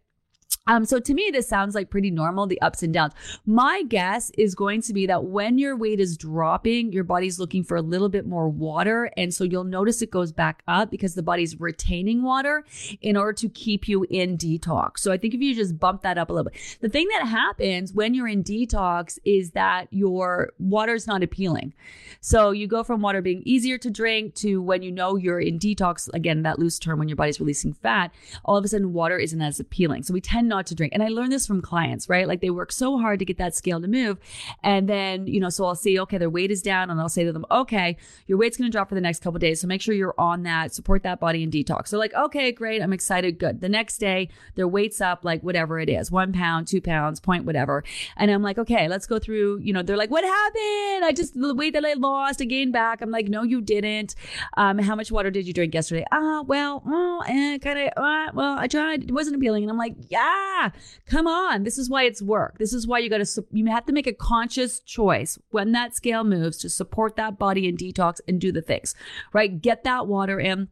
Um, 0.65 0.85
so 0.85 0.99
to 0.99 1.13
me, 1.13 1.29
this 1.31 1.47
sounds 1.47 1.75
like 1.75 1.89
pretty 1.89 2.09
normal, 2.09 2.47
the 2.47 2.61
ups 2.61 2.83
and 2.83 2.93
downs. 2.93 3.13
My 3.45 3.83
guess 3.83 4.31
is 4.37 4.55
going 4.55 4.81
to 4.83 4.93
be 4.93 5.05
that 5.07 5.25
when 5.25 5.57
your 5.57 5.75
weight 5.75 5.99
is 5.99 6.15
dropping, 6.15 6.93
your 6.93 7.03
body's 7.03 7.37
looking 7.37 7.63
for 7.65 7.75
a 7.75 7.81
little 7.81 8.07
bit 8.07 8.25
more 8.25 8.47
water. 8.47 9.11
And 9.17 9.33
so 9.33 9.43
you'll 9.43 9.65
notice 9.65 10.01
it 10.01 10.09
goes 10.09 10.31
back 10.31 10.63
up 10.67 10.89
because 10.89 11.15
the 11.15 11.23
body's 11.23 11.59
retaining 11.59 12.23
water 12.23 12.63
in 13.01 13.17
order 13.17 13.33
to 13.33 13.49
keep 13.49 13.89
you 13.89 14.05
in 14.09 14.37
detox. 14.37 14.99
So 14.99 15.11
I 15.11 15.17
think 15.17 15.33
if 15.33 15.41
you 15.41 15.53
just 15.53 15.77
bump 15.77 16.01
that 16.03 16.17
up 16.17 16.29
a 16.29 16.33
little 16.33 16.49
bit, 16.49 16.77
the 16.79 16.89
thing 16.89 17.09
that 17.09 17.27
happens 17.27 17.91
when 17.91 18.13
you're 18.13 18.29
in 18.29 18.41
detox 18.41 19.19
is 19.25 19.51
that 19.51 19.87
your 19.91 20.53
water's 20.59 21.07
not 21.07 21.23
appealing. 21.23 21.73
So 22.21 22.51
you 22.51 22.67
go 22.67 22.85
from 22.85 23.01
water 23.01 23.21
being 23.21 23.41
easier 23.43 23.77
to 23.79 23.91
drink 23.91 24.35
to 24.35 24.61
when 24.61 24.81
you 24.81 24.93
know 24.93 25.17
you're 25.17 25.41
in 25.41 25.59
detox, 25.59 26.09
again, 26.13 26.43
that 26.43 26.57
loose 26.57 26.79
term 26.79 26.99
when 26.99 27.09
your 27.09 27.17
body's 27.17 27.41
releasing 27.41 27.73
fat, 27.73 28.13
all 28.45 28.55
of 28.55 28.63
a 28.63 28.67
sudden 28.69 28.93
water 28.93 29.17
isn't 29.17 29.41
as 29.41 29.59
appealing. 29.59 30.03
So 30.03 30.13
we 30.13 30.21
tend 30.21 30.52
not 30.53 30.67
to 30.67 30.75
drink. 30.75 30.93
And 30.93 31.01
I 31.01 31.07
learned 31.07 31.31
this 31.31 31.47
from 31.47 31.61
clients, 31.61 32.07
right? 32.07 32.27
Like 32.27 32.41
they 32.41 32.49
work 32.49 32.71
so 32.71 32.97
hard 32.99 33.19
to 33.19 33.25
get 33.25 33.37
that 33.37 33.55
scale 33.55 33.81
to 33.81 33.87
move. 33.87 34.17
And 34.63 34.87
then, 34.87 35.27
you 35.27 35.39
know, 35.39 35.49
so 35.49 35.65
I'll 35.65 35.75
say, 35.75 35.97
okay, 35.97 36.17
their 36.17 36.29
weight 36.29 36.51
is 36.51 36.61
down 36.61 36.89
and 36.89 36.99
I'll 36.99 37.09
say 37.09 37.23
to 37.23 37.31
them, 37.31 37.45
okay, 37.49 37.97
your 38.27 38.37
weight's 38.37 38.57
going 38.57 38.69
to 38.69 38.71
drop 38.71 38.89
for 38.89 38.95
the 38.95 39.01
next 39.01 39.23
couple 39.23 39.39
days. 39.39 39.61
So 39.61 39.67
make 39.67 39.81
sure 39.81 39.95
you're 39.95 40.15
on 40.17 40.43
that, 40.43 40.73
support 40.73 41.03
that 41.03 41.19
body 41.19 41.43
and 41.43 41.51
detox. 41.51 41.87
So 41.87 41.97
like, 41.97 42.13
okay, 42.13 42.51
great. 42.51 42.81
I'm 42.81 42.93
excited. 42.93 43.39
Good. 43.39 43.61
The 43.61 43.69
next 43.69 43.97
day, 43.97 44.29
their 44.55 44.67
weight's 44.67 45.01
up, 45.01 45.25
like 45.25 45.41
whatever 45.41 45.79
it 45.79 45.89
is, 45.89 46.11
one 46.11 46.31
pound, 46.33 46.67
two 46.67 46.81
pounds, 46.81 47.19
point, 47.19 47.45
whatever. 47.45 47.83
And 48.17 48.29
I'm 48.29 48.43
like, 48.43 48.57
okay, 48.59 48.87
let's 48.87 49.07
go 49.07 49.17
through, 49.17 49.59
you 49.59 49.73
know, 49.73 49.81
they're 49.81 49.97
like, 49.97 50.11
what 50.11 50.23
happened? 50.23 51.05
I 51.05 51.13
just, 51.15 51.33
the 51.33 51.55
weight 51.55 51.73
that 51.73 51.85
I 51.85 51.93
lost, 51.93 52.41
I 52.41 52.45
gained 52.45 52.73
back. 52.73 53.01
I'm 53.01 53.11
like, 53.11 53.27
no, 53.27 53.41
you 53.43 53.61
didn't. 53.61 54.15
Um, 54.55 54.77
how 54.77 54.95
much 54.95 55.11
water 55.11 55.31
did 55.31 55.47
you 55.47 55.53
drink 55.53 55.73
yesterday? 55.73 56.05
Ah, 56.11 56.39
uh, 56.39 56.43
well, 56.43 56.83
oh, 56.85 57.23
eh, 57.27 57.57
kind 57.57 57.79
of, 57.79 57.87
uh, 57.97 58.31
well, 58.33 58.57
I 58.59 58.67
tried. 58.67 59.03
It 59.05 59.11
wasn't 59.11 59.35
appealing. 59.35 59.63
And 59.63 59.71
I'm 59.71 59.77
like, 59.77 59.95
yeah, 60.09 60.42
Ah, 60.45 60.71
come 61.05 61.25
on. 61.25 61.63
This 61.63 61.77
is 61.77 61.89
why 61.89 62.03
it's 62.03 62.21
work. 62.21 62.57
This 62.57 62.73
is 62.73 62.85
why 62.85 62.99
you 62.99 63.09
got 63.09 63.25
to, 63.25 63.45
you 63.51 63.65
have 63.67 63.85
to 63.85 63.93
make 63.93 64.07
a 64.07 64.13
conscious 64.13 64.79
choice 64.81 65.39
when 65.51 65.71
that 65.71 65.95
scale 65.95 66.23
moves 66.23 66.57
to 66.57 66.69
support 66.69 67.15
that 67.15 67.39
body 67.39 67.67
in 67.67 67.77
detox 67.77 68.19
and 68.27 68.41
do 68.41 68.51
the 68.51 68.61
things, 68.61 68.93
right? 69.31 69.61
Get 69.61 69.83
that 69.83 70.07
water 70.07 70.39
in 70.39 70.69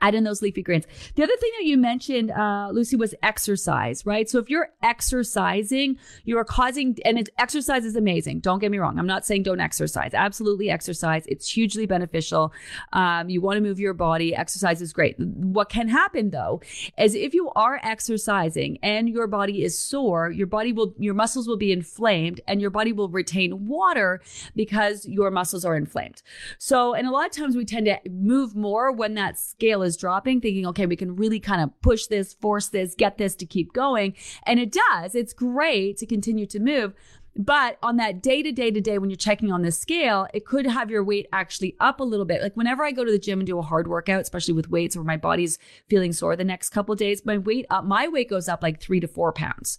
add 0.00 0.14
in 0.14 0.24
those 0.24 0.42
leafy 0.42 0.62
greens. 0.62 0.86
The 1.14 1.22
other 1.22 1.36
thing 1.36 1.50
that 1.58 1.66
you 1.66 1.78
mentioned, 1.78 2.30
uh, 2.30 2.70
Lucy, 2.72 2.96
was 2.96 3.14
exercise, 3.22 4.04
right? 4.04 4.28
So 4.28 4.38
if 4.38 4.50
you're 4.50 4.68
exercising, 4.82 5.98
you 6.24 6.36
are 6.38 6.44
causing, 6.44 6.98
and 7.04 7.18
it's, 7.18 7.30
exercise 7.38 7.84
is 7.84 7.96
amazing. 7.96 8.40
Don't 8.40 8.58
get 8.58 8.70
me 8.70 8.78
wrong. 8.78 8.98
I'm 8.98 9.06
not 9.06 9.24
saying 9.24 9.44
don't 9.44 9.60
exercise. 9.60 10.12
Absolutely 10.12 10.70
exercise. 10.70 11.24
It's 11.26 11.48
hugely 11.48 11.86
beneficial. 11.86 12.52
Um, 12.92 13.28
you 13.28 13.40
want 13.40 13.56
to 13.56 13.60
move 13.60 13.80
your 13.80 13.94
body. 13.94 14.34
Exercise 14.34 14.82
is 14.82 14.92
great. 14.92 15.18
What 15.18 15.68
can 15.68 15.88
happen 15.88 16.30
though 16.30 16.60
is 16.98 17.14
if 17.14 17.32
you 17.32 17.50
are 17.54 17.80
exercising 17.82 18.78
and 18.82 19.08
your 19.08 19.26
body 19.26 19.62
is 19.62 19.78
sore, 19.78 20.30
your 20.30 20.46
body 20.46 20.72
will, 20.72 20.94
your 20.98 21.14
muscles 21.14 21.48
will 21.48 21.56
be 21.56 21.72
inflamed 21.72 22.40
and 22.46 22.60
your 22.60 22.70
body 22.70 22.92
will 22.92 23.08
retain 23.08 23.66
water 23.66 24.20
because 24.54 25.06
your 25.06 25.30
muscles 25.30 25.64
are 25.64 25.76
inflamed. 25.76 26.22
So, 26.58 26.94
and 26.94 27.06
a 27.06 27.10
lot 27.10 27.26
of 27.26 27.32
times 27.32 27.56
we 27.56 27.64
tend 27.64 27.86
to 27.86 27.98
move 28.10 28.54
more 28.54 28.92
when 28.92 29.14
that 29.14 29.38
scale 29.38 29.73
is 29.82 29.96
dropping, 29.96 30.40
thinking, 30.40 30.66
okay, 30.66 30.86
we 30.86 30.96
can 30.96 31.16
really 31.16 31.40
kind 31.40 31.62
of 31.62 31.70
push 31.80 32.06
this, 32.06 32.34
force 32.34 32.68
this, 32.68 32.94
get 32.94 33.18
this 33.18 33.34
to 33.36 33.46
keep 33.46 33.72
going. 33.72 34.14
And 34.46 34.60
it 34.60 34.72
does. 34.72 35.14
It's 35.14 35.32
great 35.32 35.96
to 35.98 36.06
continue 36.06 36.46
to 36.46 36.60
move. 36.60 36.94
But 37.36 37.78
on 37.82 37.96
that 37.96 38.22
day 38.22 38.42
to 38.42 38.52
day 38.52 38.70
to 38.70 38.80
day, 38.80 38.98
when 38.98 39.10
you're 39.10 39.16
checking 39.16 39.50
on 39.50 39.62
this 39.62 39.78
scale, 39.78 40.28
it 40.32 40.46
could 40.46 40.66
have 40.66 40.90
your 40.90 41.02
weight 41.02 41.26
actually 41.32 41.76
up 41.80 41.98
a 41.98 42.04
little 42.04 42.24
bit. 42.24 42.42
Like 42.42 42.56
whenever 42.56 42.84
I 42.84 42.92
go 42.92 43.04
to 43.04 43.10
the 43.10 43.18
gym 43.18 43.40
and 43.40 43.46
do 43.46 43.58
a 43.58 43.62
hard 43.62 43.88
workout, 43.88 44.20
especially 44.20 44.54
with 44.54 44.70
weights 44.70 44.96
where 44.96 45.04
my 45.04 45.16
body's 45.16 45.58
feeling 45.88 46.12
sore 46.12 46.36
the 46.36 46.44
next 46.44 46.70
couple 46.70 46.94
days, 46.94 47.24
my 47.24 47.38
weight 47.38 47.66
up, 47.70 47.84
my 47.84 48.06
weight 48.06 48.30
goes 48.30 48.48
up 48.48 48.62
like 48.62 48.80
three 48.80 49.00
to 49.00 49.08
four 49.08 49.32
pounds. 49.32 49.78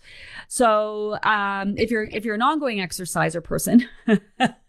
So 0.49 1.17
um, 1.23 1.77
if 1.77 1.91
you're 1.91 2.03
if 2.03 2.25
you're 2.25 2.35
an 2.35 2.41
ongoing 2.41 2.81
exerciser 2.81 3.39
person, 3.41 3.87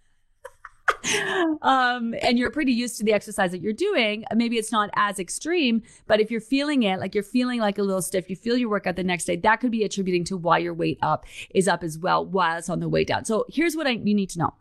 um, 1.62 2.14
and 2.22 2.38
you're 2.38 2.50
pretty 2.50 2.72
used 2.72 2.98
to 2.98 3.04
the 3.04 3.12
exercise 3.12 3.50
that 3.50 3.60
you're 3.60 3.72
doing, 3.72 4.24
maybe 4.34 4.56
it's 4.56 4.72
not 4.72 4.90
as 4.94 5.18
extreme, 5.18 5.82
but 6.06 6.20
if 6.20 6.30
you're 6.30 6.40
feeling 6.40 6.82
it, 6.82 6.98
like 6.98 7.14
you're 7.14 7.24
feeling 7.24 7.60
like 7.60 7.78
a 7.78 7.82
little 7.82 8.02
stiff, 8.02 8.28
you 8.30 8.36
feel 8.36 8.56
your 8.56 8.68
workout 8.68 8.96
the 8.96 9.04
next 9.04 9.24
day, 9.24 9.36
that 9.36 9.56
could 9.56 9.70
be 9.70 9.84
attributing 9.84 10.24
to 10.24 10.36
why 10.36 10.58
your 10.58 10.74
weight 10.74 10.98
up 11.02 11.26
is 11.54 11.68
up 11.68 11.82
as 11.82 11.98
well 11.98 12.24
while 12.24 12.58
it's 12.58 12.68
on 12.68 12.80
the 12.80 12.88
way 12.88 13.04
down. 13.04 13.24
So 13.24 13.46
here's 13.48 13.76
what 13.76 13.86
I, 13.86 13.90
you 13.90 14.14
need 14.14 14.30
to 14.30 14.38
know. 14.38 14.54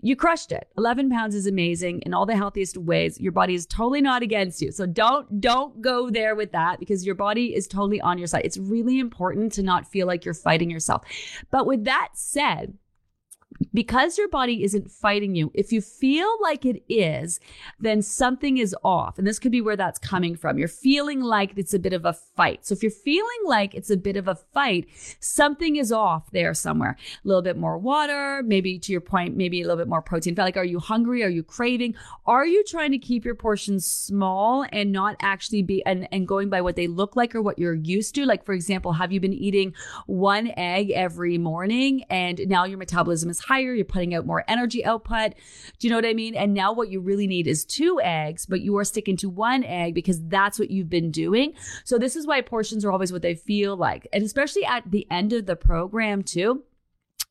You 0.00 0.16
crushed 0.16 0.52
it. 0.52 0.68
11 0.76 1.10
pounds 1.10 1.34
is 1.34 1.46
amazing 1.46 2.00
in 2.02 2.14
all 2.14 2.26
the 2.26 2.36
healthiest 2.36 2.76
ways. 2.76 3.20
Your 3.20 3.32
body 3.32 3.54
is 3.54 3.66
totally 3.66 4.00
not 4.00 4.22
against 4.22 4.60
you. 4.62 4.72
So 4.72 4.86
don't, 4.86 5.40
don't 5.40 5.80
go 5.80 6.10
there 6.10 6.34
with 6.34 6.52
that 6.52 6.80
because 6.80 7.04
your 7.04 7.14
body 7.14 7.54
is 7.54 7.66
totally 7.66 8.00
on 8.00 8.18
your 8.18 8.26
side. 8.26 8.42
It's 8.44 8.58
really 8.58 8.98
important 8.98 9.52
to 9.52 9.62
not 9.62 9.86
feel 9.86 10.06
like 10.06 10.24
you're 10.24 10.34
fighting 10.34 10.70
yourself. 10.70 11.02
But 11.50 11.66
with 11.66 11.84
that 11.84 12.10
said, 12.14 12.74
because 13.72 14.18
your 14.18 14.28
body 14.28 14.62
isn't 14.62 14.90
fighting 14.90 15.34
you, 15.34 15.50
if 15.54 15.72
you 15.72 15.80
feel 15.80 16.30
like 16.42 16.64
it 16.64 16.82
is, 16.88 17.40
then 17.80 18.02
something 18.02 18.58
is 18.58 18.74
off. 18.84 19.18
And 19.18 19.26
this 19.26 19.38
could 19.38 19.52
be 19.52 19.60
where 19.60 19.76
that's 19.76 19.98
coming 19.98 20.36
from. 20.36 20.58
You're 20.58 20.68
feeling 20.68 21.20
like 21.20 21.52
it's 21.56 21.74
a 21.74 21.78
bit 21.78 21.92
of 21.92 22.04
a 22.04 22.12
fight. 22.12 22.66
So 22.66 22.74
if 22.74 22.82
you're 22.82 22.90
feeling 22.90 23.40
like 23.44 23.74
it's 23.74 23.90
a 23.90 23.96
bit 23.96 24.16
of 24.16 24.28
a 24.28 24.34
fight, 24.34 24.88
something 25.20 25.76
is 25.76 25.92
off 25.92 26.30
there 26.32 26.54
somewhere. 26.54 26.96
A 27.24 27.28
little 27.28 27.42
bit 27.42 27.56
more 27.56 27.78
water, 27.78 28.42
maybe 28.44 28.78
to 28.78 28.92
your 28.92 29.00
point, 29.00 29.36
maybe 29.36 29.60
a 29.60 29.64
little 29.64 29.78
bit 29.78 29.88
more 29.88 30.02
protein. 30.02 30.34
Like, 30.36 30.56
are 30.56 30.64
you 30.64 30.78
hungry? 30.78 31.22
Are 31.22 31.28
you 31.28 31.42
craving? 31.42 31.94
Are 32.26 32.46
you 32.46 32.64
trying 32.64 32.92
to 32.92 32.98
keep 32.98 33.24
your 33.24 33.34
portions 33.34 33.86
small 33.86 34.66
and 34.72 34.92
not 34.92 35.16
actually 35.20 35.62
be 35.62 35.84
and, 35.86 36.08
and 36.12 36.26
going 36.28 36.48
by 36.48 36.60
what 36.60 36.76
they 36.76 36.86
look 36.86 37.16
like 37.16 37.34
or 37.34 37.42
what 37.42 37.58
you're 37.58 37.74
used 37.74 38.14
to? 38.16 38.26
Like, 38.26 38.44
for 38.44 38.52
example, 38.52 38.92
have 38.92 39.12
you 39.12 39.20
been 39.20 39.32
eating 39.32 39.74
one 40.06 40.52
egg 40.56 40.90
every 40.90 41.38
morning 41.38 42.04
and 42.10 42.40
now 42.48 42.64
your 42.64 42.78
metabolism 42.78 43.30
is 43.30 43.40
higher, 43.42 43.74
you're 43.74 43.84
putting 43.84 44.14
out 44.14 44.26
more 44.26 44.44
energy 44.48 44.84
output. 44.84 45.34
Do 45.78 45.86
you 45.86 45.90
know 45.90 45.96
what 45.96 46.06
I 46.06 46.14
mean? 46.14 46.34
And 46.34 46.54
now 46.54 46.72
what 46.72 46.90
you 46.90 47.00
really 47.00 47.26
need 47.26 47.46
is 47.46 47.64
two 47.64 48.00
eggs, 48.02 48.46
but 48.46 48.60
you 48.60 48.76
are 48.78 48.84
sticking 48.84 49.16
to 49.18 49.28
one 49.28 49.64
egg 49.64 49.94
because 49.94 50.22
that's 50.28 50.58
what 50.58 50.70
you've 50.70 50.90
been 50.90 51.10
doing. 51.10 51.54
So 51.84 51.98
this 51.98 52.16
is 52.16 52.26
why 52.26 52.40
portions 52.40 52.84
are 52.84 52.92
always 52.92 53.12
what 53.12 53.22
they 53.22 53.34
feel 53.34 53.76
like. 53.76 54.06
And 54.12 54.24
especially 54.24 54.64
at 54.64 54.90
the 54.90 55.06
end 55.10 55.32
of 55.32 55.46
the 55.46 55.56
program 55.56 56.22
too 56.22 56.62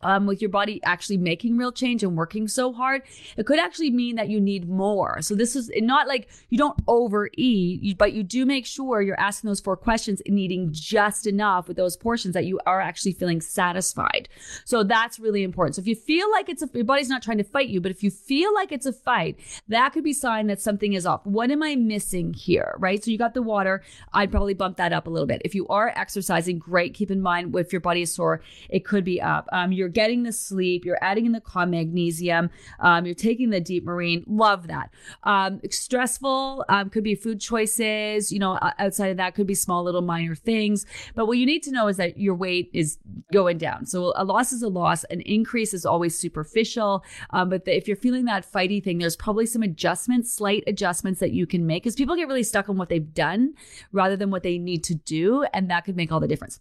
um, 0.04 0.26
with 0.26 0.42
your 0.42 0.50
body 0.50 0.82
actually 0.84 1.18
making 1.18 1.58
real 1.58 1.72
change 1.72 2.04
and 2.04 2.16
working 2.16 2.48
so 2.48 2.74
hard, 2.74 3.04
it 3.38 3.46
could 3.46 3.60
actually 3.60 3.92
mean 3.92 4.16
that 4.16 4.30
you 4.30 4.40
need 4.40 4.70
more. 4.70 5.22
So 5.22 5.36
this 5.36 5.56
is 5.56 5.72
not 5.78 6.08
like 6.08 6.30
you 6.50 6.58
don't 6.58 6.80
overeat, 6.88 7.98
but 7.98 8.14
you 8.14 8.24
do 8.24 8.46
make 8.46 8.66
sure 8.66 9.02
you're 9.02 9.20
asking 9.20 9.48
those 9.50 9.60
four 9.60 9.78
questions 9.78 10.22
and 10.26 10.40
eating 10.40 10.70
just 10.72 11.28
enough 11.28 11.68
with 11.68 11.78
those 11.78 11.98
portions 11.98 12.34
that 12.34 12.46
you 12.46 12.60
are 12.66 12.82
actually 12.82 13.14
feeling 13.14 13.42
satisfied. 13.42 14.30
So 14.66 14.84
that's 14.84 15.20
really 15.20 15.44
important. 15.44 15.76
So 15.76 15.82
if 15.82 15.88
you 15.88 15.96
feel 15.96 16.30
like 16.32 16.50
it's 16.50 16.62
a, 16.62 16.70
your 16.74 16.86
body's 16.86 17.10
not 17.10 17.22
trying 17.22 17.38
to 17.38 17.44
fight 17.44 17.70
you, 17.70 17.82
but 17.82 17.92
if 17.92 18.04
you 18.04 18.12
feel 18.12 18.54
like 18.54 18.72
it's 18.72 18.86
a 18.86 18.94
fight, 18.94 19.40
that 19.68 19.94
could 19.94 20.04
be 20.04 20.14
sign 20.14 20.48
that 20.48 20.62
something 20.62 20.94
is 20.94 21.06
off. 21.06 21.26
What 21.26 21.52
am 21.52 21.64
I 21.64 21.76
missing 21.76 22.34
here? 22.34 22.76
Right. 22.80 23.04
So 23.04 23.12
you 23.12 23.18
got 23.18 23.34
the 23.34 23.42
water. 23.42 23.84
I'd 24.14 24.32
probably 24.32 24.54
bump 24.54 24.78
that 24.78 24.94
up 24.94 25.08
a 25.08 25.10
little 25.10 25.28
bit. 25.28 25.42
If 25.46 25.56
you 25.56 25.68
are 25.68 25.94
exercising, 25.96 26.60
great. 26.60 26.94
Keep 26.94 27.12
in 27.12 27.22
mind 27.22 27.56
if 27.56 27.72
your 27.72 27.82
body 27.82 28.02
is 28.02 28.14
sore, 28.14 28.42
it 28.70 28.86
could 28.86 29.04
be 29.04 29.22
up. 29.22 29.48
Um, 29.52 29.72
you're 29.72 29.90
getting 29.92 30.24
the 30.24 30.32
sleep, 30.32 30.86
you're 30.86 30.98
adding 31.02 31.26
in 31.26 31.32
the 31.32 31.42
calm 31.42 31.72
magnesium, 31.72 32.50
um, 32.80 33.06
you're 33.06 33.16
taking 33.16 33.50
the 33.50 33.60
deep 33.60 33.84
marine. 33.84 34.24
Love 34.28 34.68
that. 34.68 34.90
Um, 35.24 35.62
stressful 35.70 36.66
um, 36.70 36.90
could 36.90 37.04
be 37.04 37.16
food 37.16 37.40
choices. 37.40 38.32
You 38.32 38.40
know, 38.40 38.58
outside 38.80 39.08
of 39.08 39.18
that 39.18 39.36
could 39.36 39.48
be 39.48 39.56
small 39.56 39.84
little 39.84 40.02
minor 40.02 40.36
things. 40.36 40.86
But 41.16 41.28
what 41.28 41.38
you 41.38 41.46
need 41.46 41.64
to 41.64 41.72
know 41.72 41.88
is 41.88 41.98
that 41.98 42.18
your 42.18 42.36
weight 42.36 42.70
is 42.74 42.98
going 43.32 43.58
down. 43.58 43.86
So 43.86 44.14
a 44.16 44.24
loss 44.24 44.52
is 44.52 44.62
a 44.62 44.70
loss. 44.70 45.04
An 45.06 45.22
increase 45.22 45.74
is 45.74 45.86
always 45.86 46.18
superficial. 46.18 47.04
Um, 47.32 47.50
but 47.50 47.66
the, 47.66 47.76
if 47.76 47.88
you're 47.88 47.98
feeling 47.98 48.26
that 48.26 48.50
fighty 48.50 48.84
thing, 48.84 49.00
there's 49.00 49.16
probably 49.16 49.46
some 49.46 49.62
adjustments, 49.62 50.34
slight 50.34 50.64
adjustments 50.68 51.20
that 51.20 51.32
you 51.32 51.46
can 51.46 51.66
make 51.66 51.84
because 51.84 51.96
people 51.96 52.16
get 52.16 52.28
really 52.28 52.44
stuck 52.44 52.70
on 52.70 52.78
what 52.78 52.90
they've 52.90 53.14
done 53.14 53.54
rather 53.92 54.16
than 54.16 54.30
what 54.30 54.44
they 54.44 54.58
need 54.58 54.84
to 54.86 54.96
do. 54.96 55.44
And 55.54 55.70
that 55.70 55.86
could 55.86 55.96
make 55.96 56.12
all 56.12 56.20
the 56.20 56.28
difference. 56.28 56.60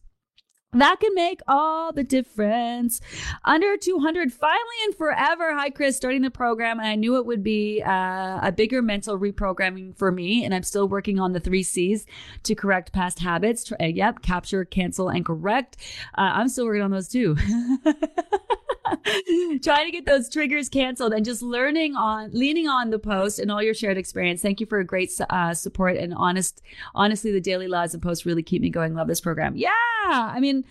That 0.73 1.01
can 1.01 1.13
make 1.17 1.41
all 1.49 1.93
the 1.93 2.05
difference. 2.05 3.01
Under 3.45 3.77
200, 3.77 4.33
finally 4.33 4.61
and 4.85 4.95
forever. 4.95 5.53
Hi, 5.53 5.69
Chris, 5.69 5.97
starting 5.97 6.23
the 6.23 6.31
program. 6.31 6.79
And 6.79 6.87
I 6.87 6.95
knew 6.95 7.17
it 7.17 7.27
would 7.27 7.43
be 7.43 7.83
uh, 7.83 8.39
a 8.41 8.53
bigger 8.57 8.81
mental 8.81 9.19
reprogramming 9.19 9.97
for 9.97 10.13
me. 10.13 10.45
And 10.45 10.55
I'm 10.55 10.63
still 10.63 10.87
working 10.87 11.19
on 11.19 11.33
the 11.33 11.41
three 11.41 11.65
C's 11.65 12.07
to 12.45 12.55
correct 12.55 12.93
past 12.93 13.19
habits. 13.19 13.73
Uh, 13.73 13.87
yep, 13.87 14.23
capture, 14.23 14.65
cancel, 14.65 15.09
and 15.09 15.25
correct. 15.25 15.77
Uh, 16.17 16.31
I'm 16.35 16.49
still 16.49 16.67
working 16.67 16.83
on 16.83 16.93
those 16.93 17.09
too. 17.09 17.37
trying 19.63 19.87
to 19.87 19.91
get 19.91 20.07
those 20.07 20.29
triggers 20.29 20.69
canceled 20.69 21.13
and 21.13 21.25
just 21.25 21.43
learning 21.43 21.97
on 21.97 22.31
leaning 22.33 22.69
on 22.69 22.91
the 22.91 22.99
post 22.99 23.39
and 23.39 23.51
all 23.51 23.63
your 23.63 23.75
shared 23.75 23.99
experience. 23.99 24.41
Thank 24.41 24.61
you 24.61 24.67
for 24.67 24.79
a 24.79 24.85
great 24.85 25.13
uh, 25.29 25.55
support 25.55 25.97
and 25.97 26.15
honest 26.15 26.63
honestly 26.95 27.31
the 27.31 27.41
daily 27.41 27.69
laws 27.69 27.95
and 27.95 28.03
posts 28.03 28.27
really 28.27 28.43
keep 28.43 28.63
me 28.63 28.71
going. 28.71 28.95
Love 28.95 29.09
this 29.09 29.21
program. 29.21 29.57
Yeah. 29.57 29.69
I 30.09 30.41
mean 30.41 30.65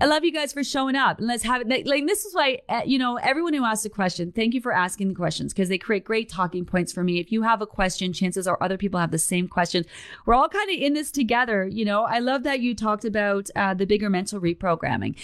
I 0.00 0.06
love 0.06 0.24
you 0.24 0.32
guys 0.32 0.54
for 0.54 0.64
showing 0.64 0.96
up 0.96 1.18
and 1.18 1.26
let's 1.26 1.42
have 1.42 1.60
it. 1.60 1.86
Like, 1.86 2.06
this 2.06 2.24
is 2.24 2.34
why, 2.34 2.60
uh, 2.68 2.80
you 2.86 2.98
know, 2.98 3.16
everyone 3.16 3.52
who 3.52 3.62
asks 3.62 3.84
a 3.84 3.90
question, 3.90 4.32
thank 4.32 4.54
you 4.54 4.60
for 4.60 4.72
asking 4.72 5.08
the 5.08 5.14
questions 5.14 5.52
because 5.52 5.68
they 5.68 5.76
create 5.76 6.04
great 6.04 6.30
talking 6.30 6.64
points 6.64 6.92
for 6.92 7.04
me. 7.04 7.20
If 7.20 7.30
you 7.30 7.42
have 7.42 7.60
a 7.60 7.66
question, 7.66 8.14
chances 8.14 8.46
are 8.46 8.56
other 8.62 8.78
people 8.78 8.98
have 8.98 9.10
the 9.10 9.18
same 9.18 9.48
question. 9.48 9.84
We're 10.24 10.34
all 10.34 10.48
kind 10.48 10.70
of 10.70 10.76
in 10.76 10.94
this 10.94 11.10
together. 11.10 11.66
You 11.66 11.84
know, 11.84 12.04
I 12.04 12.20
love 12.20 12.42
that 12.44 12.60
you 12.60 12.74
talked 12.74 13.04
about 13.04 13.50
uh, 13.54 13.74
the 13.74 13.84
bigger 13.84 14.08
mental 14.08 14.40
reprogramming. 14.40 15.14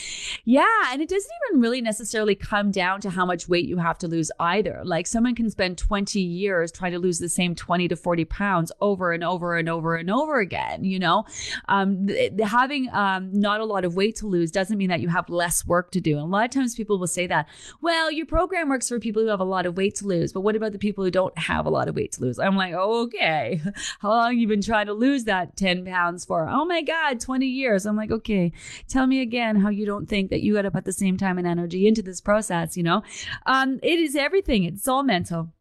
Yeah. 0.44 0.66
And 0.90 1.00
it 1.00 1.08
doesn't 1.08 1.30
even 1.48 1.62
really 1.62 1.80
necessarily 1.80 2.34
come 2.34 2.70
down 2.70 3.00
to 3.00 3.10
how 3.10 3.24
much 3.24 3.48
weight 3.48 3.66
you 3.66 3.78
have 3.78 3.96
to 3.98 4.08
lose 4.08 4.30
either. 4.38 4.82
Like, 4.84 5.06
someone 5.06 5.34
can 5.34 5.48
spend 5.48 5.78
20 5.78 6.20
years 6.20 6.70
trying 6.70 6.92
to 6.92 6.98
lose 6.98 7.20
the 7.20 7.30
same 7.30 7.54
20 7.54 7.88
to 7.88 7.96
40 7.96 8.26
pounds 8.26 8.70
over 8.82 9.12
and 9.12 9.24
over 9.24 9.56
and 9.56 9.70
over 9.70 9.96
and 9.96 10.10
over 10.10 10.40
again. 10.40 10.84
You 10.84 10.98
know, 10.98 11.24
um, 11.68 12.06
th- 12.06 12.32
having 12.42 12.90
um, 12.92 13.30
not 13.32 13.60
a 13.60 13.64
lot 13.64 13.86
of 13.86 13.96
weight 13.96 14.16
to 14.16 14.26
lose 14.26 14.52
doesn't 14.58 14.76
mean 14.76 14.88
that 14.88 15.00
you 15.00 15.08
have 15.08 15.28
less 15.28 15.64
work 15.64 15.92
to 15.92 16.00
do. 16.00 16.18
And 16.18 16.22
a 16.22 16.26
lot 16.26 16.44
of 16.44 16.50
times 16.50 16.74
people 16.74 16.98
will 16.98 17.06
say 17.06 17.28
that, 17.28 17.46
well, 17.80 18.10
your 18.10 18.26
program 18.26 18.68
works 18.68 18.88
for 18.88 18.98
people 18.98 19.22
who 19.22 19.28
have 19.28 19.38
a 19.38 19.44
lot 19.44 19.66
of 19.66 19.76
weight 19.76 19.94
to 19.96 20.06
lose, 20.06 20.32
but 20.32 20.40
what 20.40 20.56
about 20.56 20.72
the 20.72 20.80
people 20.80 21.04
who 21.04 21.12
don't 21.12 21.38
have 21.38 21.64
a 21.64 21.70
lot 21.70 21.86
of 21.86 21.94
weight 21.94 22.10
to 22.12 22.22
lose? 22.22 22.40
I'm 22.40 22.56
like, 22.56 22.74
okay. 22.74 23.60
How 24.00 24.08
long 24.08 24.36
you 24.36 24.48
been 24.48 24.60
trying 24.60 24.86
to 24.86 24.94
lose 24.94 25.24
that 25.24 25.56
10 25.56 25.84
pounds 25.84 26.24
for? 26.24 26.48
Oh 26.48 26.64
my 26.64 26.82
God, 26.82 27.20
20 27.20 27.46
years. 27.46 27.86
I'm 27.86 27.96
like, 27.96 28.10
okay, 28.10 28.52
tell 28.88 29.06
me 29.06 29.20
again 29.20 29.54
how 29.54 29.68
you 29.68 29.86
don't 29.86 30.08
think 30.08 30.30
that 30.30 30.42
you 30.42 30.54
got 30.54 30.62
to 30.62 30.72
put 30.72 30.84
the 30.84 30.92
same 30.92 31.16
time 31.16 31.38
and 31.38 31.46
energy 31.46 31.86
into 31.86 32.02
this 32.02 32.20
process, 32.20 32.76
you 32.76 32.82
know? 32.82 33.04
Um, 33.46 33.78
it 33.82 34.00
is 34.00 34.16
everything. 34.16 34.64
It's 34.64 34.88
all 34.88 35.04
mental. 35.04 35.52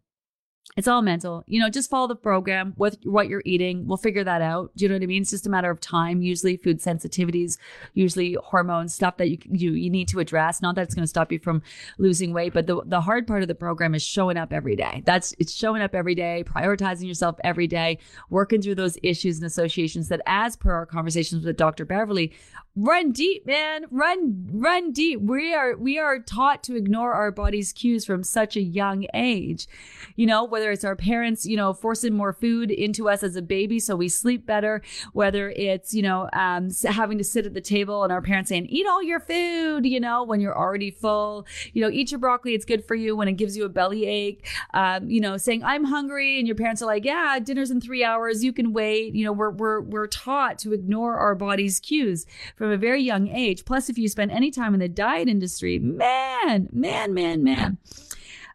It's 0.75 0.87
all 0.87 1.01
mental. 1.01 1.43
You 1.47 1.59
know, 1.59 1.69
just 1.69 1.89
follow 1.89 2.07
the 2.07 2.15
program 2.15 2.73
with 2.77 2.99
what 3.03 3.27
you're 3.27 3.41
eating. 3.45 3.87
We'll 3.87 3.97
figure 3.97 4.23
that 4.23 4.43
out. 4.43 4.71
Do 4.75 4.85
you 4.85 4.89
know 4.89 4.95
what 4.95 5.01
I 5.01 5.07
mean? 5.07 5.23
It's 5.23 5.31
just 5.31 5.47
a 5.47 5.49
matter 5.49 5.71
of 5.71 5.81
time. 5.81 6.21
Usually 6.21 6.55
food 6.55 6.79
sensitivities, 6.79 7.57
usually 7.95 8.37
hormones, 8.43 8.93
stuff 8.93 9.17
that 9.17 9.29
you 9.29 9.39
you, 9.49 9.71
you 9.71 9.89
need 9.89 10.07
to 10.09 10.19
address. 10.19 10.61
Not 10.61 10.75
that 10.75 10.83
it's 10.83 10.93
going 10.93 11.03
to 11.03 11.07
stop 11.07 11.31
you 11.31 11.39
from 11.39 11.63
losing 11.97 12.31
weight, 12.31 12.53
but 12.53 12.67
the, 12.67 12.83
the 12.85 13.01
hard 13.01 13.25
part 13.25 13.41
of 13.41 13.47
the 13.47 13.55
program 13.55 13.95
is 13.95 14.03
showing 14.03 14.37
up 14.37 14.53
every 14.53 14.75
day. 14.75 15.01
That's 15.03 15.33
it's 15.39 15.53
showing 15.53 15.81
up 15.81 15.95
every 15.95 16.13
day, 16.13 16.43
prioritizing 16.45 17.07
yourself 17.07 17.37
every 17.43 17.65
day, 17.65 17.97
working 18.29 18.61
through 18.61 18.75
those 18.75 18.99
issues 19.01 19.37
and 19.37 19.47
associations 19.47 20.09
that 20.09 20.21
as 20.27 20.55
per 20.55 20.71
our 20.71 20.85
conversations 20.85 21.43
with 21.43 21.57
Dr. 21.57 21.85
Beverly, 21.85 22.33
run 22.77 23.11
deep, 23.11 23.45
man. 23.45 23.85
Run 23.89 24.47
run 24.51 24.91
deep. 24.91 25.19
We 25.19 25.53
are 25.53 25.75
we 25.75 25.97
are 25.97 26.19
taught 26.19 26.63
to 26.65 26.75
ignore 26.75 27.13
our 27.13 27.31
body's 27.31 27.73
cues 27.73 28.05
from 28.05 28.23
such 28.23 28.55
a 28.55 28.61
young 28.61 29.07
age. 29.13 29.67
You 30.15 30.27
know, 30.27 30.43
whether 30.43 30.71
it's 30.71 30.83
our 30.83 30.95
parents, 30.95 31.45
you 31.45 31.57
know, 31.57 31.73
forcing 31.73 32.13
more 32.13 32.33
food 32.33 32.69
into 32.69 33.09
us 33.09 33.23
as 33.23 33.35
a 33.35 33.41
baby 33.41 33.79
so 33.79 33.95
we 33.95 34.09
sleep 34.09 34.45
better, 34.45 34.81
whether 35.13 35.49
it's, 35.51 35.93
you 35.93 36.03
know, 36.03 36.29
um, 36.33 36.69
having 36.85 37.17
to 37.17 37.23
sit 37.23 37.45
at 37.45 37.53
the 37.53 37.61
table 37.61 38.03
and 38.03 38.13
our 38.13 38.21
parents 38.21 38.49
saying, 38.49 38.67
eat 38.67 38.85
all 38.87 39.01
your 39.01 39.19
food, 39.19 39.85
you 39.85 39.99
know, 39.99 40.23
when 40.23 40.39
you're 40.39 40.57
already 40.57 40.91
full, 40.91 41.45
you 41.73 41.81
know, 41.81 41.89
eat 41.89 42.11
your 42.11 42.19
broccoli, 42.19 42.53
it's 42.53 42.65
good 42.65 42.85
for 42.85 42.95
you 42.95 43.15
when 43.15 43.27
it 43.27 43.33
gives 43.33 43.57
you 43.57 43.65
a 43.65 43.69
belly 43.69 44.05
ache, 44.05 44.47
um, 44.73 45.09
you 45.09 45.19
know, 45.19 45.37
saying, 45.37 45.63
I'm 45.63 45.85
hungry. 45.85 46.37
And 46.39 46.47
your 46.47 46.55
parents 46.55 46.81
are 46.81 46.85
like, 46.85 47.05
yeah, 47.05 47.39
dinner's 47.39 47.71
in 47.71 47.81
three 47.81 48.03
hours, 48.03 48.43
you 48.43 48.53
can 48.53 48.73
wait. 48.73 49.13
You 49.13 49.25
know, 49.25 49.31
we're, 49.31 49.51
we're, 49.51 49.81
we're 49.81 50.07
taught 50.07 50.59
to 50.59 50.73
ignore 50.73 51.17
our 51.17 51.35
body's 51.35 51.79
cues 51.79 52.25
from 52.55 52.66
a 52.71 52.77
very 52.77 53.01
young 53.01 53.27
age. 53.27 53.65
Plus, 53.65 53.89
if 53.89 53.97
you 53.97 54.07
spend 54.07 54.31
any 54.31 54.51
time 54.51 54.73
in 54.73 54.79
the 54.79 54.89
diet 54.89 55.27
industry, 55.27 55.79
man, 55.79 56.69
man, 56.71 57.13
man, 57.13 57.43
man. 57.43 57.77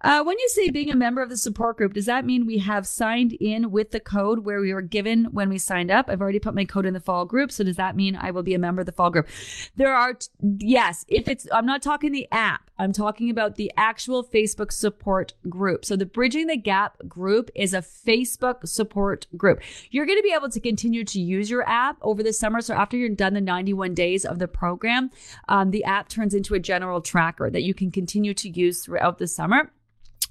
Uh, 0.02 0.22
when 0.22 0.38
you 0.38 0.48
say 0.48 0.68
being 0.70 0.90
a 0.90 0.96
member 0.96 1.22
of 1.22 1.28
the 1.28 1.36
support 1.36 1.76
group, 1.76 1.94
does 1.94 2.06
that 2.06 2.24
mean 2.24 2.44
we 2.44 2.58
have 2.58 2.86
signed 2.86 3.32
in 3.34 3.70
with 3.70 3.92
the 3.92 4.00
code 4.00 4.40
where 4.40 4.60
we 4.60 4.74
were 4.74 4.82
given 4.82 5.26
when 5.26 5.48
we 5.48 5.58
signed 5.58 5.90
up? 5.90 6.08
I've 6.08 6.20
already 6.20 6.40
put 6.40 6.54
my 6.54 6.64
code 6.64 6.86
in 6.86 6.94
the 6.94 7.00
fall 7.00 7.24
group. 7.24 7.52
So 7.52 7.62
does 7.62 7.76
that 7.76 7.94
mean 7.94 8.16
I 8.16 8.32
will 8.32 8.42
be 8.42 8.54
a 8.54 8.58
member 8.58 8.80
of 8.80 8.86
the 8.86 8.92
fall 8.92 9.10
group? 9.10 9.28
There 9.76 9.94
are, 9.94 10.14
t- 10.14 10.28
yes, 10.58 11.04
if 11.06 11.28
it's, 11.28 11.46
I'm 11.52 11.66
not 11.66 11.82
talking 11.82 12.10
the 12.10 12.26
app. 12.32 12.68
I'm 12.78 12.92
talking 12.92 13.30
about 13.30 13.54
the 13.54 13.70
actual 13.76 14.24
Facebook 14.24 14.72
support 14.72 15.34
group. 15.48 15.84
So 15.84 15.94
the 15.94 16.06
Bridging 16.06 16.48
the 16.48 16.56
Gap 16.56 16.96
group 17.06 17.48
is 17.54 17.72
a 17.72 17.78
Facebook 17.78 18.66
support 18.66 19.28
group. 19.36 19.60
You're 19.92 20.06
going 20.06 20.18
to 20.18 20.22
be 20.22 20.34
able 20.34 20.50
to 20.50 20.58
continue 20.58 21.04
to 21.04 21.20
use 21.20 21.48
your 21.48 21.68
app 21.68 21.96
over 22.02 22.24
the 22.24 22.32
summer. 22.32 22.60
So 22.60 22.74
after 22.74 22.96
you're 22.96 23.08
done 23.10 23.34
the 23.34 23.40
91 23.40 23.94
days 23.94 24.24
of 24.24 24.40
the 24.40 24.48
program, 24.48 25.10
um, 25.48 25.70
the 25.70 25.84
app 25.84 26.08
turns 26.08 26.34
into 26.34 26.54
a 26.54 26.58
general 26.58 27.00
tracker 27.00 27.50
that 27.50 27.62
you 27.62 27.72
can 27.72 27.92
continue 27.92 28.34
to 28.34 28.48
use 28.48 28.84
throughout 28.84 29.18
the 29.18 29.28
summer. 29.28 29.70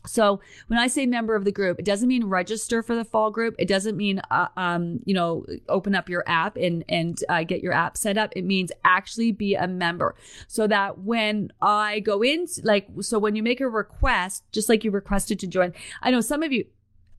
So 0.06 0.42
when 0.68 0.80
I 0.80 0.88
say 0.88 1.06
member 1.06 1.36
of 1.36 1.46
the 1.46 1.52
group, 1.52 1.80
it 1.80 1.86
doesn't 1.86 2.08
mean 2.08 2.26
register 2.26 2.82
for 2.82 2.96
the 2.96 3.06
fall 3.06 3.32
group. 3.32 3.56
It 3.60 3.68
doesn't 3.68 3.96
mean, 3.96 4.22
uh, 4.32 4.48
um, 4.58 5.00
you 5.06 5.14
know, 5.14 5.46
open 5.70 5.96
up 5.96 6.10
your 6.10 6.24
app 6.28 6.58
and 6.58 6.84
and 6.90 7.24
uh, 7.30 7.44
get 7.44 7.62
your 7.62 7.74
app 7.74 7.98
set 7.98 8.18
up. 8.18 8.34
It 8.36 8.44
means 8.44 8.72
actually 8.84 9.32
be 9.32 9.56
a 9.56 9.68
member, 9.68 10.16
so 10.48 10.68
that 10.68 11.00
when 11.00 11.52
I 11.62 12.00
go 12.00 12.24
in, 12.24 12.48
like, 12.64 12.88
so 13.02 13.20
when 13.20 13.36
you 13.36 13.44
make 13.44 13.62
a 13.62 13.70
request, 13.70 14.44
just 14.52 14.70
like 14.70 14.84
you 14.84 14.92
requested 14.92 15.40
to 15.40 15.48
join, 15.48 15.74
I 16.02 16.12
know 16.12 16.22
some 16.22 16.44
of 16.44 16.52
you. 16.52 16.66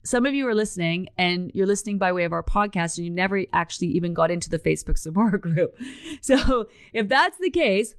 Some 0.05 0.25
of 0.25 0.33
you 0.33 0.45
are 0.49 0.53
listening 0.53 1.07
and 1.17 1.49
you're 1.53 1.65
listening 1.65 1.97
by 1.97 2.11
way 2.11 2.25
of 2.25 2.33
our 2.33 2.43
podcast 2.43 2.97
and 2.97 3.05
you 3.05 3.09
never 3.09 3.45
actually 3.53 3.87
even 3.87 4.13
got 4.13 4.31
into 4.31 4.49
the 4.49 4.59
Facebook 4.59 4.97
support 4.97 5.39
group. 5.41 5.77
So 6.19 6.67
if 6.91 7.07
that's 7.07 7.37
the 7.37 7.49
case, 7.49 7.95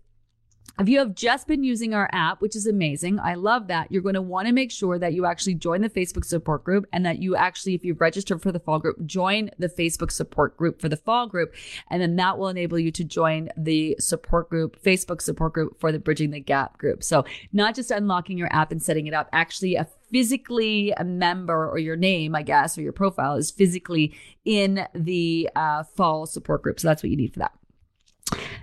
if 0.78 0.88
you 0.88 0.98
have 0.98 1.14
just 1.14 1.46
been 1.46 1.62
using 1.62 1.94
our 1.94 2.08
app, 2.12 2.40
which 2.40 2.56
is 2.56 2.66
amazing, 2.66 3.20
I 3.20 3.34
love 3.34 3.68
that. 3.68 3.92
You're 3.92 4.02
going 4.02 4.16
to 4.16 4.22
want 4.22 4.48
to 4.48 4.52
make 4.52 4.72
sure 4.72 4.98
that 4.98 5.12
you 5.12 5.24
actually 5.24 5.54
join 5.54 5.82
the 5.82 5.88
Facebook 5.88 6.24
support 6.24 6.64
group 6.64 6.86
and 6.92 7.06
that 7.06 7.20
you 7.20 7.36
actually, 7.36 7.74
if 7.74 7.84
you've 7.84 8.00
registered 8.00 8.42
for 8.42 8.50
the 8.50 8.58
fall 8.58 8.80
group, 8.80 9.04
join 9.06 9.50
the 9.58 9.68
Facebook 9.68 10.10
support 10.10 10.56
group 10.56 10.80
for 10.80 10.88
the 10.88 10.96
fall 10.96 11.28
group. 11.28 11.54
And 11.90 12.02
then 12.02 12.16
that 12.16 12.38
will 12.38 12.48
enable 12.48 12.78
you 12.78 12.90
to 12.90 13.04
join 13.04 13.50
the 13.56 13.96
support 14.00 14.50
group, 14.50 14.82
Facebook 14.82 15.22
support 15.22 15.52
group 15.52 15.78
for 15.78 15.92
the 15.92 16.00
Bridging 16.00 16.32
the 16.32 16.40
Gap 16.40 16.76
group. 16.78 17.04
So 17.04 17.24
not 17.52 17.76
just 17.76 17.92
unlocking 17.92 18.36
your 18.36 18.52
app 18.52 18.72
and 18.72 18.82
setting 18.82 19.06
it 19.06 19.14
up, 19.14 19.28
actually 19.32 19.76
a 19.76 19.86
physically 20.10 20.92
a 20.92 21.04
member 21.04 21.68
or 21.68 21.78
your 21.78 21.96
name, 21.96 22.34
I 22.34 22.42
guess, 22.42 22.78
or 22.78 22.82
your 22.82 22.92
profile 22.92 23.36
is 23.36 23.50
physically 23.50 24.14
in 24.44 24.86
the 24.94 25.50
uh, 25.56 25.82
fall 25.82 26.26
support 26.26 26.62
group. 26.62 26.78
So 26.78 26.88
that's 26.88 27.02
what 27.02 27.10
you 27.10 27.16
need 27.16 27.32
for 27.32 27.40
that. 27.40 27.52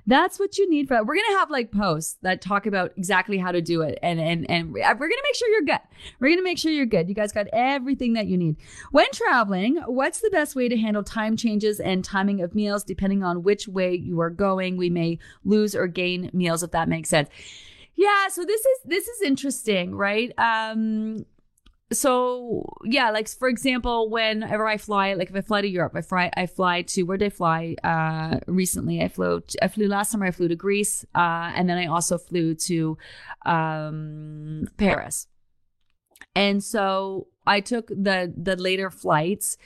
That's 0.07 0.39
what 0.39 0.57
you 0.57 0.69
need 0.69 0.87
for 0.87 0.95
that. 0.95 1.05
We're 1.05 1.15
gonna 1.15 1.39
have 1.39 1.49
like 1.49 1.71
posts 1.71 2.17
that 2.21 2.41
talk 2.41 2.65
about 2.65 2.91
exactly 2.97 3.37
how 3.37 3.51
to 3.51 3.61
do 3.61 3.81
it, 3.81 3.99
and 4.01 4.19
and 4.19 4.49
and 4.49 4.73
we're 4.73 4.81
gonna 4.81 4.99
make 4.99 5.35
sure 5.35 5.49
you're 5.49 5.61
good. 5.61 5.79
We're 6.19 6.31
gonna 6.31 6.43
make 6.43 6.57
sure 6.57 6.71
you're 6.71 6.85
good. 6.85 7.07
You 7.07 7.15
guys 7.15 7.31
got 7.31 7.47
everything 7.53 8.13
that 8.13 8.27
you 8.27 8.37
need. 8.37 8.57
When 8.91 9.07
traveling, 9.13 9.77
what's 9.85 10.19
the 10.19 10.29
best 10.29 10.55
way 10.55 10.69
to 10.69 10.77
handle 10.77 11.03
time 11.03 11.37
changes 11.37 11.79
and 11.79 12.03
timing 12.03 12.41
of 12.41 12.55
meals, 12.55 12.83
depending 12.83 13.23
on 13.23 13.43
which 13.43 13.67
way 13.67 13.95
you 13.95 14.19
are 14.21 14.29
going? 14.29 14.77
We 14.77 14.89
may 14.89 15.19
lose 15.43 15.75
or 15.75 15.87
gain 15.87 16.29
meals 16.33 16.63
if 16.63 16.71
that 16.71 16.89
makes 16.89 17.09
sense. 17.09 17.29
Yeah, 17.95 18.29
so 18.29 18.43
this 18.43 18.61
is 18.61 18.79
this 18.85 19.07
is 19.07 19.21
interesting, 19.21 19.93
right? 19.93 20.33
Um 20.37 21.25
so 21.91 22.65
yeah, 22.83 23.11
like 23.11 23.27
for 23.27 23.47
example, 23.47 24.09
whenever 24.09 24.67
I 24.67 24.77
fly, 24.77 25.13
like 25.13 25.29
if 25.29 25.35
I 25.35 25.41
fly 25.41 25.61
to 25.61 25.67
Europe, 25.67 25.93
I 25.95 26.01
fly 26.01 26.31
I 26.35 26.45
fly 26.45 26.81
to 26.83 27.03
where 27.03 27.17
did 27.17 27.25
I 27.25 27.29
fly 27.29 27.75
uh 27.83 28.39
recently? 28.47 29.01
I 29.01 29.07
flew 29.07 29.43
I 29.61 29.67
flew 29.67 29.87
last 29.87 30.11
summer 30.11 30.25
I 30.25 30.31
flew 30.31 30.47
to 30.47 30.55
Greece, 30.55 31.05
uh, 31.15 31.51
and 31.55 31.69
then 31.69 31.77
I 31.77 31.87
also 31.87 32.17
flew 32.17 32.55
to 32.55 32.97
um 33.45 34.67
Paris. 34.77 35.27
And 36.35 36.63
so 36.63 37.27
I 37.45 37.59
took 37.59 37.87
the 37.87 38.33
the 38.35 38.55
later 38.55 38.89
flights 38.89 39.57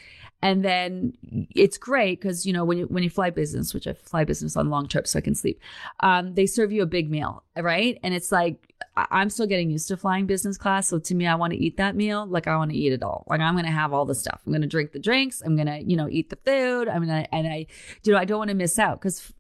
and 0.41 0.63
then 0.63 1.13
it's 1.55 1.77
great 1.77 2.21
because 2.21 2.45
you 2.45 2.53
know 2.53 2.63
when 2.63 2.77
you 2.77 2.85
when 2.85 3.03
you 3.03 3.09
fly 3.09 3.29
business, 3.29 3.73
which 3.73 3.87
I 3.87 3.93
fly 3.93 4.23
business 4.23 4.55
on 4.55 4.69
long 4.69 4.87
trips 4.87 5.11
so 5.11 5.19
I 5.19 5.21
can 5.21 5.35
sleep, 5.35 5.59
um, 6.01 6.35
they 6.35 6.45
serve 6.45 6.71
you 6.71 6.83
a 6.83 6.87
big 6.87 7.09
meal, 7.09 7.43
right? 7.57 7.97
And 8.03 8.13
it's 8.13 8.31
like 8.31 8.74
I'm 8.95 9.29
still 9.29 9.47
getting 9.47 9.69
used 9.69 9.87
to 9.89 9.97
flying 9.97 10.25
business 10.25 10.57
class, 10.57 10.87
so 10.87 10.99
to 10.99 11.15
me, 11.15 11.27
I 11.27 11.35
want 11.35 11.53
to 11.53 11.59
eat 11.59 11.77
that 11.77 11.95
meal 11.95 12.25
like 12.25 12.47
I 12.47 12.55
want 12.57 12.71
to 12.71 12.77
eat 12.77 12.93
it 12.93 13.03
all. 13.03 13.25
Like 13.27 13.41
I'm 13.41 13.55
gonna 13.55 13.71
have 13.71 13.93
all 13.93 14.05
the 14.05 14.15
stuff. 14.15 14.41
I'm 14.45 14.51
gonna 14.51 14.67
drink 14.67 14.91
the 14.91 14.99
drinks. 14.99 15.41
I'm 15.45 15.55
gonna 15.55 15.79
you 15.79 15.95
know 15.95 16.07
eat 16.09 16.29
the 16.29 16.37
food. 16.45 16.87
I'm 16.87 17.05
gonna 17.05 17.27
and 17.31 17.47
I 17.47 17.67
you 18.03 18.11
know 18.11 18.17
I 18.17 18.25
don't 18.25 18.39
want 18.39 18.49
to 18.49 18.55
miss 18.55 18.79
out 18.79 18.99
because 19.01 19.33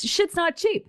shit's 0.00 0.36
not 0.36 0.56
cheap. 0.56 0.88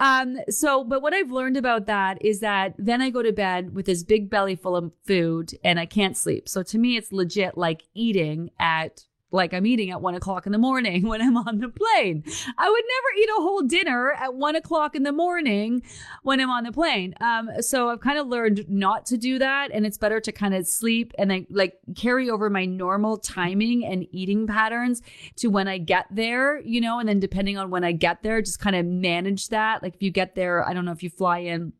Um, 0.00 0.38
so, 0.48 0.84
but 0.84 1.02
what 1.02 1.14
I've 1.14 1.30
learned 1.30 1.56
about 1.56 1.86
that 1.86 2.24
is 2.24 2.40
that 2.40 2.74
then 2.78 3.00
I 3.00 3.10
go 3.10 3.22
to 3.22 3.32
bed 3.32 3.74
with 3.74 3.86
this 3.86 4.02
big 4.02 4.30
belly 4.30 4.56
full 4.56 4.76
of 4.76 4.92
food 5.06 5.52
and 5.64 5.78
I 5.78 5.86
can't 5.86 6.16
sleep. 6.16 6.48
So 6.48 6.62
to 6.62 6.78
me, 6.78 6.96
it's 6.96 7.12
legit 7.12 7.56
like 7.56 7.84
eating 7.94 8.50
at 8.58 9.04
like 9.32 9.54
I'm 9.54 9.66
eating 9.66 9.90
at 9.90 10.00
one 10.00 10.14
o'clock 10.14 10.46
in 10.46 10.52
the 10.52 10.58
morning 10.58 11.02
when 11.08 11.20
I'm 11.20 11.36
on 11.36 11.58
the 11.58 11.68
plane. 11.68 12.24
I 12.58 12.70
would 12.70 12.84
never 12.84 13.20
eat 13.20 13.28
a 13.30 13.42
whole 13.42 13.62
dinner 13.62 14.12
at 14.12 14.34
one 14.34 14.56
o'clock 14.56 14.94
in 14.94 15.02
the 15.02 15.12
morning 15.12 15.82
when 16.22 16.40
I'm 16.40 16.50
on 16.50 16.64
the 16.64 16.72
plane. 16.72 17.14
Um, 17.20 17.50
so 17.60 17.88
I've 17.88 18.00
kind 18.00 18.18
of 18.18 18.26
learned 18.26 18.68
not 18.68 19.06
to 19.06 19.16
do 19.16 19.38
that, 19.38 19.70
and 19.72 19.86
it's 19.86 19.98
better 19.98 20.20
to 20.20 20.32
kind 20.32 20.54
of 20.54 20.66
sleep 20.66 21.12
and 21.18 21.30
then 21.30 21.46
like 21.50 21.78
carry 21.96 22.30
over 22.30 22.50
my 22.50 22.64
normal 22.64 23.16
timing 23.16 23.84
and 23.84 24.06
eating 24.10 24.46
patterns 24.46 25.02
to 25.36 25.48
when 25.48 25.68
I 25.68 25.78
get 25.78 26.06
there, 26.10 26.60
you 26.60 26.80
know, 26.80 26.98
and 26.98 27.08
then 27.08 27.20
depending 27.20 27.58
on 27.58 27.70
when 27.70 27.84
I 27.84 27.92
get 27.92 28.22
there, 28.22 28.40
just 28.42 28.60
kind 28.60 28.76
of 28.76 28.86
manage 28.86 29.48
that. 29.48 29.82
Like 29.82 29.94
if 29.94 30.02
you 30.02 30.10
get 30.10 30.34
there, 30.34 30.66
I 30.66 30.72
don't 30.72 30.84
know 30.84 30.92
if 30.92 31.02
you 31.02 31.10
fly 31.10 31.38
in 31.38 31.72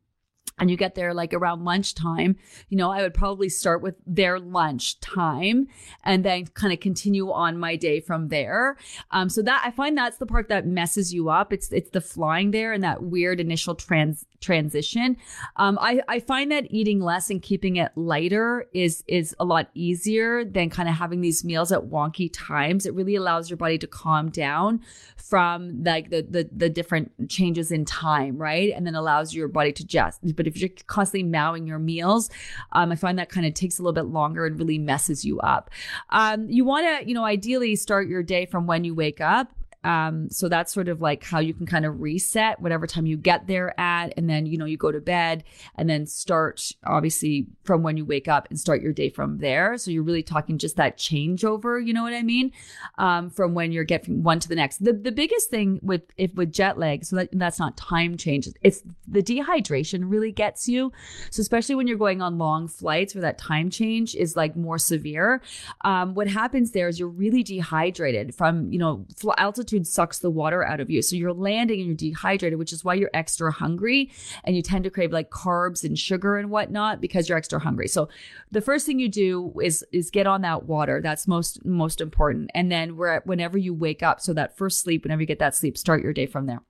and 0.59 0.69
you 0.69 0.77
get 0.77 0.95
there 0.95 1.13
like 1.13 1.33
around 1.33 1.65
lunchtime, 1.65 2.37
you 2.69 2.77
know, 2.77 2.91
I 2.91 3.01
would 3.01 3.13
probably 3.13 3.49
start 3.49 3.81
with 3.81 3.95
their 4.05 4.39
lunch 4.39 4.99
time 4.99 5.67
and 6.03 6.23
then 6.23 6.47
kind 6.47 6.73
of 6.73 6.79
continue 6.79 7.31
on 7.31 7.57
my 7.57 7.75
day 7.75 7.99
from 7.99 8.29
there. 8.29 8.77
Um, 9.11 9.29
so 9.29 9.41
that 9.41 9.63
I 9.65 9.71
find 9.71 9.97
that's 9.97 10.17
the 10.17 10.25
part 10.25 10.49
that 10.49 10.65
messes 10.65 11.13
you 11.13 11.29
up. 11.29 11.51
It's 11.51 11.71
it's 11.71 11.89
the 11.89 12.01
flying 12.01 12.51
there 12.51 12.73
and 12.73 12.83
that 12.83 13.03
weird 13.03 13.39
initial 13.39 13.75
trans 13.75 14.25
transition. 14.43 15.17
Um, 15.55 15.79
I, 15.81 16.01
I 16.07 16.19
find 16.19 16.51
that 16.51 16.65
eating 16.69 16.99
less 16.99 17.29
and 17.29 17.41
keeping 17.41 17.77
it 17.77 17.91
lighter 17.95 18.67
is 18.73 19.03
is 19.07 19.35
a 19.39 19.45
lot 19.45 19.69
easier 19.73 20.43
than 20.43 20.69
kind 20.69 20.89
of 20.89 20.95
having 20.95 21.21
these 21.21 21.43
meals 21.43 21.71
at 21.71 21.83
wonky 21.83 22.29
times. 22.31 22.85
It 22.85 22.93
really 22.93 23.15
allows 23.15 23.49
your 23.49 23.57
body 23.57 23.77
to 23.79 23.87
calm 23.87 24.29
down 24.29 24.81
from 25.15 25.83
like 25.83 26.09
the 26.09 26.21
the, 26.21 26.49
the 26.51 26.69
different 26.69 27.29
changes 27.29 27.71
in 27.71 27.85
time, 27.85 28.37
right? 28.37 28.73
And 28.75 28.85
then 28.85 28.95
allows 28.95 29.33
your 29.33 29.47
body 29.47 29.71
to 29.71 29.83
adjust. 29.83 30.35
But 30.35 30.45
if 30.47 30.57
you're 30.57 30.69
constantly 30.87 31.27
mowing 31.29 31.65
your 31.65 31.79
meals, 31.79 32.29
um, 32.73 32.91
I 32.91 32.95
find 32.95 33.17
that 33.17 33.29
kind 33.29 33.45
of 33.45 33.53
takes 33.53 33.79
a 33.79 33.81
little 33.81 33.93
bit 33.93 34.05
longer 34.05 34.45
and 34.45 34.59
really 34.59 34.77
messes 34.77 35.23
you 35.23 35.39
up. 35.39 35.69
Um, 36.09 36.49
you 36.49 36.65
want 36.65 36.85
to, 36.85 37.07
you 37.07 37.13
know, 37.13 37.23
ideally 37.23 37.75
start 37.75 38.07
your 38.07 38.23
day 38.23 38.45
from 38.45 38.67
when 38.67 38.83
you 38.83 38.93
wake 38.93 39.21
up 39.21 39.51
um, 39.83 40.29
so 40.29 40.47
that's 40.47 40.73
sort 40.73 40.87
of 40.87 41.01
like 41.01 41.23
how 41.23 41.39
you 41.39 41.53
can 41.53 41.65
kind 41.65 41.85
of 41.85 42.01
reset 42.01 42.59
whatever 42.61 42.87
time 42.87 43.05
you 43.05 43.17
get 43.17 43.47
there 43.47 43.77
at, 43.79 44.13
and 44.17 44.29
then 44.29 44.45
you 44.45 44.57
know 44.57 44.65
you 44.65 44.77
go 44.77 44.91
to 44.91 45.01
bed 45.01 45.43
and 45.75 45.89
then 45.89 46.05
start 46.05 46.71
obviously 46.85 47.47
from 47.63 47.83
when 47.83 47.97
you 47.97 48.05
wake 48.05 48.27
up 48.27 48.47
and 48.49 48.59
start 48.59 48.81
your 48.81 48.93
day 48.93 49.09
from 49.09 49.39
there. 49.39 49.77
So 49.77 49.91
you're 49.91 50.03
really 50.03 50.23
talking 50.23 50.57
just 50.57 50.77
that 50.77 50.97
changeover, 50.97 51.85
you 51.85 51.93
know 51.93 52.03
what 52.03 52.13
I 52.13 52.23
mean? 52.23 52.51
Um, 52.97 53.29
from 53.29 53.53
when 53.53 53.71
you're 53.71 53.83
getting 53.83 54.23
one 54.23 54.39
to 54.39 54.47
the 54.47 54.55
next. 54.55 54.83
The 54.83 54.93
the 54.93 55.11
biggest 55.11 55.49
thing 55.49 55.79
with 55.81 56.03
if 56.17 56.33
with 56.35 56.51
jet 56.51 56.77
lag, 56.77 57.03
so 57.03 57.17
that 57.17 57.29
that's 57.33 57.59
not 57.59 57.75
time 57.77 58.17
change. 58.17 58.47
It's 58.61 58.83
the 59.07 59.21
dehydration 59.21 60.03
really 60.05 60.31
gets 60.31 60.67
you. 60.67 60.91
So 61.29 61.41
especially 61.41 61.75
when 61.75 61.87
you're 61.87 61.97
going 61.97 62.21
on 62.21 62.37
long 62.37 62.67
flights 62.67 63.15
where 63.15 63.21
that 63.21 63.37
time 63.37 63.69
change 63.69 64.15
is 64.15 64.35
like 64.35 64.55
more 64.55 64.77
severe. 64.77 65.41
Um, 65.81 66.13
what 66.13 66.27
happens 66.27 66.71
there 66.71 66.87
is 66.87 66.99
you're 66.99 67.07
really 67.09 67.43
dehydrated 67.43 68.35
from 68.35 68.71
you 68.71 68.79
know 68.79 69.05
altitude 69.37 69.72
altitude 69.73 69.87
sucks 69.87 70.19
the 70.19 70.29
water 70.29 70.63
out 70.63 70.79
of 70.79 70.89
you. 70.89 71.01
So 71.01 71.15
you're 71.15 71.33
landing 71.33 71.79
and 71.79 71.87
you're 71.87 71.95
dehydrated, 71.95 72.59
which 72.59 72.73
is 72.73 72.83
why 72.83 72.93
you're 72.93 73.09
extra 73.13 73.51
hungry 73.51 74.11
and 74.43 74.55
you 74.55 74.61
tend 74.61 74.83
to 74.83 74.89
crave 74.89 75.11
like 75.11 75.29
carbs 75.29 75.83
and 75.83 75.97
sugar 75.97 76.37
and 76.37 76.49
whatnot 76.49 77.01
because 77.01 77.27
you're 77.27 77.37
extra 77.37 77.59
hungry. 77.59 77.87
So 77.87 78.09
the 78.51 78.61
first 78.61 78.85
thing 78.85 78.99
you 78.99 79.09
do 79.09 79.53
is 79.61 79.83
is 79.91 80.11
get 80.11 80.27
on 80.27 80.41
that 80.41 80.65
water. 80.65 81.01
That's 81.01 81.27
most 81.27 81.65
most 81.65 82.01
important. 82.01 82.51
And 82.53 82.71
then 82.71 82.97
whenever 83.25 83.57
you 83.57 83.73
wake 83.73 84.03
up, 84.03 84.21
so 84.21 84.33
that 84.33 84.57
first 84.57 84.81
sleep, 84.81 85.03
whenever 85.03 85.21
you 85.21 85.27
get 85.27 85.39
that 85.39 85.55
sleep, 85.55 85.77
start 85.77 86.03
your 86.03 86.13
day 86.13 86.25
from 86.25 86.45
there 86.45 86.61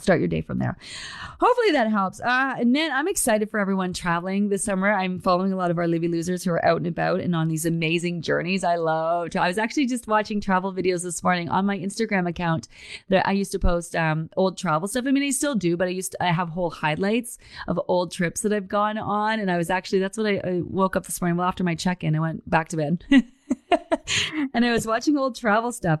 start 0.00 0.20
your 0.20 0.28
day 0.28 0.40
from 0.40 0.58
there. 0.58 0.76
Hopefully 1.40 1.72
that 1.72 1.90
helps. 1.90 2.20
Uh, 2.20 2.54
and 2.58 2.72
man, 2.72 2.90
I'm 2.92 3.08
excited 3.08 3.50
for 3.50 3.60
everyone 3.60 3.92
traveling 3.92 4.48
this 4.48 4.64
summer. 4.64 4.92
I'm 4.92 5.20
following 5.20 5.52
a 5.52 5.56
lot 5.56 5.70
of 5.70 5.78
our 5.78 5.86
Livy 5.86 6.08
losers 6.08 6.44
who 6.44 6.50
are 6.50 6.64
out 6.64 6.78
and 6.78 6.86
about 6.86 7.20
and 7.20 7.34
on 7.34 7.48
these 7.48 7.64
amazing 7.64 8.22
journeys. 8.22 8.64
I 8.64 8.76
love. 8.76 9.28
I 9.36 9.48
was 9.48 9.58
actually 9.58 9.86
just 9.86 10.06
watching 10.06 10.40
travel 10.40 10.72
videos 10.72 11.02
this 11.02 11.22
morning 11.22 11.48
on 11.48 11.66
my 11.66 11.78
Instagram 11.78 12.28
account 12.28 12.68
that 13.08 13.26
I 13.26 13.32
used 13.32 13.52
to 13.52 13.58
post 13.58 13.94
um, 13.94 14.30
old 14.36 14.56
travel 14.58 14.88
stuff. 14.88 15.06
I 15.06 15.12
mean, 15.12 15.22
I 15.22 15.30
still 15.30 15.54
do, 15.54 15.76
but 15.76 15.88
I 15.88 15.92
used 15.92 16.12
to, 16.12 16.22
I 16.22 16.32
have 16.32 16.50
whole 16.50 16.70
highlights 16.70 17.38
of 17.66 17.80
old 17.88 18.12
trips 18.12 18.42
that 18.42 18.52
I've 18.52 18.68
gone 18.68 18.98
on. 18.98 19.40
And 19.40 19.50
I 19.50 19.56
was 19.56 19.70
actually 19.70 20.00
that's 20.00 20.18
what 20.18 20.26
I, 20.26 20.40
I 20.44 20.60
woke 20.64 20.96
up 20.96 21.06
this 21.06 21.20
morning. 21.20 21.38
Well, 21.38 21.48
after 21.48 21.64
my 21.64 21.74
check 21.74 22.04
in, 22.04 22.16
I 22.16 22.20
went 22.20 22.48
back 22.48 22.68
to 22.70 22.76
bed. 22.76 23.04
and 24.54 24.64
I 24.64 24.72
was 24.72 24.86
watching 24.86 25.16
old 25.16 25.36
travel 25.36 25.72
stuff. 25.72 26.00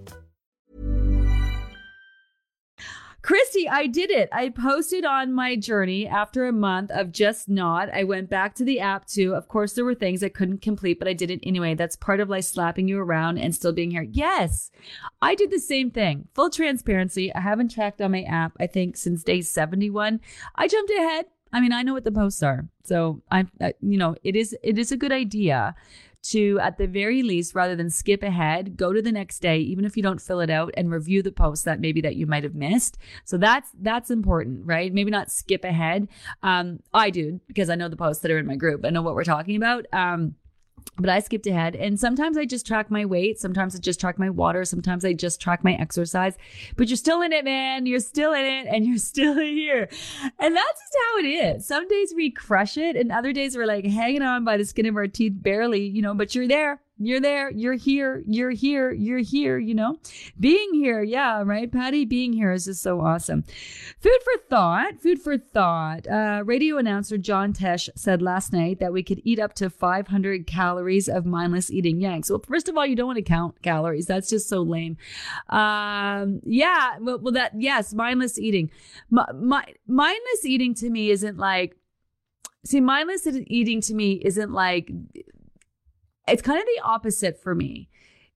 Christy, 3.31 3.69
I 3.69 3.87
did 3.87 4.11
it. 4.11 4.27
I 4.33 4.49
posted 4.49 5.05
on 5.05 5.31
my 5.31 5.55
journey 5.55 6.05
after 6.05 6.47
a 6.47 6.51
month 6.51 6.91
of 6.91 7.13
just 7.13 7.47
not. 7.47 7.89
I 7.89 8.03
went 8.03 8.29
back 8.29 8.55
to 8.55 8.65
the 8.65 8.81
app 8.81 9.05
too. 9.05 9.35
Of 9.35 9.47
course, 9.47 9.71
there 9.71 9.85
were 9.85 9.95
things 9.95 10.21
I 10.21 10.27
couldn't 10.27 10.61
complete, 10.61 10.99
but 10.99 11.07
I 11.07 11.13
did 11.13 11.31
it 11.31 11.39
anyway. 11.41 11.73
That's 11.73 11.95
part 11.95 12.19
of 12.19 12.27
like 12.27 12.43
slapping 12.43 12.89
you 12.89 12.99
around 12.99 13.37
and 13.37 13.55
still 13.55 13.71
being 13.71 13.91
here. 13.91 14.01
Yes, 14.01 14.69
I 15.21 15.35
did 15.35 15.49
the 15.49 15.59
same 15.59 15.91
thing. 15.91 16.27
Full 16.33 16.49
transparency. 16.49 17.33
I 17.33 17.39
haven't 17.39 17.71
tracked 17.71 18.01
on 18.01 18.11
my 18.11 18.23
app, 18.23 18.51
I 18.59 18.67
think, 18.67 18.97
since 18.97 19.23
day 19.23 19.39
71. 19.39 20.19
I 20.55 20.67
jumped 20.67 20.91
ahead. 20.91 21.27
I 21.53 21.61
mean, 21.61 21.71
I 21.71 21.83
know 21.83 21.93
what 21.93 22.03
the 22.03 22.11
posts 22.11 22.43
are. 22.43 22.67
So 22.83 23.21
I 23.31 23.45
you 23.79 23.97
know, 23.97 24.13
it 24.25 24.35
is, 24.35 24.57
it 24.61 24.77
is 24.77 24.91
a 24.91 24.97
good 24.97 25.13
idea 25.13 25.73
to, 26.23 26.59
at 26.61 26.77
the 26.77 26.87
very 26.87 27.23
least, 27.23 27.55
rather 27.55 27.75
than 27.75 27.89
skip 27.89 28.23
ahead, 28.23 28.77
go 28.77 28.93
to 28.93 29.01
the 29.01 29.11
next 29.11 29.39
day, 29.39 29.57
even 29.59 29.85
if 29.85 29.97
you 29.97 30.03
don't 30.03 30.21
fill 30.21 30.39
it 30.39 30.49
out 30.49 30.73
and 30.77 30.91
review 30.91 31.21
the 31.21 31.31
posts 31.31 31.65
that 31.65 31.79
maybe 31.79 32.01
that 32.01 32.15
you 32.15 32.27
might 32.27 32.43
have 32.43 32.55
missed. 32.55 32.97
So 33.25 33.37
that's, 33.37 33.69
that's 33.79 34.11
important, 34.11 34.65
right? 34.65 34.93
Maybe 34.93 35.11
not 35.11 35.31
skip 35.31 35.63
ahead. 35.63 36.07
Um, 36.43 36.79
I 36.93 37.09
do 37.09 37.39
because 37.47 37.69
I 37.69 37.75
know 37.75 37.89
the 37.89 37.95
posts 37.95 38.21
that 38.21 38.31
are 38.31 38.37
in 38.37 38.45
my 38.45 38.55
group. 38.55 38.85
I 38.85 38.89
know 38.89 39.01
what 39.01 39.15
we're 39.15 39.23
talking 39.23 39.55
about. 39.55 39.85
Um, 39.91 40.35
but 40.97 41.09
I 41.09 41.19
skipped 41.19 41.47
ahead. 41.47 41.75
And 41.75 41.99
sometimes 41.99 42.37
I 42.37 42.45
just 42.45 42.65
track 42.65 42.91
my 42.91 43.05
weight. 43.05 43.39
Sometimes 43.39 43.75
I 43.75 43.79
just 43.79 43.99
track 43.99 44.19
my 44.19 44.29
water. 44.29 44.65
Sometimes 44.65 45.03
I 45.03 45.13
just 45.13 45.41
track 45.41 45.63
my 45.63 45.73
exercise. 45.73 46.37
But 46.75 46.89
you're 46.89 46.97
still 46.97 47.21
in 47.21 47.33
it, 47.33 47.45
man. 47.45 47.85
You're 47.85 47.99
still 47.99 48.33
in 48.33 48.45
it 48.45 48.67
and 48.67 48.85
you're 48.87 48.97
still 48.97 49.37
here. 49.37 49.89
And 50.39 50.55
that's 50.55 50.79
just 50.79 50.97
how 51.05 51.17
it 51.19 51.25
is. 51.25 51.65
Some 51.65 51.87
days 51.87 52.13
we 52.15 52.31
crush 52.31 52.77
it 52.77 52.95
and 52.95 53.11
other 53.11 53.33
days 53.33 53.55
we're 53.55 53.65
like 53.65 53.85
hanging 53.85 54.21
on 54.21 54.43
by 54.43 54.57
the 54.57 54.65
skin 54.65 54.85
of 54.85 54.95
our 54.95 55.07
teeth 55.07 55.33
barely, 55.35 55.85
you 55.85 56.01
know, 56.01 56.13
but 56.13 56.35
you're 56.35 56.47
there. 56.47 56.81
You're 57.03 57.19
there. 57.19 57.49
You're 57.49 57.73
here. 57.73 58.23
You're 58.27 58.51
here. 58.51 58.91
You're 58.91 59.19
here, 59.19 59.57
you 59.57 59.73
know? 59.73 59.97
Being 60.39 60.73
here. 60.73 61.01
Yeah, 61.01 61.41
right, 61.43 61.71
Patty? 61.71 62.05
Being 62.05 62.31
here 62.31 62.51
is 62.51 62.65
just 62.65 62.83
so 62.83 63.01
awesome. 63.01 63.43
Food 63.99 64.19
for 64.23 64.33
thought. 64.49 64.99
Food 64.99 65.19
for 65.19 65.37
thought. 65.37 66.07
Uh, 66.07 66.43
radio 66.45 66.77
announcer 66.77 67.17
John 67.17 67.53
Tesh 67.53 67.89
said 67.95 68.21
last 68.21 68.53
night 68.53 68.79
that 68.79 68.93
we 68.93 69.01
could 69.01 69.19
eat 69.23 69.39
up 69.39 69.53
to 69.55 69.69
500 69.69 70.45
calories 70.45 71.09
of 71.09 71.25
mindless 71.25 71.71
eating. 71.71 71.99
Yanks. 71.99 72.29
Well, 72.29 72.43
first 72.47 72.69
of 72.69 72.77
all, 72.77 72.85
you 72.85 72.95
don't 72.95 73.07
want 73.07 73.17
to 73.17 73.23
count 73.23 73.61
calories. 73.63 74.05
That's 74.05 74.29
just 74.29 74.47
so 74.47 74.61
lame. 74.61 74.97
Um, 75.49 76.41
yeah. 76.43 76.97
Well, 76.99 77.17
well, 77.19 77.33
that, 77.33 77.53
yes, 77.57 77.93
mindless 77.93 78.37
eating. 78.37 78.69
My, 79.09 79.25
my, 79.33 79.65
mindless 79.87 80.45
eating 80.45 80.75
to 80.75 80.89
me 80.89 81.09
isn't 81.09 81.37
like, 81.37 81.75
See, 82.63 82.79
mindless 82.79 83.25
eating 83.47 83.81
to 83.81 83.95
me 83.95 84.21
isn't 84.23 84.51
like 84.51 84.91
it's 86.27 86.41
kind 86.41 86.59
of 86.59 86.65
the 86.65 86.81
opposite 86.83 87.41
for 87.41 87.55
me 87.55 87.89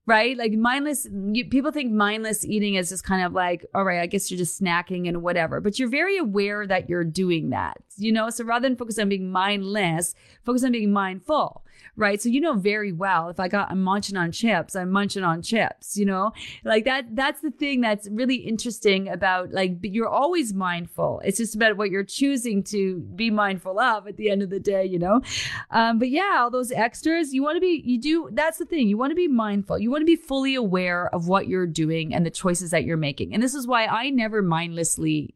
right? 0.06 0.36
Like 0.36 0.52
mindless, 0.52 1.06
you, 1.32 1.48
people 1.48 1.72
think 1.72 1.92
mindless 1.92 2.44
eating 2.44 2.74
is 2.76 2.88
just 2.88 3.04
kind 3.04 3.24
of 3.24 3.32
like, 3.32 3.66
all 3.74 3.84
right, 3.84 4.00
I 4.00 4.06
guess 4.06 4.30
you're 4.30 4.38
just 4.38 4.60
snacking 4.62 5.08
and 5.08 5.20
whatever, 5.20 5.60
but 5.60 5.78
you're 5.78 5.88
very 5.88 6.16
aware 6.16 6.66
that 6.66 6.88
you're 6.88 7.04
doing 7.04 7.50
that, 7.50 7.78
you 7.96 8.12
know? 8.12 8.30
So 8.30 8.44
rather 8.44 8.68
than 8.68 8.76
focus 8.76 8.98
on 8.98 9.08
being 9.08 9.30
mindless, 9.30 10.14
focus 10.44 10.62
on 10.64 10.72
being 10.72 10.92
mindful 10.92 11.64
right? 11.94 12.20
So 12.20 12.28
you 12.28 12.40
know 12.40 12.54
very 12.54 12.92
well 12.92 13.28
if 13.28 13.38
I 13.38 13.48
got 13.48 13.70
I'm 13.70 13.82
munching 13.82 14.16
on 14.16 14.32
chips, 14.32 14.74
I'm 14.74 14.90
munching 14.90 15.22
on 15.22 15.42
chips, 15.42 15.96
you 15.96 16.04
know? 16.04 16.32
Like 16.64 16.84
that 16.84 17.14
that's 17.14 17.40
the 17.40 17.50
thing 17.50 17.80
that's 17.80 18.08
really 18.10 18.36
interesting 18.36 19.08
about 19.08 19.52
like 19.52 19.78
you're 19.82 20.08
always 20.08 20.52
mindful. 20.52 21.22
It's 21.24 21.38
just 21.38 21.54
about 21.54 21.76
what 21.76 21.90
you're 21.90 22.04
choosing 22.04 22.62
to 22.64 23.00
be 23.14 23.30
mindful 23.30 23.78
of 23.78 24.06
at 24.06 24.16
the 24.16 24.30
end 24.30 24.42
of 24.42 24.50
the 24.50 24.60
day, 24.60 24.84
you 24.84 24.98
know? 24.98 25.22
Um, 25.70 25.98
but 25.98 26.10
yeah, 26.10 26.38
all 26.40 26.50
those 26.50 26.72
extras, 26.72 27.32
you 27.32 27.42
want 27.42 27.56
to 27.56 27.60
be 27.60 27.82
you 27.84 28.00
do 28.00 28.28
that's 28.32 28.58
the 28.58 28.66
thing. 28.66 28.88
You 28.88 28.98
want 28.98 29.12
to 29.12 29.16
be 29.16 29.28
mindful. 29.28 29.78
You 29.78 29.90
want 29.90 30.02
to 30.02 30.06
be 30.06 30.16
fully 30.16 30.54
aware 30.54 31.08
of 31.14 31.28
what 31.28 31.46
you're 31.46 31.66
doing 31.66 32.14
and 32.14 32.26
the 32.26 32.30
choices 32.30 32.70
that 32.70 32.84
you're 32.84 32.96
making. 32.96 33.32
And 33.34 33.42
this 33.42 33.54
is 33.54 33.66
why 33.66 33.86
I 33.86 34.10
never 34.10 34.42
mindlessly 34.42 35.35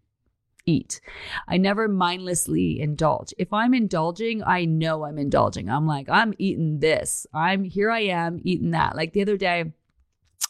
eat. 0.71 1.01
I 1.49 1.57
never 1.57 1.89
mindlessly 1.89 2.81
indulge. 2.81 3.35
If 3.39 3.53
I'm 3.53 3.75
indulging, 3.75 4.43
I 4.43 4.65
know 4.65 5.05
I'm 5.05 5.19
indulging. 5.19 5.69
I'm 5.69 5.87
like, 5.87 6.09
I'm 6.09 6.35
eating 6.39 6.79
this. 6.81 7.27
I'm 7.35 7.65
here 7.65 7.91
I 7.91 8.01
am 8.01 8.41
eating 8.45 8.71
that. 8.71 8.97
Like 8.97 9.13
the 9.13 9.23
other 9.23 9.37
day, 9.37 9.73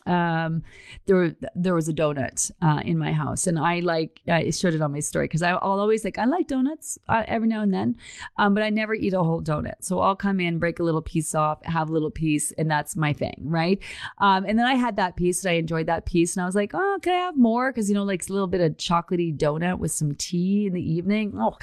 um, 0.06 0.62
there 1.06 1.34
there 1.54 1.74
was 1.74 1.88
a 1.88 1.92
donut 1.92 2.50
uh, 2.62 2.80
in 2.84 2.98
my 2.98 3.12
house, 3.12 3.46
and 3.46 3.58
I 3.58 3.80
like 3.80 4.20
I 4.28 4.50
showed 4.50 4.74
it 4.74 4.80
on 4.80 4.92
my 4.92 5.00
story 5.00 5.26
because 5.26 5.42
I'll 5.42 5.58
always 5.58 6.04
like 6.04 6.18
I 6.18 6.24
like 6.24 6.48
donuts 6.48 6.98
uh, 7.08 7.24
every 7.26 7.48
now 7.48 7.62
and 7.62 7.72
then, 7.72 7.96
um, 8.36 8.54
but 8.54 8.62
I 8.62 8.70
never 8.70 8.94
eat 8.94 9.12
a 9.12 9.22
whole 9.22 9.42
donut. 9.42 9.76
So 9.80 10.00
I'll 10.00 10.16
come 10.16 10.40
in, 10.40 10.58
break 10.58 10.78
a 10.78 10.82
little 10.82 11.02
piece 11.02 11.34
off, 11.34 11.64
have 11.64 11.90
a 11.90 11.92
little 11.92 12.10
piece, 12.10 12.52
and 12.52 12.70
that's 12.70 12.96
my 12.96 13.12
thing, 13.12 13.36
right? 13.44 13.78
Um, 14.18 14.44
and 14.46 14.58
then 14.58 14.66
I 14.66 14.74
had 14.74 14.96
that 14.96 15.16
piece, 15.16 15.44
and 15.44 15.52
I 15.52 15.54
enjoyed 15.54 15.86
that 15.86 16.06
piece, 16.06 16.36
and 16.36 16.42
I 16.42 16.46
was 16.46 16.54
like, 16.54 16.72
oh, 16.74 16.98
can 17.02 17.14
I 17.14 17.18
have 17.18 17.36
more? 17.36 17.72
Because 17.72 17.88
you 17.88 17.94
know, 17.94 18.04
like 18.04 18.28
a 18.28 18.32
little 18.32 18.48
bit 18.48 18.60
of 18.60 18.76
chocolatey 18.76 19.36
donut 19.36 19.78
with 19.78 19.92
some 19.92 20.14
tea 20.14 20.66
in 20.66 20.72
the 20.72 20.92
evening. 20.92 21.34
Oh, 21.36 21.56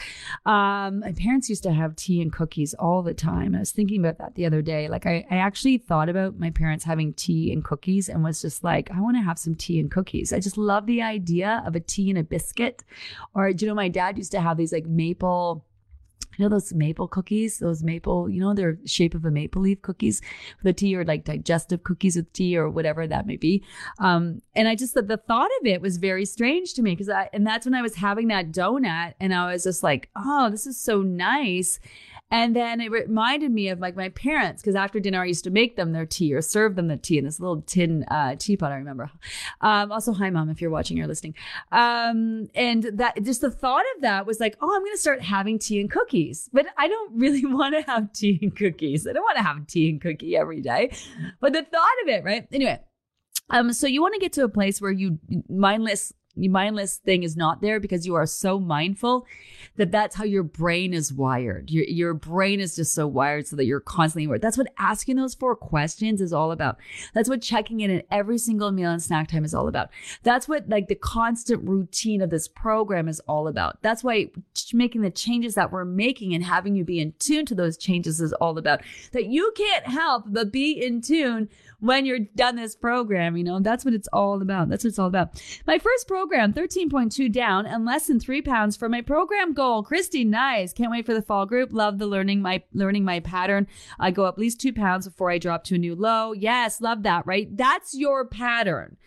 um, 0.49 0.99
my 0.99 1.11
parents 1.13 1.49
used 1.49 1.63
to 1.63 1.73
have 1.73 1.95
tea 1.95 2.21
and 2.21 2.31
cookies 2.31 2.73
all 2.75 3.01
the 3.01 3.13
time. 3.13 3.55
I 3.55 3.59
was 3.59 3.71
thinking 3.71 3.99
about 3.99 4.17
that 4.19 4.35
the 4.35 4.45
other 4.45 4.61
day. 4.61 4.87
Like 4.89 5.05
I, 5.05 5.25
I 5.29 5.37
actually 5.37 5.77
thought 5.77 6.09
about 6.09 6.37
my 6.39 6.49
parents 6.49 6.83
having 6.83 7.13
tea 7.13 7.51
and 7.51 7.63
cookies 7.63 8.09
and 8.09 8.23
was 8.27 8.41
just 8.41 8.63
like, 8.63 8.91
I 8.91 9.01
want 9.01 9.17
to 9.17 9.23
have 9.23 9.39
some 9.39 9.55
tea 9.55 9.79
and 9.79 9.89
cookies. 9.89 10.31
I 10.31 10.39
just 10.39 10.57
love 10.57 10.85
the 10.85 11.01
idea 11.01 11.63
of 11.65 11.75
a 11.75 11.79
tea 11.79 12.09
and 12.09 12.19
a 12.19 12.23
biscuit. 12.23 12.83
Or, 13.33 13.49
you 13.49 13.67
know, 13.67 13.75
my 13.75 13.89
dad 13.89 14.17
used 14.17 14.31
to 14.33 14.41
have 14.41 14.57
these 14.57 14.71
like 14.71 14.85
maple 14.85 15.65
you 16.37 16.45
know 16.45 16.49
those 16.49 16.73
maple 16.73 17.07
cookies, 17.07 17.59
those 17.59 17.83
maple, 17.83 18.29
you 18.29 18.39
know, 18.39 18.53
they're 18.53 18.77
shape 18.85 19.15
of 19.15 19.25
a 19.25 19.31
maple 19.31 19.61
leaf 19.61 19.81
cookies 19.81 20.21
for 20.57 20.63
the 20.63 20.73
tea 20.73 20.95
or 20.95 21.03
like 21.03 21.23
digestive 21.23 21.83
cookies 21.83 22.15
with 22.15 22.31
tea 22.31 22.55
or 22.55 22.69
whatever 22.69 23.07
that 23.07 23.25
may 23.25 23.37
be. 23.37 23.63
Um, 23.99 24.41
and 24.55 24.67
I 24.67 24.75
just, 24.75 24.93
the, 24.93 25.01
the 25.01 25.17
thought 25.17 25.49
of 25.59 25.65
it 25.65 25.81
was 25.81 25.97
very 25.97 26.25
strange 26.25 26.73
to 26.75 26.81
me 26.81 26.91
because 26.91 27.09
I, 27.09 27.29
and 27.33 27.45
that's 27.45 27.65
when 27.65 27.73
I 27.73 27.81
was 27.81 27.95
having 27.95 28.27
that 28.27 28.51
donut 28.51 29.15
and 29.19 29.33
I 29.33 29.51
was 29.51 29.63
just 29.63 29.83
like, 29.83 30.09
oh, 30.15 30.49
this 30.49 30.67
is 30.67 30.79
so 30.79 31.01
nice. 31.01 31.79
And 32.29 32.55
then 32.55 32.81
it 32.81 32.91
reminded 32.91 33.51
me 33.51 33.69
of 33.69 33.79
like 33.79 33.95
my 33.95 34.09
parents, 34.09 34.61
because 34.61 34.75
after 34.75 34.99
dinner 34.99 35.21
I 35.21 35.25
used 35.25 35.45
to 35.45 35.49
make 35.49 35.77
them 35.77 35.93
their 35.93 36.05
tea 36.05 36.33
or 36.33 36.41
serve 36.41 36.75
them 36.75 36.87
the 36.87 36.97
tea 36.97 37.17
in 37.17 37.25
this 37.25 37.39
little 37.39 37.61
tin 37.61 38.03
uh, 38.05 38.35
teapot. 38.35 38.71
I 38.71 38.75
remember. 38.75 39.09
Um, 39.61 39.91
also, 39.91 40.13
hi 40.13 40.29
mom, 40.29 40.49
if 40.49 40.61
you're 40.61 40.69
watching 40.69 40.99
or 41.01 41.07
listening. 41.07 41.35
Um, 41.71 42.49
and 42.53 42.83
that 42.93 43.23
just 43.23 43.41
the 43.41 43.51
thought 43.51 43.85
of 43.95 44.01
that 44.01 44.25
was 44.25 44.39
like, 44.39 44.57
oh, 44.61 44.75
I'm 44.75 44.81
going 44.81 44.93
to 44.93 44.97
start 44.97 45.21
having 45.21 45.57
tea 45.57 45.79
and 45.79 45.89
cookies, 45.89 46.49
but 46.51 46.65
I 46.77 46.87
don't 46.87 47.17
really 47.17 47.45
want 47.53 47.75
to 47.75 47.81
have 47.89 48.11
tea 48.11 48.39
and 48.41 48.55
cookies. 48.55 49.07
I 49.07 49.13
don't 49.13 49.23
want 49.23 49.37
to 49.37 49.43
have 49.43 49.65
tea 49.67 49.89
and 49.89 50.01
cookie 50.01 50.35
every 50.35 50.61
day, 50.61 50.91
but 51.39 51.53
the 51.53 51.63
thought 51.63 51.87
of 52.03 52.09
it, 52.09 52.23
right? 52.23 52.47
Anyway. 52.51 52.79
Um, 53.49 53.71
so 53.71 53.87
you 53.87 54.01
want 54.01 54.13
to 54.13 54.19
get 54.19 54.33
to 54.33 54.43
a 54.43 54.49
place 54.49 54.81
where 54.81 54.91
you 54.91 55.19
mindless 55.47 56.11
mindless 56.37 56.97
thing 56.97 57.23
is 57.23 57.35
not 57.35 57.61
there 57.61 57.79
because 57.79 58.05
you 58.05 58.15
are 58.15 58.25
so 58.25 58.59
mindful 58.59 59.25
that 59.77 59.91
that's 59.91 60.15
how 60.15 60.23
your 60.23 60.43
brain 60.43 60.93
is 60.93 61.13
wired. 61.13 61.69
Your, 61.69 61.85
your 61.85 62.13
brain 62.13 62.59
is 62.59 62.75
just 62.75 62.93
so 62.93 63.07
wired 63.07 63.47
so 63.47 63.55
that 63.55 63.65
you're 63.65 63.79
constantly 63.79 64.25
aware. 64.25 64.39
That's 64.39 64.57
what 64.57 64.73
asking 64.77 65.15
those 65.15 65.35
four 65.35 65.55
questions 65.55 66.21
is 66.21 66.33
all 66.33 66.51
about. 66.51 66.77
That's 67.13 67.29
what 67.29 67.41
checking 67.41 67.79
in 67.79 67.91
at 67.91 68.05
every 68.11 68.37
single 68.37 68.71
meal 68.71 68.91
and 68.91 69.01
snack 69.01 69.29
time 69.29 69.45
is 69.45 69.53
all 69.53 69.67
about. 69.67 69.89
That's 70.23 70.47
what 70.47 70.67
like 70.67 70.87
the 70.87 70.95
constant 70.95 71.67
routine 71.67 72.21
of 72.21 72.29
this 72.29 72.47
program 72.47 73.07
is 73.07 73.19
all 73.21 73.47
about. 73.47 73.81
That's 73.81 74.03
why 74.03 74.31
making 74.73 75.01
the 75.01 75.11
changes 75.11 75.55
that 75.55 75.71
we're 75.71 75.85
making 75.85 76.33
and 76.33 76.43
having 76.43 76.75
you 76.75 76.83
be 76.83 76.99
in 76.99 77.13
tune 77.19 77.45
to 77.45 77.55
those 77.55 77.77
changes 77.77 78.19
is 78.19 78.33
all 78.33 78.57
about. 78.57 78.81
That 79.11 79.27
you 79.27 79.53
can't 79.55 79.85
help 79.85 80.25
but 80.27 80.51
be 80.51 80.71
in 80.71 81.01
tune 81.01 81.49
when 81.79 82.05
you're 82.05 82.19
done 82.19 82.55
this 82.55 82.75
program. 82.75 83.37
You 83.37 83.43
know, 83.43 83.59
that's 83.59 83.85
what 83.85 83.93
it's 83.93 84.09
all 84.11 84.41
about. 84.41 84.69
That's 84.69 84.83
what 84.83 84.89
it's 84.89 84.99
all 84.99 85.07
about. 85.07 85.41
My 85.65 85.77
first 85.77 86.07
program, 86.07 86.26
13.2 86.29 87.31
down 87.31 87.65
and 87.65 87.85
less 87.85 88.07
than 88.07 88.19
three 88.19 88.41
pounds 88.41 88.75
for 88.75 88.89
my 88.89 89.01
program 89.01 89.53
goal. 89.53 89.83
Christy, 89.83 90.23
nice. 90.23 90.73
Can't 90.73 90.91
wait 90.91 91.05
for 91.05 91.13
the 91.13 91.21
fall 91.21 91.45
group. 91.45 91.69
Love 91.71 91.97
the 91.97 92.07
learning 92.07 92.41
my 92.41 92.63
learning 92.73 93.03
my 93.03 93.19
pattern. 93.19 93.67
I 93.99 94.11
go 94.11 94.25
up 94.25 94.35
at 94.35 94.39
least 94.39 94.59
two 94.59 94.73
pounds 94.73 95.07
before 95.07 95.31
I 95.31 95.37
drop 95.37 95.63
to 95.65 95.75
a 95.75 95.77
new 95.77 95.95
low. 95.95 96.33
Yes, 96.33 96.81
love 96.81 97.03
that, 97.03 97.25
right? 97.25 97.55
That's 97.55 97.93
your 97.93 98.25
pattern 98.25 98.97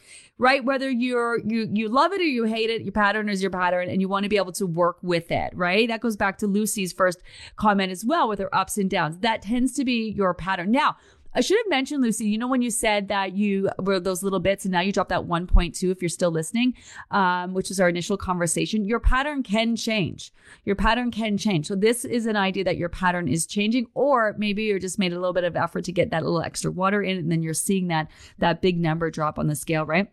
right 0.41 0.65
whether 0.65 0.89
you're 0.91 1.39
you 1.41 1.69
you 1.71 1.87
love 1.87 2.13
it 2.13 2.21
or 2.21 2.25
you 2.25 2.45
hate 2.45 2.71
it 2.71 2.81
your 2.81 2.93
pattern 2.93 3.29
is 3.29 3.43
your 3.43 3.51
pattern 3.51 3.91
and 3.91 4.01
you 4.01 4.09
want 4.09 4.23
to 4.23 4.29
be 4.29 4.39
able 4.39 4.51
to 4.51 4.67
work 4.67 4.97
with 5.03 5.31
it 5.31 5.53
right 5.55 5.89
that 5.89 6.01
goes 6.01 6.17
back 6.17 6.39
to 6.39 6.47
lucy's 6.47 6.95
first 6.95 7.21
comment 7.57 7.93
as 7.93 8.07
well 8.07 8.27
with 8.27 8.39
her 8.39 8.53
ups 8.55 8.79
and 8.79 8.89
downs 8.89 9.19
that 9.19 9.43
tends 9.43 9.75
to 9.75 9.85
be 9.85 10.11
your 10.17 10.33
pattern 10.33 10.71
now 10.71 10.97
I 11.35 11.41
should 11.41 11.59
have 11.59 11.69
mentioned, 11.69 12.03
Lucy, 12.03 12.27
you 12.27 12.39
know, 12.39 12.49
when 12.49 12.63
you 12.63 12.71
said 12.71 13.09
that 13.09 13.37
you 13.37 13.71
were 13.79 14.01
those 14.01 14.23
little 14.23 14.41
bits 14.41 14.65
and 14.65 14.73
now 14.73 14.81
you 14.81 14.93
dropped 14.93 15.11
that 15.11 15.27
1.2 15.27 15.91
if 15.91 16.03
you're 16.03 16.09
still 16.09 16.31
listening, 16.31 16.75
um, 17.11 17.55
which 17.55 17.71
is 17.71 17.79
our 17.79 17.89
initial 17.89 18.17
conversation, 18.17 18.85
your 18.85 18.99
pattern 19.01 19.43
can 19.43 19.77
change. 19.77 20.33
Your 20.65 20.77
pattern 20.77 21.11
can 21.11 21.39
change. 21.39 21.67
So 21.67 21.77
this 21.77 22.05
is 22.05 22.27
an 22.27 22.37
idea 22.37 22.65
that 22.65 22.77
your 22.77 22.89
pattern 22.89 23.29
is 23.29 23.47
changing, 23.47 23.87
or 23.95 24.35
maybe 24.39 24.65
you're 24.65 24.81
just 24.81 24.99
made 24.99 25.13
a 25.13 25.21
little 25.21 25.33
bit 25.33 25.45
of 25.45 25.57
effort 25.57 25.85
to 25.85 25.93
get 25.93 26.11
that 26.11 26.25
little 26.25 26.43
extra 26.43 26.71
water 26.71 27.03
in 27.03 27.17
and 27.17 27.31
then 27.31 27.43
you're 27.43 27.55
seeing 27.55 27.89
that, 27.89 28.11
that 28.39 28.61
big 28.61 28.79
number 28.79 29.11
drop 29.11 29.39
on 29.39 29.47
the 29.47 29.55
scale, 29.55 29.87
right? 29.87 30.09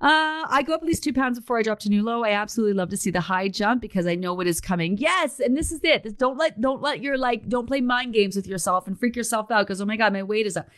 Uh, 0.00 0.44
I 0.48 0.62
go 0.66 0.74
up 0.74 0.82
at 0.82 0.86
least 0.86 1.02
two 1.02 1.12
pounds 1.12 1.38
before 1.38 1.58
I 1.58 1.62
drop 1.62 1.78
to 1.80 1.88
new 1.88 2.02
low. 2.02 2.22
I 2.22 2.32
absolutely 2.32 2.74
love 2.74 2.90
to 2.90 2.96
see 2.96 3.10
the 3.10 3.22
high 3.22 3.48
jump 3.48 3.80
because 3.80 4.06
I 4.06 4.14
know 4.14 4.34
what 4.34 4.46
is 4.46 4.60
coming. 4.60 4.98
Yes, 4.98 5.40
and 5.40 5.56
this 5.56 5.72
is 5.72 5.80
it. 5.82 6.02
This, 6.02 6.12
don't 6.12 6.36
let 6.36 6.60
don't 6.60 6.82
let 6.82 7.00
your 7.00 7.16
like 7.16 7.48
don't 7.48 7.66
play 7.66 7.80
mind 7.80 8.12
games 8.12 8.36
with 8.36 8.46
yourself 8.46 8.86
and 8.86 8.98
freak 8.98 9.16
yourself 9.16 9.50
out 9.50 9.66
because 9.66 9.80
oh 9.80 9.86
my 9.86 9.96
god, 9.96 10.12
my 10.12 10.22
weight 10.22 10.46
is 10.46 10.56
up. 10.56 10.68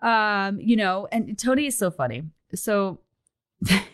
Um, 0.00 0.60
you 0.60 0.76
know, 0.76 1.08
and 1.10 1.36
Tony 1.36 1.66
is 1.66 1.76
so 1.76 1.90
funny. 1.90 2.22
So 2.54 3.00
I'm 3.68 3.84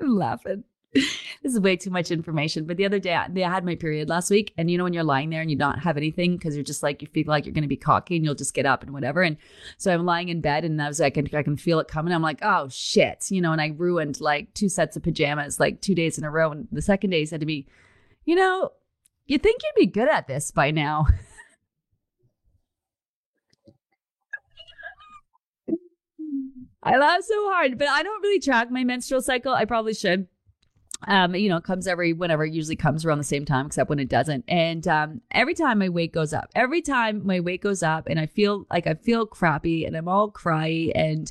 laughing. 0.02 0.64
this 0.94 1.14
is 1.44 1.60
way 1.60 1.76
too 1.76 1.90
much 1.90 2.10
information. 2.10 2.64
But 2.64 2.76
the 2.76 2.84
other 2.84 2.98
day, 2.98 3.14
I 3.14 3.28
had 3.38 3.64
my 3.64 3.76
period 3.76 4.08
last 4.08 4.28
week, 4.28 4.52
and 4.58 4.68
you 4.68 4.76
know 4.76 4.82
when 4.84 4.92
you're 4.92 5.04
lying 5.04 5.30
there 5.30 5.40
and 5.40 5.48
you 5.50 5.56
don't 5.56 5.78
have 5.78 5.96
anything 5.96 6.36
because 6.36 6.56
you're 6.56 6.64
just 6.64 6.82
like 6.82 7.00
you 7.00 7.06
feel 7.08 7.24
like 7.28 7.46
you're 7.46 7.54
going 7.54 7.62
to 7.62 7.68
be 7.68 7.76
cocky 7.76 8.16
and 8.16 8.24
you'll 8.24 8.34
just 8.34 8.54
get 8.54 8.66
up 8.66 8.82
and 8.82 8.92
whatever. 8.92 9.22
And 9.22 9.36
so 9.76 9.94
I'm 9.94 10.04
lying 10.04 10.30
in 10.30 10.40
bed, 10.40 10.64
and 10.64 10.82
I 10.82 10.88
was 10.88 10.98
like, 10.98 11.16
I 11.16 11.22
can, 11.22 11.36
I 11.38 11.42
can 11.44 11.56
feel 11.56 11.78
it 11.78 11.86
coming. 11.86 12.12
I'm 12.12 12.22
like, 12.22 12.40
oh 12.42 12.68
shit, 12.70 13.30
you 13.30 13.40
know. 13.40 13.52
And 13.52 13.60
I 13.60 13.68
ruined 13.76 14.20
like 14.20 14.52
two 14.54 14.68
sets 14.68 14.96
of 14.96 15.04
pajamas 15.04 15.60
like 15.60 15.80
two 15.80 15.94
days 15.94 16.18
in 16.18 16.24
a 16.24 16.30
row. 16.30 16.50
And 16.50 16.66
the 16.72 16.82
second 16.82 17.10
day, 17.10 17.24
said 17.24 17.38
to 17.40 17.46
me, 17.46 17.68
you 18.24 18.34
know, 18.34 18.72
you 19.26 19.38
think 19.38 19.60
you'd 19.62 19.80
be 19.80 19.86
good 19.86 20.08
at 20.08 20.26
this 20.26 20.50
by 20.50 20.72
now. 20.72 21.06
I 26.82 26.96
laugh 26.96 27.22
so 27.22 27.50
hard, 27.50 27.78
but 27.78 27.88
I 27.88 28.02
don't 28.02 28.22
really 28.22 28.40
track 28.40 28.70
my 28.70 28.82
menstrual 28.84 29.20
cycle. 29.20 29.52
I 29.52 29.66
probably 29.66 29.94
should. 29.94 30.26
Um, 31.08 31.34
you 31.34 31.48
know, 31.48 31.56
it 31.56 31.64
comes 31.64 31.86
every 31.86 32.12
whenever 32.12 32.44
it 32.44 32.52
usually 32.52 32.76
comes 32.76 33.04
around 33.04 33.18
the 33.18 33.24
same 33.24 33.44
time, 33.44 33.66
except 33.66 33.88
when 33.88 33.98
it 33.98 34.08
doesn't. 34.08 34.44
And 34.48 34.86
um, 34.86 35.20
every 35.30 35.54
time 35.54 35.78
my 35.78 35.88
weight 35.88 36.12
goes 36.12 36.32
up, 36.32 36.50
every 36.54 36.82
time 36.82 37.26
my 37.26 37.40
weight 37.40 37.62
goes 37.62 37.82
up, 37.82 38.06
and 38.06 38.20
I 38.20 38.26
feel 38.26 38.66
like 38.70 38.86
I 38.86 38.94
feel 38.94 39.26
crappy, 39.26 39.84
and 39.84 39.96
I'm 39.96 40.08
all 40.08 40.30
cry, 40.30 40.90
and 40.94 41.30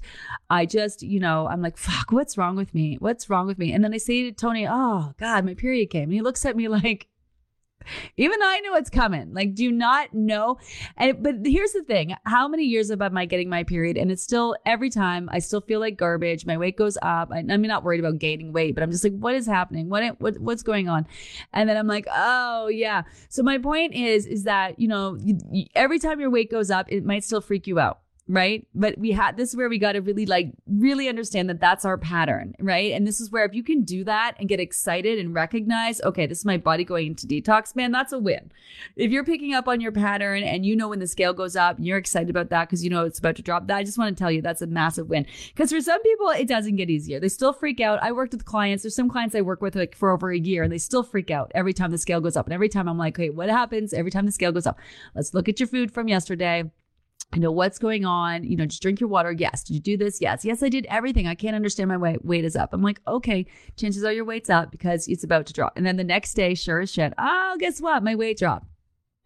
I 0.50 0.66
just, 0.66 1.04
you 1.04 1.20
know, 1.20 1.48
I'm 1.48 1.62
like, 1.62 1.78
fuck, 1.78 2.12
what's 2.12 2.38
wrong 2.38 2.56
with 2.56 2.74
me? 2.74 2.98
What's 3.00 3.30
wrong 3.30 3.46
with 3.46 3.60
me? 3.60 3.72
And 3.72 3.84
then 3.84 3.94
I 3.94 3.98
say 3.98 4.24
to 4.24 4.32
Tony, 4.32 4.68
oh 4.68 5.14
God, 5.18 5.46
my 5.46 5.54
period 5.54 5.90
came, 5.90 6.04
and 6.04 6.14
he 6.14 6.22
looks 6.22 6.46
at 6.46 6.56
me 6.56 6.68
like, 6.68 7.08
even 8.18 8.40
I 8.42 8.60
know 8.62 8.76
it's 8.76 8.90
coming. 8.90 9.34
Like, 9.34 9.56
do 9.56 9.72
not 9.72 10.14
know? 10.14 10.58
And 10.98 11.22
but 11.22 11.36
here's 11.46 11.72
the 11.72 11.84
thing: 11.84 12.16
how 12.26 12.48
many 12.48 12.64
years 12.64 12.90
have 12.90 13.02
I 13.02 13.26
getting 13.26 13.50
my 13.50 13.64
period? 13.64 13.98
And 13.98 14.12
it's 14.12 14.24
still 14.24 14.56
every 14.66 14.90
time 14.90 15.30
I 15.32 15.40
still 15.40 15.62
feel 15.62 15.80
like 15.80 15.98
garbage. 15.98 16.46
My 16.46 16.58
weight 16.58 16.78
goes 16.78 16.98
up. 17.02 17.32
I, 17.32 17.40
I'm 17.40 17.62
not 17.62 17.84
worried 17.84 18.00
about 18.00 18.20
gaining 18.20 18.54
weight, 18.54 18.76
but 18.76 18.84
I'm 18.84 18.92
just 18.92 19.04
like, 19.04 19.18
what 19.18 19.36
is 19.36 19.46
happening? 19.46 19.90
What, 19.90 20.20
what 20.20 20.40
what's 20.40 20.64
going 20.64 20.90
on? 20.90 21.08
And 21.54 21.70
then 21.70 21.78
I'm 21.78 21.88
like, 21.88 22.08
oh 22.14 22.68
yeah. 22.68 23.04
So 23.30 23.44
my 23.44 23.58
point 23.58 23.94
is, 23.94 24.26
is 24.26 24.44
that 24.44 24.80
you 24.80 24.88
know, 24.88 25.18
every 25.76 26.00
time 26.00 26.20
your 26.20 26.30
weight 26.30 26.52
goes 26.52 26.70
up, 26.70 26.92
it 26.92 27.06
might 27.06 27.24
still 27.24 27.42
freak 27.42 27.68
you 27.68 27.80
out 27.80 28.00
right? 28.30 28.66
But 28.76 28.98
we 29.00 29.12
had 29.12 29.38
this 29.38 29.50
is 29.50 29.58
where 29.58 29.68
we 29.68 29.80
got 29.80 29.94
to 29.94 30.02
really 30.02 30.28
like 30.28 30.54
really 30.68 31.10
understand 31.10 31.50
that 31.50 31.60
that's 31.60 31.84
our 31.84 31.98
pattern, 31.98 32.54
right? 32.60 32.94
And 32.94 33.06
this 33.08 33.20
is 33.20 33.32
where 33.32 33.44
if 33.44 33.56
you 33.56 33.64
can 33.64 33.82
do 33.84 34.04
that 34.04 34.36
and 34.40 34.48
get 34.48 34.60
excited 34.60 35.18
and 35.18 35.34
recognize, 35.34 36.00
okay, 36.02 36.28
this 36.28 36.38
is 36.38 36.46
my 36.46 36.58
body 36.58 36.84
going 36.84 37.08
into 37.08 37.26
detox, 37.26 37.76
man, 37.76 37.92
that's 37.92 38.14
a 38.14 38.20
win. 38.20 38.52
If 38.96 39.12
you're 39.12 39.26
picking 39.26 39.56
up 39.56 39.68
on 39.68 39.82
your 39.82 39.92
pattern 39.92 40.44
and 40.44 40.64
you 40.64 40.76
know 40.76 40.90
when 40.90 41.00
the 41.00 41.08
scale 41.08 41.34
goes 41.34 41.56
up, 41.56 41.78
and 41.78 41.88
you're 41.88 41.98
excited 41.98 42.30
about 42.30 42.52
that 42.52 42.70
because 42.70 42.84
you 42.84 42.92
know 42.92 43.04
it's 43.04 43.18
about 43.18 43.36
to 43.38 43.42
drop. 43.42 43.66
That 43.66 43.78
I 43.78 43.84
just 43.84 43.98
want 43.98 44.16
to 44.16 44.22
tell 44.22 44.32
you 44.32 44.44
that's 44.44 44.62
a 44.62 44.68
massive 44.68 45.10
win. 45.10 45.26
Because 45.48 45.72
for 45.72 45.82
some 45.82 46.02
people, 46.04 46.30
it 46.30 46.48
doesn't 46.48 46.76
get 46.76 46.92
easier. 46.92 47.20
They 47.20 47.30
still 47.30 47.52
freak 47.52 47.82
out. 47.82 48.02
I 48.04 48.12
worked 48.12 48.34
with 48.34 48.46
clients. 48.46 48.84
There's 48.84 48.96
some 48.96 49.10
clients 49.10 49.34
I 49.34 49.42
work 49.42 49.62
with 49.62 49.76
like 49.76 49.96
for 49.96 50.12
over 50.12 50.32
a 50.32 50.38
year, 50.38 50.62
and 50.62 50.72
they 50.72 50.78
still 50.78 51.02
freak 51.02 51.32
out 51.32 51.52
every 51.56 51.74
time 51.74 51.90
the 51.90 51.98
scale 51.98 52.22
goes 52.22 52.38
up. 52.38 52.46
And 52.46 52.54
every 52.54 52.70
time 52.70 52.88
I'm 52.88 52.98
like, 52.98 53.18
okay, 53.18 53.32
what 53.32 53.50
happens 53.50 53.92
every 53.92 54.12
time 54.12 54.28
the 54.28 54.32
scale 54.32 54.52
goes 54.52 54.68
up? 54.68 54.78
Let's 55.16 55.34
look 55.34 55.50
at 55.50 55.60
your 55.60 55.68
food 55.68 55.92
from 55.92 56.08
yesterday 56.08 56.70
I 57.32 57.38
know 57.38 57.52
what's 57.52 57.78
going 57.78 58.06
on. 58.06 58.44
You 58.44 58.56
know, 58.58 58.66
just 58.66 58.82
drink 58.82 59.00
your 59.00 59.10
water. 59.10 59.32
Yes. 59.32 59.64
Did 59.64 59.76
you 59.76 59.80
do 59.80 59.98
this? 59.98 60.20
Yes. 60.20 60.44
Yes, 60.44 60.64
I 60.64 60.70
did 60.70 60.88
everything. 60.90 61.28
I 61.28 61.36
can't 61.36 61.56
understand 61.56 61.90
my 61.90 61.98
weight. 61.98 62.26
Weight 62.26 62.44
is 62.44 62.56
up. 62.56 62.74
I'm 62.74 62.82
like, 62.82 63.02
okay, 63.08 63.46
chances 63.76 64.04
are 64.04 64.12
your 64.12 64.26
weight's 64.26 64.50
up 64.50 64.72
because 64.72 65.08
it's 65.08 65.24
about 65.24 65.46
to 65.48 65.54
drop. 65.54 65.74
And 65.76 65.86
then 65.86 65.98
the 65.98 66.04
next 66.04 66.34
day, 66.34 66.56
sure 66.56 66.80
as 66.80 66.92
shit, 66.92 67.14
oh, 67.18 67.56
guess 67.60 67.82
what? 67.82 68.04
My 68.04 68.16
weight 68.16 68.40
dropped. 68.40 68.66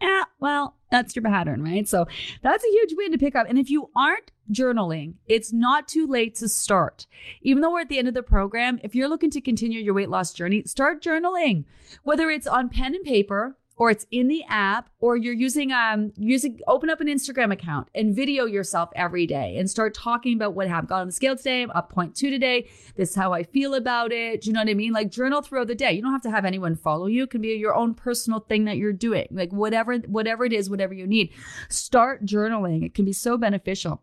Yeah, 0.02 0.24
well, 0.42 0.76
that's 0.92 1.16
your 1.16 1.24
pattern, 1.24 1.64
right? 1.64 1.88
So 1.88 2.06
that's 2.42 2.64
a 2.64 2.72
huge 2.72 2.94
win 2.98 3.14
to 3.14 3.18
pick 3.18 3.38
up. 3.38 3.48
And 3.48 3.58
if 3.58 3.70
you 3.70 3.90
aren't 3.96 4.32
journaling, 4.52 5.14
it's 5.28 5.54
not 5.54 5.88
too 5.88 6.06
late 6.06 6.36
to 6.36 6.50
start. 6.50 7.08
Even 7.42 7.62
though 7.62 7.72
we're 7.72 7.82
at 7.82 7.90
the 7.90 8.00
end 8.00 8.10
of 8.10 8.14
the 8.14 8.22
program, 8.22 8.82
if 8.84 8.96
you're 8.96 9.08
looking 9.08 9.30
to 9.32 9.40
continue 9.40 9.80
your 9.80 9.94
weight 9.94 10.10
loss 10.10 10.34
journey, 10.34 10.64
start 10.66 11.02
journaling, 11.02 11.64
whether 12.04 12.30
it's 12.30 12.48
on 12.48 12.68
pen 12.68 12.96
and 12.96 13.06
paper 13.06 13.56
or 13.76 13.90
it's 13.90 14.06
in 14.12 14.28
the 14.28 14.44
app 14.48 14.90
or 15.00 15.18
you're 15.18 15.34
using 15.34 15.72
um 15.72 16.12
using 16.18 16.60
open 16.68 16.90
up 16.90 17.02
an 17.02 17.08
Instagram 17.08 17.52
account 17.52 17.88
and 17.96 18.16
video 18.16 18.46
yourself 18.46 18.90
every 18.96 19.26
day 19.26 19.58
and 19.58 19.70
start 19.70 19.94
talking 19.94 20.36
about 20.36 20.54
what 20.54 20.68
happened. 20.68 20.90
Got 20.90 21.02
on 21.02 21.08
the 21.08 21.14
scale 21.14 21.36
today, 21.36 21.64
I'm 21.64 21.72
up 21.72 21.92
point 21.92 22.16
two 22.16 22.30
today. 22.30 22.70
This 22.96 23.12
is 23.12 23.16
how 23.16 23.34
I 23.34 23.44
feel 23.44 23.74
about 23.74 24.12
it. 24.12 24.42
Do 24.42 24.50
you 24.50 24.54
know 24.54 24.62
what 24.62 24.70
I 24.70 24.74
mean? 24.74 24.94
Like 24.94 25.10
journal 25.10 25.42
throughout 25.42 25.68
the 25.68 25.76
day. 25.76 25.94
You 25.94 26.02
don't 26.02 26.12
have 26.12 26.22
to 26.24 26.32
have 26.32 26.46
anyone 26.46 26.76
follow 26.76 27.08
you. 27.08 27.24
It 27.24 27.32
can 27.32 27.42
be 27.42 27.50
your 27.50 27.76
own 27.76 27.94
personal 27.94 28.40
thing 28.42 28.66
that 28.66 28.78
you're 28.78 28.94
doing. 28.94 29.28
Like 29.32 29.52
whatever 29.52 29.98
whatever 29.98 30.46
it 30.46 30.54
is, 30.54 30.70
whatever 30.70 30.94
you 30.94 31.08
need. 31.08 31.32
Start 31.70 32.26
journaling. 32.26 32.86
It 32.86 32.94
can 32.94 33.06
be 33.06 33.14
so 33.14 33.38
beneficial. 33.38 34.02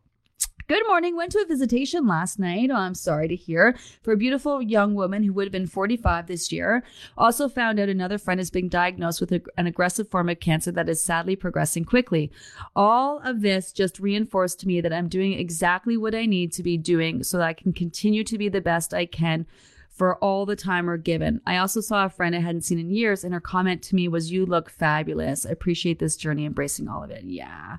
Good 0.71 0.87
morning. 0.87 1.17
Went 1.17 1.33
to 1.33 1.41
a 1.41 1.47
visitation 1.47 2.07
last 2.07 2.39
night. 2.39 2.71
Oh, 2.71 2.77
I'm 2.77 2.95
sorry 2.95 3.27
to 3.27 3.35
hear. 3.35 3.77
For 4.05 4.13
a 4.13 4.17
beautiful 4.17 4.63
young 4.63 4.95
woman 4.95 5.25
who 5.25 5.33
would 5.33 5.47
have 5.47 5.53
been 5.53 5.67
45 5.67 6.29
this 6.29 6.53
year. 6.53 6.85
Also 7.19 7.49
found 7.49 7.81
out 7.81 7.89
another 7.89 8.19
friend 8.19 8.41
is 8.41 8.53
being 8.53 8.69
diagnosed 8.69 9.21
with 9.21 9.33
a, 9.33 9.43
an 9.59 9.67
aggressive 9.67 10.09
form 10.09 10.29
of 10.29 10.39
cancer 10.39 10.71
that 10.71 10.89
is 10.89 11.03
sadly 11.03 11.35
progressing 11.35 11.85
quickly. 11.85 12.31
All 12.77 13.19
of 13.25 13.41
this 13.41 13.73
just 13.73 13.99
reinforced 13.99 14.61
to 14.61 14.69
me 14.69 14.81
that 14.81 14.93
I'm 14.93 15.09
doing 15.09 15.33
exactly 15.33 15.97
what 15.97 16.15
I 16.15 16.25
need 16.25 16.53
to 16.53 16.63
be 16.63 16.79
doing 16.79 17.25
so 17.25 17.39
that 17.39 17.49
I 17.49 17.53
can 17.53 17.73
continue 17.73 18.23
to 18.23 18.39
be 18.39 18.49
the 18.49 18.61
best 18.61 18.95
I 18.95 19.07
can 19.07 19.47
for 19.89 20.19
all 20.19 20.47
the 20.47 20.55
time 20.55 20.87
we're 20.87 20.99
given. 20.99 21.41
I 21.47 21.57
also 21.57 21.81
saw 21.81 22.05
a 22.05 22.11
friend 22.11 22.37
I 22.37 22.39
hadn't 22.39 22.63
seen 22.63 22.79
in 22.79 22.93
years, 22.93 23.25
and 23.25 23.35
her 23.35 23.41
comment 23.41 23.83
to 23.83 23.97
me 23.97 24.07
was, 24.07 24.31
You 24.31 24.47
look 24.47 24.71
fabulous. 24.71 25.45
I 25.45 25.51
appreciate 25.51 25.99
this 25.99 26.15
journey, 26.15 26.47
embracing 26.47 26.87
all 26.87 27.03
of 27.03 27.11
it. 27.11 27.25
Yeah. 27.25 27.79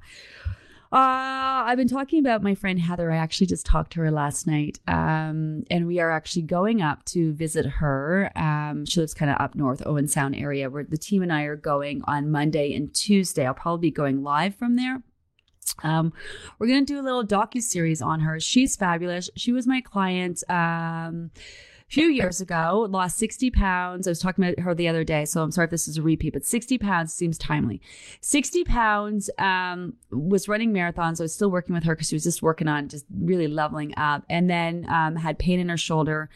Uh, 0.91 1.63
I've 1.67 1.77
been 1.77 1.87
talking 1.87 2.19
about 2.19 2.43
my 2.43 2.53
friend 2.53 2.77
Heather. 2.77 3.11
I 3.11 3.15
actually 3.15 3.47
just 3.47 3.65
talked 3.65 3.93
to 3.93 4.01
her 4.01 4.11
last 4.11 4.45
night. 4.45 4.79
Um, 4.89 5.63
and 5.71 5.87
we 5.87 5.99
are 5.99 6.11
actually 6.11 6.41
going 6.41 6.81
up 6.81 7.05
to 7.05 7.31
visit 7.33 7.65
her. 7.65 8.29
Um, 8.35 8.85
she 8.85 8.99
lives 8.99 9.13
kind 9.13 9.31
of 9.31 9.39
up 9.39 9.55
north, 9.55 9.81
Owen 9.85 10.09
Sound 10.09 10.35
area, 10.35 10.69
where 10.69 10.83
the 10.83 10.97
team 10.97 11.23
and 11.23 11.31
I 11.31 11.43
are 11.43 11.55
going 11.55 12.01
on 12.05 12.29
Monday 12.29 12.73
and 12.73 12.93
Tuesday. 12.93 13.45
I'll 13.45 13.53
probably 13.53 13.87
be 13.87 13.91
going 13.91 14.21
live 14.21 14.53
from 14.55 14.75
there. 14.75 15.01
Um, 15.81 16.11
we're 16.59 16.67
gonna 16.67 16.83
do 16.83 16.99
a 16.99 17.01
little 17.01 17.25
docu 17.25 17.61
series 17.61 18.01
on 18.01 18.19
her. 18.19 18.41
She's 18.41 18.75
fabulous. 18.75 19.29
She 19.37 19.53
was 19.53 19.65
my 19.65 19.79
client. 19.79 20.43
Um, 20.49 21.31
few 21.91 22.07
years 22.07 22.39
ago, 22.39 22.87
lost 22.89 23.17
60 23.17 23.51
pounds. 23.51 24.07
I 24.07 24.11
was 24.11 24.19
talking 24.19 24.45
about 24.45 24.59
her 24.63 24.73
the 24.73 24.87
other 24.87 25.03
day, 25.03 25.25
so 25.25 25.43
I'm 25.43 25.51
sorry 25.51 25.65
if 25.65 25.71
this 25.71 25.89
is 25.89 25.97
a 25.97 26.01
repeat, 26.01 26.31
but 26.31 26.45
60 26.45 26.77
pounds 26.77 27.13
seems 27.13 27.37
timely. 27.37 27.81
60 28.21 28.63
pounds, 28.63 29.29
um, 29.37 29.93
was 30.09 30.47
running 30.47 30.71
marathons. 30.71 31.19
I 31.19 31.23
was 31.23 31.33
still 31.33 31.51
working 31.51 31.75
with 31.75 31.83
her 31.83 31.93
because 31.93 32.07
she 32.07 32.15
was 32.15 32.23
just 32.23 32.41
working 32.41 32.69
on 32.69 32.87
just 32.87 33.05
really 33.13 33.47
leveling 33.47 33.93
up 33.97 34.23
and 34.29 34.49
then, 34.49 34.85
um, 34.89 35.17
had 35.17 35.37
pain 35.37 35.59
in 35.59 35.67
her 35.67 35.75
shoulder 35.75 36.29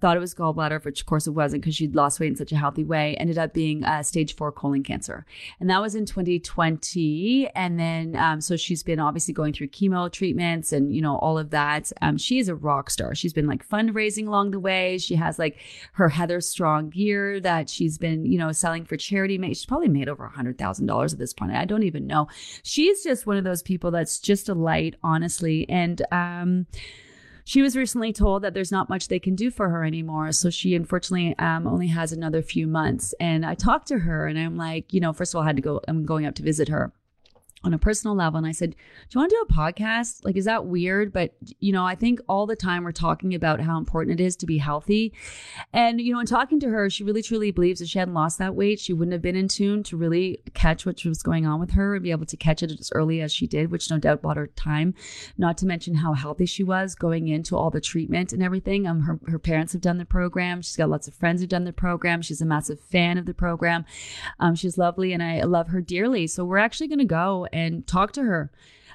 thought 0.00 0.16
it 0.16 0.20
was 0.20 0.34
gallbladder, 0.34 0.84
which 0.84 1.00
of 1.00 1.06
course 1.06 1.26
it 1.26 1.30
wasn't 1.30 1.62
because 1.62 1.74
she'd 1.74 1.94
lost 1.94 2.20
weight 2.20 2.28
in 2.28 2.36
such 2.36 2.52
a 2.52 2.56
healthy 2.56 2.84
way, 2.84 3.16
ended 3.16 3.38
up 3.38 3.54
being 3.54 3.84
uh, 3.84 4.02
stage 4.02 4.34
four 4.36 4.52
colon 4.52 4.82
cancer. 4.82 5.24
And 5.60 5.70
that 5.70 5.80
was 5.80 5.94
in 5.94 6.06
2020. 6.06 7.48
And 7.54 7.78
then, 7.78 8.16
um, 8.16 8.40
so 8.40 8.56
she's 8.56 8.82
been 8.82 9.00
obviously 9.00 9.32
going 9.32 9.52
through 9.52 9.68
chemo 9.68 10.10
treatments 10.10 10.72
and, 10.72 10.94
you 10.94 11.00
know, 11.00 11.16
all 11.16 11.38
of 11.38 11.50
that. 11.50 11.92
Um, 12.02 12.18
she 12.18 12.38
is 12.38 12.48
a 12.48 12.54
rock 12.54 12.90
star. 12.90 13.14
She's 13.14 13.32
been 13.32 13.46
like 13.46 13.66
fundraising 13.66 14.26
along 14.26 14.50
the 14.50 14.60
way. 14.60 14.98
She 14.98 15.14
has 15.14 15.38
like 15.38 15.58
her 15.92 16.08
Heather 16.08 16.40
Strong 16.40 16.90
gear 16.90 17.40
that 17.40 17.70
she's 17.70 17.98
been, 17.98 18.26
you 18.26 18.38
know, 18.38 18.52
selling 18.52 18.84
for 18.84 18.96
charity. 18.96 19.38
She's 19.48 19.66
probably 19.66 19.88
made 19.88 20.08
over 20.08 20.24
a 20.24 20.30
hundred 20.30 20.58
thousand 20.58 20.86
dollars 20.86 21.12
at 21.12 21.18
this 21.18 21.32
point. 21.32 21.52
I 21.52 21.64
don't 21.64 21.82
even 21.82 22.06
know. 22.06 22.28
She's 22.62 23.02
just 23.02 23.26
one 23.26 23.36
of 23.36 23.44
those 23.44 23.62
people 23.62 23.90
that's 23.90 24.18
just 24.18 24.48
a 24.48 24.54
light, 24.54 24.96
honestly. 25.02 25.68
And, 25.68 26.02
um, 26.12 26.66
she 27.46 27.62
was 27.62 27.76
recently 27.76 28.12
told 28.12 28.42
that 28.42 28.54
there's 28.54 28.72
not 28.72 28.88
much 28.88 29.06
they 29.06 29.20
can 29.20 29.36
do 29.36 29.52
for 29.52 29.68
her 29.68 29.84
anymore. 29.84 30.32
So 30.32 30.50
she 30.50 30.74
unfortunately 30.74 31.38
um, 31.38 31.64
only 31.64 31.86
has 31.86 32.10
another 32.10 32.42
few 32.42 32.66
months. 32.66 33.14
And 33.20 33.46
I 33.46 33.54
talked 33.54 33.86
to 33.88 34.00
her 34.00 34.26
and 34.26 34.36
I'm 34.36 34.56
like, 34.56 34.92
you 34.92 34.98
know, 34.98 35.12
first 35.12 35.32
of 35.32 35.38
all, 35.38 35.44
I 35.44 35.46
had 35.46 35.56
to 35.56 35.62
go, 35.62 35.80
I'm 35.86 36.04
going 36.04 36.26
up 36.26 36.34
to 36.34 36.42
visit 36.42 36.66
her 36.68 36.92
on 37.66 37.74
a 37.74 37.78
personal 37.78 38.16
level. 38.16 38.38
And 38.38 38.46
I 38.46 38.52
said, 38.52 38.70
Do 38.70 38.76
you 39.10 39.20
want 39.20 39.30
to 39.30 39.36
do 39.36 39.46
a 39.50 39.52
podcast? 39.52 40.24
Like, 40.24 40.36
is 40.36 40.44
that 40.44 40.66
weird? 40.66 41.12
But, 41.12 41.34
you 41.58 41.72
know, 41.72 41.84
I 41.84 41.96
think 41.96 42.20
all 42.28 42.46
the 42.46 42.56
time 42.56 42.84
we're 42.84 42.92
talking 42.92 43.34
about 43.34 43.60
how 43.60 43.76
important 43.76 44.18
it 44.20 44.24
is 44.24 44.36
to 44.36 44.46
be 44.46 44.58
healthy. 44.58 45.12
And, 45.72 46.00
you 46.00 46.12
know, 46.12 46.20
in 46.20 46.26
talking 46.26 46.60
to 46.60 46.68
her, 46.68 46.88
she 46.88 47.04
really 47.04 47.22
truly 47.22 47.50
believes 47.50 47.80
if 47.80 47.88
she 47.88 47.98
hadn't 47.98 48.14
lost 48.14 48.38
that 48.38 48.54
weight, 48.54 48.78
she 48.78 48.92
wouldn't 48.92 49.12
have 49.12 49.22
been 49.22 49.36
in 49.36 49.48
tune 49.48 49.82
to 49.84 49.96
really 49.96 50.40
catch 50.54 50.86
what 50.86 51.04
was 51.04 51.22
going 51.22 51.44
on 51.44 51.60
with 51.60 51.72
her 51.72 51.94
and 51.94 52.02
be 52.02 52.10
able 52.12 52.26
to 52.26 52.36
catch 52.36 52.62
it 52.62 52.70
as 52.70 52.90
early 52.94 53.20
as 53.20 53.32
she 53.32 53.46
did, 53.46 53.70
which 53.70 53.90
no 53.90 53.98
doubt 53.98 54.22
bought 54.22 54.36
her 54.36 54.46
time. 54.46 54.94
Not 55.36 55.58
to 55.58 55.66
mention 55.66 55.96
how 55.96 56.12
healthy 56.12 56.46
she 56.46 56.62
was 56.62 56.94
going 56.94 57.28
into 57.28 57.56
all 57.56 57.70
the 57.70 57.80
treatment 57.80 58.32
and 58.32 58.42
everything. 58.42 58.86
Um, 58.86 59.00
her, 59.02 59.18
her 59.26 59.38
parents 59.38 59.72
have 59.72 59.82
done 59.82 59.98
the 59.98 60.04
program. 60.04 60.62
She's 60.62 60.76
got 60.76 60.88
lots 60.88 61.08
of 61.08 61.14
friends 61.14 61.40
who've 61.40 61.48
done 61.48 61.64
the 61.64 61.72
program. 61.72 62.22
She's 62.22 62.40
a 62.40 62.46
massive 62.46 62.80
fan 62.80 63.18
of 63.18 63.26
the 63.26 63.34
program. 63.34 63.84
Um, 64.38 64.54
she's 64.54 64.78
lovely 64.78 65.12
and 65.12 65.22
I 65.22 65.42
love 65.42 65.68
her 65.68 65.80
dearly. 65.80 66.26
So 66.26 66.44
we're 66.44 66.58
actually 66.58 66.88
going 66.88 66.98
to 66.98 67.04
go 67.04 67.46
and 67.56 67.86
talk 67.86 68.12
to 68.12 68.22
her 68.22 68.50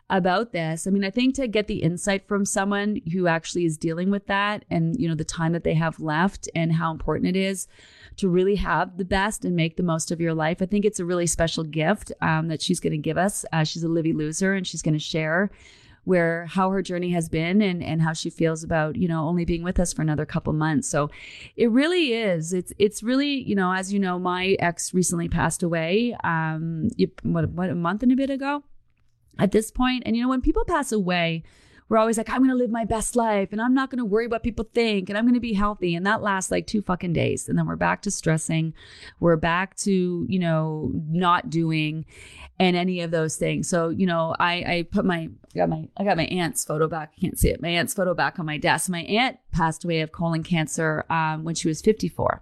about 0.09 0.51
this. 0.51 0.85
I 0.85 0.89
mean, 0.89 1.05
I 1.05 1.09
think 1.09 1.35
to 1.35 1.47
get 1.47 1.67
the 1.67 1.81
insight 1.81 2.27
from 2.27 2.45
someone 2.45 3.01
who 3.13 3.27
actually 3.27 3.65
is 3.65 3.77
dealing 3.77 4.11
with 4.11 4.27
that 4.27 4.65
and, 4.69 4.99
you 4.99 5.07
know, 5.07 5.15
the 5.15 5.23
time 5.23 5.53
that 5.53 5.63
they 5.63 5.73
have 5.73 6.01
left 6.01 6.49
and 6.53 6.73
how 6.73 6.91
important 6.91 7.35
it 7.35 7.39
is 7.39 7.67
to 8.17 8.27
really 8.27 8.55
have 8.55 8.97
the 8.97 9.05
best 9.05 9.45
and 9.45 9.55
make 9.55 9.77
the 9.77 9.83
most 9.83 10.11
of 10.11 10.19
your 10.19 10.33
life. 10.33 10.61
I 10.61 10.65
think 10.65 10.83
it's 10.83 10.99
a 10.99 11.05
really 11.05 11.27
special 11.27 11.63
gift 11.63 12.11
um, 12.21 12.49
that 12.49 12.61
she's 12.61 12.81
going 12.81 12.91
to 12.91 12.97
give 12.97 13.17
us. 13.17 13.45
Uh, 13.53 13.63
she's 13.63 13.83
a 13.83 13.87
Livy 13.87 14.11
loser 14.11 14.53
and 14.53 14.67
she's 14.67 14.81
going 14.81 14.93
to 14.95 14.99
share 14.99 15.49
where 16.03 16.45
how 16.47 16.69
her 16.71 16.81
journey 16.81 17.11
has 17.11 17.29
been 17.29 17.61
and 17.61 17.83
and 17.83 18.01
how 18.01 18.13
she 18.13 18.29
feels 18.29 18.63
about 18.63 18.95
you 18.95 19.07
know 19.07 19.27
only 19.27 19.45
being 19.45 19.63
with 19.63 19.79
us 19.79 19.93
for 19.93 20.01
another 20.01 20.25
couple 20.25 20.53
months. 20.53 20.87
So 20.87 21.09
it 21.55 21.69
really 21.69 22.13
is. 22.13 22.53
It's 22.53 22.73
it's 22.77 23.03
really 23.03 23.41
you 23.41 23.55
know 23.55 23.73
as 23.73 23.93
you 23.93 23.99
know 23.99 24.19
my 24.19 24.55
ex 24.59 24.93
recently 24.93 25.29
passed 25.29 25.63
away 25.63 26.15
um 26.23 26.89
what, 27.23 27.49
what 27.49 27.69
a 27.69 27.75
month 27.75 28.03
and 28.03 28.11
a 28.11 28.15
bit 28.15 28.29
ago 28.29 28.63
at 29.39 29.51
this 29.51 29.71
point. 29.71 30.03
And 30.05 30.15
you 30.15 30.23
know 30.23 30.29
when 30.29 30.41
people 30.41 30.65
pass 30.65 30.91
away 30.91 31.43
we're 31.91 31.97
always 31.97 32.17
like, 32.17 32.29
I'm 32.29 32.37
going 32.37 32.51
to 32.51 32.55
live 32.55 32.71
my 32.71 32.85
best 32.85 33.17
life 33.17 33.49
and 33.51 33.61
I'm 33.61 33.73
not 33.73 33.89
going 33.89 33.97
to 33.97 34.05
worry 34.05 34.25
what 34.25 34.43
people 34.43 34.65
think 34.73 35.09
and 35.09 35.17
I'm 35.17 35.25
going 35.25 35.33
to 35.33 35.41
be 35.41 35.51
healthy. 35.51 35.93
And 35.93 36.05
that 36.05 36.21
lasts 36.21 36.49
like 36.49 36.65
two 36.65 36.81
fucking 36.81 37.11
days. 37.11 37.49
And 37.49 37.57
then 37.57 37.67
we're 37.67 37.75
back 37.75 38.01
to 38.03 38.11
stressing. 38.11 38.73
We're 39.19 39.35
back 39.35 39.75
to, 39.79 40.25
you 40.29 40.39
know, 40.39 40.89
not 40.93 41.49
doing 41.49 42.05
and 42.57 42.77
any 42.77 43.01
of 43.01 43.11
those 43.11 43.35
things. 43.35 43.67
So, 43.67 43.89
you 43.89 44.05
know, 44.05 44.33
I, 44.39 44.53
I 44.53 44.87
put 44.89 45.03
my, 45.03 45.31
I 45.53 45.57
got 45.57 45.67
my, 45.67 45.89
I 45.97 46.05
got 46.05 46.15
my 46.15 46.27
aunt's 46.27 46.63
photo 46.63 46.87
back. 46.87 47.11
I 47.17 47.19
can't 47.19 47.37
see 47.37 47.49
it. 47.49 47.61
My 47.61 47.67
aunt's 47.67 47.93
photo 47.93 48.13
back 48.13 48.39
on 48.39 48.45
my 48.45 48.57
desk. 48.57 48.89
My 48.89 49.01
aunt 49.01 49.39
passed 49.51 49.83
away 49.83 49.99
of 49.99 50.13
colon 50.13 50.43
cancer 50.43 51.03
um, 51.09 51.43
when 51.43 51.55
she 51.55 51.67
was 51.67 51.81
54 51.81 52.41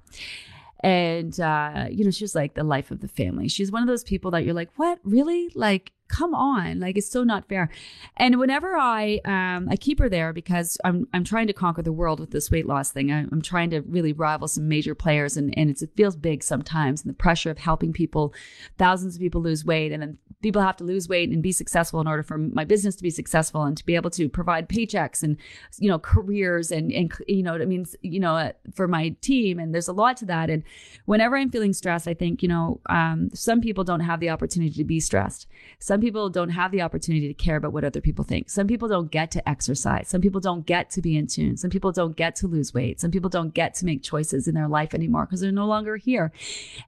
and 0.81 1.39
uh, 1.39 1.87
you 1.89 2.05
know 2.05 2.11
she 2.11 2.23
was 2.23 2.35
like 2.35 2.53
the 2.53 2.63
life 2.63 2.89
of 2.89 3.01
the 3.01 3.07
family 3.07 3.49
she's 3.49 3.69
one 3.69 3.81
of 3.81 3.87
those 3.87 4.03
people 4.03 4.31
that 4.31 4.45
you're 4.45 4.53
like 4.53 4.69
what 4.77 4.97
really 5.03 5.51
like 5.53 5.91
come 6.09 6.33
on 6.33 6.79
like 6.79 6.97
it's 6.97 7.09
so 7.09 7.23
not 7.23 7.47
fair. 7.47 7.69
And 8.17 8.39
whenever 8.39 8.75
i 8.75 9.19
um 9.25 9.67
i 9.69 9.75
keep 9.75 9.99
her 9.99 10.09
there 10.09 10.33
because 10.33 10.77
i'm 10.83 11.07
i'm 11.13 11.23
trying 11.23 11.47
to 11.47 11.53
conquer 11.53 11.81
the 11.81 11.93
world 11.93 12.19
with 12.19 12.31
this 12.31 12.51
weight 12.51 12.65
loss 12.65 12.91
thing. 12.91 13.11
I, 13.11 13.19
am 13.21 13.41
trying 13.41 13.69
to 13.71 13.81
really 13.81 14.13
rival 14.13 14.47
some 14.47 14.67
major 14.67 14.95
players 14.95 15.37
and 15.37 15.53
and 15.57 15.69
it 15.69 15.81
feels 15.95 16.15
big 16.15 16.43
sometimes 16.43 17.01
and 17.01 17.09
the 17.09 17.17
pressure 17.17 17.51
of 17.51 17.57
helping 17.57 17.93
people 17.93 18.33
thousands 18.77 19.15
of 19.15 19.21
people 19.21 19.41
lose 19.41 19.63
weight 19.63 19.91
and 19.91 20.01
then 20.01 20.17
people 20.41 20.61
have 20.61 20.77
to 20.77 20.83
lose 20.83 21.09
weight 21.09 21.29
and 21.29 21.43
be 21.43 21.51
successful 21.51 21.99
in 21.99 22.07
order 22.07 22.23
for 22.23 22.37
my 22.37 22.63
business 22.63 22.95
to 22.95 23.03
be 23.03 23.09
successful 23.09 23.63
and 23.63 23.77
to 23.77 23.85
be 23.85 23.95
able 23.95 24.09
to 24.09 24.29
provide 24.29 24.69
paychecks 24.69 25.23
and 25.23 25.37
you 25.77 25.89
know 25.89 25.99
careers 25.99 26.71
and 26.71 26.91
and 26.91 27.13
you 27.27 27.43
know 27.43 27.55
it 27.55 27.67
means 27.67 27.95
you 28.01 28.19
know 28.19 28.51
for 28.73 28.87
my 28.87 29.09
team 29.21 29.59
and 29.59 29.73
there's 29.73 29.87
a 29.87 29.93
lot 29.93 30.17
to 30.17 30.25
that. 30.25 30.49
And 30.49 30.63
whenever 31.05 31.37
i'm 31.37 31.49
feeling 31.49 31.73
stressed 31.73 32.07
i 32.07 32.13
think 32.13 32.41
you 32.41 32.47
know 32.47 32.79
um, 32.89 33.29
some 33.33 33.61
people 33.61 33.83
don't 33.83 33.99
have 34.01 34.19
the 34.19 34.29
opportunity 34.29 34.73
to 34.73 34.83
be 34.83 34.99
stressed. 34.99 35.47
Some 35.79 35.98
some 35.99 36.05
people 36.05 36.29
don't 36.29 36.51
have 36.51 36.71
the 36.71 36.81
opportunity 36.81 37.27
to 37.27 37.33
care 37.33 37.57
about 37.57 37.73
what 37.73 37.83
other 37.83 37.99
people 37.99 38.23
think. 38.23 38.49
Some 38.49 38.67
people 38.67 38.87
don't 38.87 39.11
get 39.11 39.31
to 39.31 39.49
exercise. 39.49 40.07
Some 40.07 40.21
people 40.21 40.39
don't 40.39 40.65
get 40.65 40.89
to 40.91 41.01
be 41.01 41.17
in 41.17 41.27
tune. 41.27 41.57
Some 41.57 41.69
people 41.69 41.91
don't 41.91 42.15
get 42.15 42.37
to 42.37 42.47
lose 42.47 42.73
weight. 42.73 43.01
Some 43.01 43.11
people 43.11 43.29
don't 43.29 43.53
get 43.53 43.73
to 43.75 43.85
make 43.85 44.01
choices 44.01 44.47
in 44.47 44.55
their 44.55 44.69
life 44.69 44.93
anymore 44.93 45.25
because 45.25 45.41
they're 45.41 45.51
no 45.51 45.65
longer 45.65 45.97
here. 45.97 46.31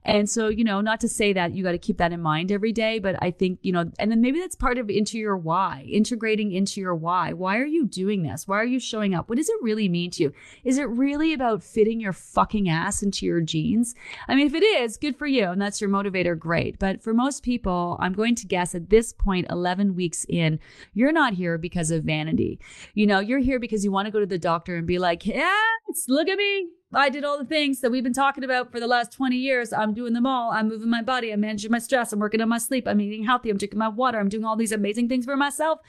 And 0.02 0.30
so, 0.30 0.48
you 0.48 0.64
know, 0.64 0.80
not 0.80 0.98
to 1.00 1.10
say 1.10 1.34
that 1.34 1.52
you 1.52 1.62
got 1.62 1.72
to 1.72 1.78
keep 1.78 1.98
that 1.98 2.10
in 2.10 2.22
mind 2.22 2.50
every 2.50 2.72
day, 2.72 3.00
but 3.00 3.16
I 3.20 3.32
think, 3.32 3.58
you 3.60 3.70
know, 3.70 3.92
and 3.98 4.10
then 4.10 4.22
maybe 4.22 4.40
that's 4.40 4.56
part 4.56 4.78
of 4.78 4.88
into 4.88 5.18
your 5.18 5.36
why, 5.36 5.86
integrating 5.86 6.52
into 6.52 6.80
your 6.80 6.94
why. 6.94 7.34
Why 7.34 7.58
are 7.58 7.66
you 7.66 7.84
doing 7.84 8.22
this? 8.22 8.48
Why 8.48 8.58
are 8.58 8.64
you 8.64 8.80
showing 8.80 9.14
up? 9.14 9.28
What 9.28 9.36
does 9.36 9.50
it 9.50 9.60
really 9.60 9.90
mean 9.90 10.10
to 10.12 10.22
you? 10.22 10.32
Is 10.64 10.78
it 10.78 10.88
really 10.88 11.34
about 11.34 11.62
fitting 11.62 12.00
your 12.00 12.14
fucking 12.14 12.66
ass 12.66 13.02
into 13.02 13.26
your 13.26 13.42
jeans? 13.42 13.94
I 14.26 14.36
mean, 14.36 14.46
if 14.46 14.54
it 14.54 14.64
is, 14.64 14.96
good 14.96 15.18
for 15.18 15.26
you. 15.26 15.50
And 15.50 15.60
that's 15.60 15.82
your 15.82 15.90
motivator, 15.90 16.38
great. 16.38 16.78
But 16.78 17.02
for 17.02 17.12
most 17.12 17.42
people, 17.42 17.98
I'm 18.00 18.14
going 18.14 18.36
to 18.36 18.46
guess 18.46 18.74
at 18.74 18.88
this 18.88 19.01
this 19.02 19.12
point, 19.12 19.48
11 19.50 19.96
weeks 19.96 20.24
in, 20.28 20.60
you're 20.94 21.10
not 21.10 21.34
here 21.34 21.58
because 21.58 21.90
of 21.90 22.04
vanity. 22.04 22.60
You 22.94 23.06
know, 23.06 23.18
you're 23.18 23.40
here 23.40 23.58
because 23.58 23.84
you 23.84 23.90
want 23.90 24.06
to 24.06 24.12
go 24.12 24.20
to 24.20 24.26
the 24.26 24.38
doctor 24.38 24.76
and 24.76 24.86
be 24.86 25.00
like, 25.00 25.26
yes, 25.26 26.04
look 26.08 26.28
at 26.28 26.38
me. 26.38 26.68
I 26.94 27.08
did 27.08 27.24
all 27.24 27.38
the 27.38 27.44
things 27.44 27.80
that 27.80 27.90
we've 27.90 28.04
been 28.04 28.12
talking 28.12 28.44
about 28.44 28.70
for 28.70 28.78
the 28.78 28.86
last 28.86 29.12
20 29.12 29.34
years. 29.34 29.72
I'm 29.72 29.92
doing 29.92 30.12
them 30.12 30.26
all. 30.26 30.52
I'm 30.52 30.68
moving 30.68 30.90
my 30.90 31.02
body. 31.02 31.32
I'm 31.32 31.40
managing 31.40 31.70
my 31.72 31.80
stress. 31.80 32.12
I'm 32.12 32.20
working 32.20 32.40
on 32.40 32.48
my 32.48 32.58
sleep. 32.58 32.86
I'm 32.86 33.00
eating 33.00 33.24
healthy. 33.24 33.50
I'm 33.50 33.56
drinking 33.56 33.78
my 33.78 33.88
water. 33.88 34.20
I'm 34.20 34.28
doing 34.28 34.44
all 34.44 34.56
these 34.56 34.72
amazing 34.72 35.08
things 35.08 35.24
for 35.24 35.36
myself. 35.36 35.80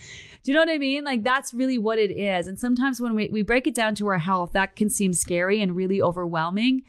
Do 0.43 0.51
you 0.51 0.55
know 0.55 0.61
what 0.61 0.73
I 0.73 0.77
mean? 0.79 1.03
Like 1.03 1.23
that's 1.23 1.53
really 1.53 1.77
what 1.77 1.99
it 1.99 2.11
is. 2.11 2.47
And 2.47 2.57
sometimes 2.57 2.99
when 2.99 3.13
we, 3.13 3.29
we 3.29 3.43
break 3.43 3.67
it 3.67 3.75
down 3.75 3.95
to 3.95 4.07
our 4.07 4.17
health, 4.17 4.53
that 4.53 4.75
can 4.75 4.89
seem 4.89 5.13
scary 5.13 5.61
and 5.61 5.75
really 5.75 6.01
overwhelming. 6.01 6.83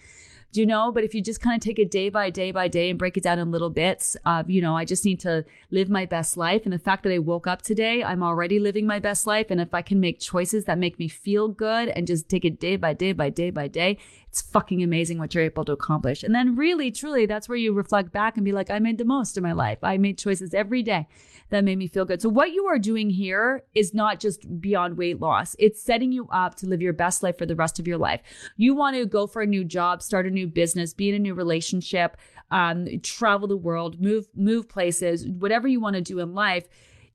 Do 0.55 0.61
you 0.61 0.67
know? 0.67 0.93
But 0.93 1.03
if 1.03 1.17
you 1.17 1.21
just 1.21 1.41
kind 1.41 1.57
of 1.57 1.61
take 1.61 1.81
it 1.81 1.91
day 1.91 2.11
by 2.11 2.31
day 2.31 2.53
by 2.53 2.69
day 2.69 2.89
and 2.89 2.97
break 2.97 3.17
it 3.17 3.25
down 3.25 3.41
in 3.41 3.51
little 3.51 3.71
bits 3.71 4.17
of, 4.25 4.49
you 4.49 4.63
know, 4.63 4.77
I 4.77 4.85
just 4.85 5.05
need 5.05 5.19
to 5.21 5.45
live 5.73 5.91
my 5.91 6.07
best 6.07 6.37
life. 6.37 6.63
And 6.63 6.73
the 6.73 6.79
fact 6.79 7.03
that 7.03 7.13
I 7.13 7.19
woke 7.19 7.49
up 7.49 7.61
today, 7.61 8.05
I'm 8.05 8.23
already 8.23 8.61
living 8.61 8.87
my 8.87 9.01
best 9.01 9.27
life. 9.27 9.49
And 9.51 9.61
if 9.61 9.75
I 9.75 9.83
can 9.83 9.99
make 9.99 10.21
choices 10.21 10.67
that 10.67 10.79
make 10.79 10.97
me 10.97 11.09
feel 11.09 11.49
good 11.49 11.89
and 11.89 12.07
just 12.07 12.29
take 12.29 12.45
it 12.45 12.61
day 12.61 12.77
by 12.77 12.93
day 12.93 13.11
by 13.13 13.31
day 13.31 13.51
by 13.51 13.67
day, 13.67 13.99
it's 14.35 14.43
fucking 14.43 14.83
amazing 14.83 15.17
what 15.19 15.33
you're 15.33 15.45
able 15.45 15.65
to 15.65 15.71
accomplish. 15.71 16.25
And 16.25 16.35
then 16.35 16.57
really, 16.57 16.91
truly, 16.91 17.25
that's 17.25 17.49
where 17.49 17.57
you 17.57 17.73
reflect 17.73 18.11
back 18.11 18.37
and 18.37 18.45
be 18.45 18.51
like, 18.51 18.69
I 18.69 18.81
made 18.81 18.99
the 18.99 19.05
most 19.05 19.37
of 19.37 19.45
my 19.45 19.53
life. 19.53 19.79
I 19.81 19.97
made 19.97 20.19
choices 20.19 20.53
every 20.53 20.83
day 20.83 21.07
that 21.51 21.63
made 21.63 21.79
me 21.79 21.87
feel 21.87 22.05
good. 22.05 22.21
So 22.21 22.31
what 22.31 22.51
you 22.51 22.67
are 22.67 22.81
doing 22.81 23.11
here 23.11 23.63
is 23.77 23.95
not 23.95 24.19
just 24.19 24.61
beyond 24.61 24.99
weight 24.99 25.21
loss. 25.21 25.55
It's 25.61 25.81
setting 25.81 26.11
you 26.11 26.27
up 26.33 26.57
to 26.57 26.67
live 26.67 26.83
your 26.83 26.93
best 26.93 27.23
life 27.23 27.39
for 27.39 27.47
the 27.47 27.55
rest 27.55 27.79
of 27.79 27.87
your 27.87 27.97
life. 27.97 28.23
You 28.57 28.75
want 28.75 28.97
to 28.97 29.07
go 29.07 29.29
for 29.29 29.41
a 29.41 29.47
new 29.47 29.63
job, 29.63 30.03
start 30.03 30.27
a 30.27 30.31
new 30.31 30.49
business, 30.49 30.93
be 30.93 31.11
in 31.11 31.15
a 31.15 31.21
new 31.21 31.35
relationship, 31.35 32.17
um, 32.51 32.89
travel 33.05 33.47
the 33.47 33.57
world, 33.57 34.01
move, 34.01 34.27
move 34.35 34.69
places, 34.69 35.29
whatever 35.29 35.69
you 35.69 35.79
want 35.79 35.95
to 35.95 36.03
do 36.03 36.19
in 36.19 36.35
life. 36.35 36.67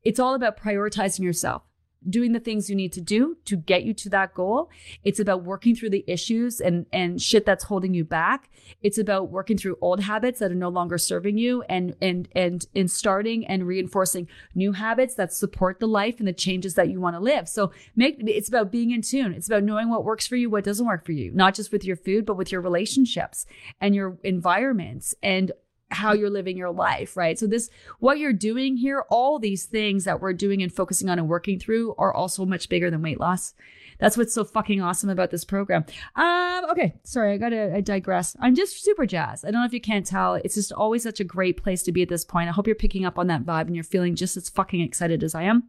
It's 0.04 0.22
all 0.22 0.36
about 0.36 0.58
prioritizing 0.58 1.20
yourself 1.20 1.64
doing 2.08 2.32
the 2.32 2.40
things 2.40 2.70
you 2.70 2.76
need 2.76 2.94
to 2.94 3.02
do 3.02 3.38
to 3.46 3.58
get 3.58 3.84
you 3.84 3.94
to 3.94 4.10
that 4.10 4.34
goal. 4.34 4.70
It's 5.04 5.20
about 5.20 5.44
working 5.44 5.76
through 5.76 5.90
the 5.90 6.04
issues 6.08 6.62
and 6.62 6.86
and 6.94 7.22
shit 7.22 7.46
that's 7.46 7.66
holding 7.66 7.94
you 7.94 8.06
back. 8.06 8.50
It's 8.82 8.98
about 8.98 9.30
working 9.30 9.58
through 9.58 9.78
old 9.82 10.02
habits 10.02 10.40
that 10.40 10.52
are 10.52 10.56
no 10.56 10.70
longer 10.70 10.98
serving 10.98 11.38
you 11.38 11.64
and 11.64 11.96
and 12.02 12.30
and 12.34 12.66
in 12.74 12.88
starting 12.88 13.46
and 13.46 13.68
reinforcing 13.68 14.28
new 14.56 14.72
habits 14.74 15.16
that 15.16 15.34
support 15.34 15.80
the 15.80 15.88
life 15.88 16.20
and 16.20 16.28
the 16.28 16.34
changes 16.34 16.76
that 16.76 16.90
you 16.90 17.02
want 17.02 17.16
to 17.16 17.20
live. 17.20 17.50
So 17.50 17.72
make 17.96 18.18
it's 18.20 18.50
about 18.50 18.72
being 18.72 18.92
in 18.92 19.02
tune. 19.02 19.34
It's 19.34 19.48
about 19.48 19.64
knowing 19.64 19.90
what 19.90 20.06
works 20.06 20.28
for 20.28 20.36
you, 20.36 20.50
what 20.50 20.64
doesn't 20.64 20.86
work 20.86 21.06
for 21.06 21.12
you, 21.12 21.32
not 21.32 21.56
just 21.56 21.72
with 21.72 21.84
your 21.84 21.98
food, 21.98 22.26
but 22.26 22.38
with 22.38 22.52
your 22.52 22.62
relationships 22.62 23.46
and 23.82 23.94
your 23.94 24.18
environments 24.24 25.16
and 25.22 25.52
how 25.92 26.14
you're 26.14 26.30
living 26.30 26.58
your 26.58 26.72
life, 26.72 27.18
right? 27.18 27.38
So 27.38 27.48
this 27.48 27.70
what 28.00 28.20
you're 28.20 28.34
doing 28.34 28.78
here, 28.78 29.04
all 29.10 29.40
these 29.40 29.66
things 29.66 30.04
that 30.06 30.22
we're 30.22 30.34
doing 30.34 30.62
and 30.62 30.72
focusing 30.72 31.10
on 31.10 31.20
and 31.20 31.28
working 31.28 31.60
through 31.60 31.96
are 31.98 32.14
also 32.14 32.46
much 32.46 32.70
bigger 32.70 32.90
than 32.92 33.02
weight 33.02 33.20
loss. 33.20 33.54
That's 34.00 34.16
what's 34.16 34.34
so 34.34 34.46
fucking 34.46 34.82
awesome 34.82 35.10
about 35.10 35.30
this 35.30 35.44
program. 35.44 35.84
Um, 36.16 36.66
okay, 36.72 36.96
sorry, 37.04 37.34
I 37.34 37.38
gotta 37.38 37.76
I 37.76 37.82
digress. 37.82 38.36
I'm 38.40 38.56
just 38.56 38.82
super 38.84 39.06
jazzed. 39.06 39.46
I 39.46 39.52
don't 39.52 39.62
know 39.62 39.68
if 39.68 39.74
you 39.74 39.82
can't 39.82 40.06
tell. 40.06 40.36
It's 40.36 40.56
just 40.56 40.72
always 40.72 41.04
such 41.04 41.20
a 41.20 41.26
great 41.26 41.62
place 41.62 41.84
to 41.84 41.92
be 41.92 42.02
at 42.02 42.10
this 42.10 42.24
point. 42.24 42.50
I 42.50 42.54
hope 42.54 42.66
you're 42.66 42.76
picking 42.76 43.06
up 43.06 43.20
on 43.20 43.28
that 43.28 43.44
vibe 43.44 43.68
and 43.68 43.76
you're 43.76 43.84
feeling 43.84 44.16
just 44.16 44.38
as 44.38 44.50
fucking 44.50 44.82
excited 44.82 45.24
as 45.24 45.36
I 45.36 45.44
am 45.44 45.64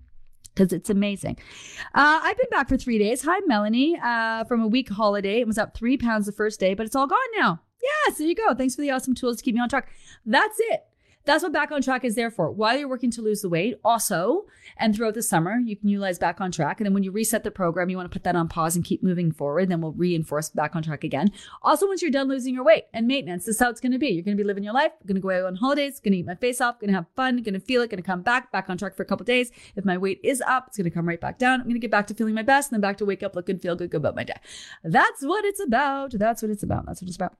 because 0.55 0.73
it's 0.73 0.91
amazing. 0.91 1.39
Uh, 1.95 2.21
I've 2.23 2.37
been 2.37 2.51
back 2.51 2.69
for 2.69 2.77
three 2.77 2.99
days. 2.99 3.23
Hi, 3.23 3.41
Melanie, 3.47 3.99
uh, 4.03 4.45
from 4.45 4.61
a 4.61 4.69
week 4.69 4.91
holiday. 4.91 5.41
It 5.41 5.47
was 5.47 5.59
up 5.59 5.77
three 5.77 5.97
pounds 5.97 6.27
the 6.27 6.33
first 6.33 6.61
day, 6.61 6.75
but 6.75 6.87
it's 6.87 6.97
all 6.97 7.07
gone 7.07 7.19
now. 7.39 7.61
Yes, 7.83 8.19
there 8.19 8.27
you 8.27 8.35
go. 8.35 8.55
Thanks 8.55 8.75
for 8.75 8.83
the 8.83 8.91
awesome 8.91 9.15
tools 9.15 9.37
to 9.39 9.43
keep 9.43 9.55
me 9.55 9.61
on 9.61 9.69
track. 9.69 9.89
That's 10.25 10.57
it. 10.59 10.85
That's 11.27 11.43
what 11.43 11.53
Back 11.53 11.71
on 11.71 11.83
Track 11.83 12.05
is 12.05 12.15
there 12.15 12.31
for. 12.31 12.51
While 12.51 12.79
you're 12.79 12.89
working 12.89 13.11
to 13.13 13.23
lose 13.23 13.43
the 13.43 13.49
weight, 13.51 13.79
also, 13.85 14.47
and 14.79 14.97
throughout 14.97 15.13
the 15.13 15.23
summer, 15.23 15.59
you 15.59 15.77
can 15.77 15.89
utilize 15.89 16.19
Back 16.19 16.41
on 16.41 16.51
Track. 16.51 16.81
And 16.81 16.87
then 16.87 16.95
when 16.95 17.03
you 17.03 17.13
reset 17.13 17.45
the 17.45 17.51
program, 17.51 17.91
you 17.91 17.97
want 17.97 18.11
to 18.11 18.13
put 18.13 18.25
that 18.25 18.37
on 18.37 18.49
pause 18.49 18.75
and 18.75 18.85
keep 18.85 19.03
moving 19.03 19.31
forward. 19.31 19.69
Then 19.69 19.83
we'll 19.83 19.93
reinforce 19.93 20.49
Back 20.49 20.75
on 20.75 20.83
Track 20.83 21.05
again. 21.05 21.31
Also, 21.63 21.87
once 21.87 22.01
you're 22.01 22.11
done 22.11 22.29
losing 22.29 22.55
your 22.55 22.65
weight 22.65 22.85
and 22.95 23.07
maintenance, 23.07 23.45
this 23.45 23.57
is 23.57 23.61
how 23.61 23.69
it's 23.69 23.81
going 23.81 23.93
to 23.93 23.99
be. 23.99 24.09
You're 24.09 24.25
going 24.25 24.37
to 24.37 24.43
be 24.43 24.47
living 24.47 24.65
your 24.65 24.73
life. 24.73 24.93
going 25.07 25.17
to 25.17 25.21
go 25.21 25.31
out 25.31 25.45
on 25.45 25.57
holidays. 25.57 26.01
Going 26.01 26.13
to 26.13 26.19
eat 26.19 26.27
my 26.27 26.37
face 26.37 26.61
off. 26.61 26.81
Going 26.81 26.89
to 26.89 26.97
have 26.97 27.07
fun. 27.15 27.43
Going 27.43 27.55
to 27.55 27.61
feel 27.61 27.83
it. 27.83 27.91
Going 27.91 28.03
to 28.03 28.07
come 28.07 28.23
back, 28.23 28.51
back 28.51 28.71
on 28.71 28.79
track 28.79 28.97
for 28.97 29.03
a 29.03 29.07
couple 29.07 29.25
days. 29.25 29.53
If 29.77 29.85
my 29.85 29.99
weight 29.99 30.21
is 30.25 30.41
up, 30.41 30.69
it's 30.69 30.79
going 30.79 30.85
to 30.85 30.91
come 30.91 31.07
right 31.07 31.21
back 31.21 31.39
down. 31.39 31.61
I'm 31.61 31.67
going 31.67 31.75
to 31.75 31.81
get 31.81 31.91
back 31.91 32.07
to 32.07 32.15
feeling 32.15 32.35
my 32.35 32.43
best 32.43 32.73
and 32.73 32.77
then 32.77 32.81
back 32.81 32.97
to 32.97 33.05
wake 33.05 33.23
up, 33.23 33.37
look 33.37 33.47
good, 33.47 33.61
feel 33.61 33.77
good, 33.77 33.91
go 33.91 33.99
about 33.99 34.17
my 34.17 34.25
day. 34.25 34.41
That's 34.83 35.23
what 35.23 35.45
it's 35.45 35.61
about. 35.61 36.13
That's 36.13 36.41
what 36.41 36.51
it's 36.51 36.63
about. 36.63 36.87
That's 36.87 37.03
what 37.03 37.09
it's 37.09 37.17
about. 37.17 37.35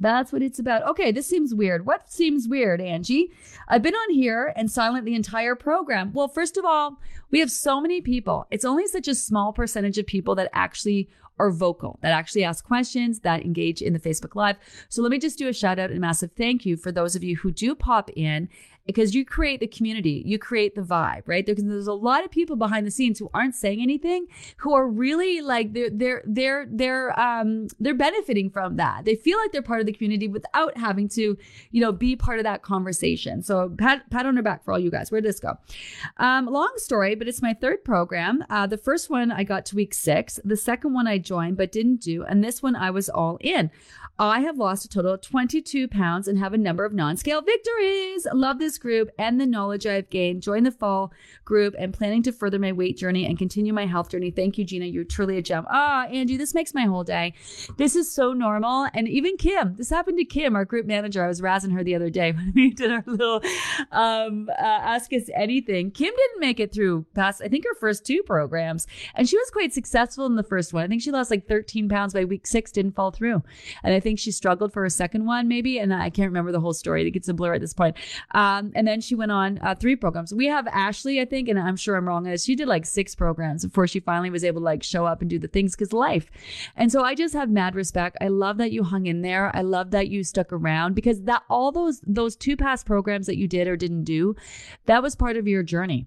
That's 0.00 0.32
what 0.32 0.42
it's 0.42 0.58
about. 0.58 0.88
Okay, 0.90 1.10
this 1.10 1.28
seems 1.28 1.54
weird. 1.54 1.84
What 1.84 2.10
seems 2.10 2.46
weird, 2.46 2.80
Angie? 2.80 3.32
I've 3.66 3.82
been 3.82 3.94
on 3.94 4.14
here 4.14 4.52
and 4.54 4.70
silent 4.70 5.04
the 5.04 5.14
entire 5.14 5.54
program. 5.54 6.12
Well, 6.12 6.28
first 6.28 6.56
of 6.56 6.64
all, 6.64 7.00
we 7.30 7.40
have 7.40 7.50
so 7.50 7.80
many 7.80 8.00
people. 8.00 8.46
It's 8.50 8.64
only 8.64 8.86
such 8.86 9.08
a 9.08 9.14
small 9.14 9.52
percentage 9.52 9.98
of 9.98 10.06
people 10.06 10.34
that 10.36 10.50
actually 10.52 11.08
are 11.40 11.50
vocal, 11.50 11.98
that 12.02 12.12
actually 12.12 12.44
ask 12.44 12.64
questions, 12.64 13.20
that 13.20 13.42
engage 13.42 13.80
in 13.80 13.92
the 13.92 14.00
Facebook 14.00 14.34
Live. 14.34 14.56
So 14.88 15.02
let 15.02 15.10
me 15.10 15.18
just 15.18 15.38
do 15.38 15.48
a 15.48 15.52
shout 15.52 15.78
out 15.78 15.90
and 15.90 16.00
massive 16.00 16.32
thank 16.32 16.66
you 16.66 16.76
for 16.76 16.90
those 16.90 17.14
of 17.14 17.22
you 17.22 17.36
who 17.36 17.50
do 17.50 17.74
pop 17.74 18.10
in 18.16 18.48
because 18.88 19.14
you 19.14 19.22
create 19.22 19.60
the 19.60 19.66
community, 19.66 20.22
you 20.24 20.38
create 20.38 20.74
the 20.74 20.80
vibe, 20.80 21.22
right? 21.26 21.44
There's, 21.44 21.62
there's 21.62 21.86
a 21.86 21.92
lot 21.92 22.24
of 22.24 22.30
people 22.30 22.56
behind 22.56 22.86
the 22.86 22.90
scenes 22.90 23.18
who 23.18 23.30
aren't 23.34 23.54
saying 23.54 23.82
anything, 23.82 24.26
who 24.56 24.72
are 24.72 24.88
really 24.88 25.42
like 25.42 25.74
they're 25.74 25.90
they're 25.90 26.22
they're 26.24 26.66
they're 26.70 27.20
um 27.20 27.68
they're 27.78 27.94
benefiting 27.94 28.48
from 28.48 28.76
that. 28.76 29.04
They 29.04 29.14
feel 29.14 29.38
like 29.38 29.52
they're 29.52 29.60
part 29.60 29.80
of 29.80 29.86
the 29.86 29.92
community 29.92 30.26
without 30.26 30.78
having 30.78 31.06
to, 31.10 31.36
you 31.70 31.80
know, 31.82 31.92
be 31.92 32.16
part 32.16 32.38
of 32.38 32.44
that 32.44 32.62
conversation. 32.62 33.42
So 33.42 33.68
pat 33.76 34.08
pat 34.08 34.24
on 34.24 34.36
her 34.36 34.42
back 34.42 34.64
for 34.64 34.72
all 34.72 34.78
you 34.78 34.90
guys. 34.90 35.12
Where 35.12 35.20
did 35.20 35.28
this 35.28 35.40
go? 35.40 35.58
Um, 36.16 36.46
long 36.46 36.72
story, 36.76 37.14
but 37.14 37.28
it's 37.28 37.42
my 37.42 37.52
third 37.52 37.84
program. 37.84 38.42
Uh, 38.48 38.66
the 38.66 38.78
first 38.78 39.10
one 39.10 39.30
I 39.30 39.44
got 39.44 39.66
to 39.66 39.76
week 39.76 39.92
six. 39.92 40.40
The 40.44 40.56
second 40.56 40.94
one 40.94 41.06
I 41.06 41.18
joined 41.18 41.58
but 41.58 41.72
didn't 41.72 42.00
do, 42.00 42.24
and 42.24 42.42
this 42.42 42.62
one 42.62 42.74
I 42.74 42.90
was 42.90 43.10
all 43.10 43.36
in. 43.42 43.70
I 44.20 44.40
have 44.40 44.58
lost 44.58 44.84
a 44.84 44.88
total 44.88 45.12
of 45.12 45.20
22 45.20 45.86
pounds 45.86 46.26
and 46.26 46.38
have 46.40 46.52
a 46.52 46.58
number 46.58 46.84
of 46.84 46.92
non-scale 46.92 47.40
victories. 47.40 48.26
Love 48.32 48.58
this 48.58 48.76
group 48.76 49.10
and 49.16 49.40
the 49.40 49.46
knowledge 49.46 49.86
I've 49.86 50.10
gained, 50.10 50.42
join 50.42 50.64
the 50.64 50.72
fall 50.72 51.12
group, 51.44 51.76
and 51.78 51.94
planning 51.94 52.24
to 52.24 52.32
further 52.32 52.58
my 52.58 52.72
weight 52.72 52.96
journey 52.96 53.24
and 53.26 53.38
continue 53.38 53.72
my 53.72 53.86
health 53.86 54.10
journey. 54.10 54.32
Thank 54.32 54.58
you, 54.58 54.64
Gina. 54.64 54.86
You're 54.86 55.04
truly 55.04 55.38
a 55.38 55.42
gem. 55.42 55.66
Ah, 55.70 56.06
Angie, 56.06 56.36
this 56.36 56.52
makes 56.52 56.74
my 56.74 56.82
whole 56.82 57.04
day. 57.04 57.34
This 57.76 57.94
is 57.94 58.12
so 58.12 58.32
normal. 58.32 58.88
And 58.92 59.06
even 59.06 59.36
Kim, 59.36 59.76
this 59.76 59.90
happened 59.90 60.18
to 60.18 60.24
Kim, 60.24 60.56
our 60.56 60.64
group 60.64 60.86
manager. 60.86 61.24
I 61.24 61.28
was 61.28 61.40
razzing 61.40 61.72
her 61.74 61.84
the 61.84 61.94
other 61.94 62.10
day 62.10 62.32
when 62.38 62.52
we 62.56 62.70
did 62.70 62.90
our 62.90 63.04
little 63.06 63.40
um, 63.92 64.48
uh, 64.50 64.62
Ask 64.62 65.12
Us 65.12 65.30
Anything. 65.32 65.92
Kim 65.92 66.12
didn't 66.12 66.40
make 66.40 66.58
it 66.58 66.74
through 66.74 67.06
past, 67.14 67.40
I 67.40 67.46
think, 67.46 67.64
her 67.64 67.74
first 67.76 68.04
two 68.04 68.24
programs. 68.24 68.88
And 69.14 69.28
she 69.28 69.36
was 69.36 69.48
quite 69.50 69.72
successful 69.72 70.26
in 70.26 70.34
the 70.34 70.42
first 70.42 70.72
one. 70.72 70.82
I 70.82 70.88
think 70.88 71.02
she 71.02 71.12
lost 71.12 71.30
like 71.30 71.46
13 71.46 71.88
pounds 71.88 72.14
by 72.14 72.24
week 72.24 72.48
six, 72.48 72.72
didn't 72.72 72.96
fall 72.96 73.12
through. 73.12 73.44
And 73.84 73.94
I 73.94 74.00
think 74.00 74.07
she 74.16 74.30
struggled 74.30 74.72
for 74.72 74.82
her 74.82 74.88
second 74.88 75.26
one, 75.26 75.48
maybe. 75.48 75.78
And 75.78 75.92
I 75.92 76.10
can't 76.10 76.28
remember 76.28 76.52
the 76.52 76.60
whole 76.60 76.72
story. 76.72 77.06
It 77.06 77.10
gets 77.10 77.28
a 77.28 77.34
blur 77.34 77.54
at 77.54 77.60
this 77.60 77.74
point. 77.74 77.96
Um, 78.32 78.72
and 78.74 78.86
then 78.86 79.00
she 79.00 79.14
went 79.14 79.32
on 79.32 79.58
uh, 79.62 79.74
three 79.74 79.96
programs. 79.96 80.32
We 80.32 80.46
have 80.46 80.66
Ashley, 80.68 81.20
I 81.20 81.24
think, 81.24 81.48
and 81.48 81.58
I'm 81.58 81.76
sure 81.76 81.96
I'm 81.96 82.06
wrong 82.06 82.18
on 82.18 82.30
this. 82.30 82.44
She 82.44 82.54
did 82.54 82.68
like 82.68 82.86
six 82.86 83.14
programs 83.14 83.64
before 83.64 83.86
she 83.86 84.00
finally 84.00 84.30
was 84.30 84.44
able 84.44 84.60
to 84.60 84.64
like 84.64 84.82
show 84.82 85.06
up 85.06 85.20
and 85.20 85.30
do 85.30 85.38
the 85.38 85.48
things 85.48 85.74
because 85.74 85.92
life. 85.92 86.30
And 86.76 86.92
so 86.92 87.02
I 87.02 87.14
just 87.14 87.34
have 87.34 87.50
mad 87.50 87.74
respect. 87.74 88.16
I 88.20 88.28
love 88.28 88.58
that 88.58 88.72
you 88.72 88.84
hung 88.84 89.06
in 89.06 89.22
there. 89.22 89.54
I 89.54 89.62
love 89.62 89.90
that 89.90 90.08
you 90.08 90.24
stuck 90.24 90.52
around 90.52 90.94
because 90.94 91.22
that 91.22 91.42
all 91.48 91.72
those 91.72 92.00
those 92.06 92.36
two 92.36 92.56
past 92.56 92.86
programs 92.86 93.26
that 93.26 93.36
you 93.36 93.48
did 93.48 93.68
or 93.68 93.76
didn't 93.76 94.04
do, 94.04 94.36
that 94.86 95.02
was 95.02 95.16
part 95.16 95.36
of 95.36 95.48
your 95.48 95.62
journey 95.62 96.06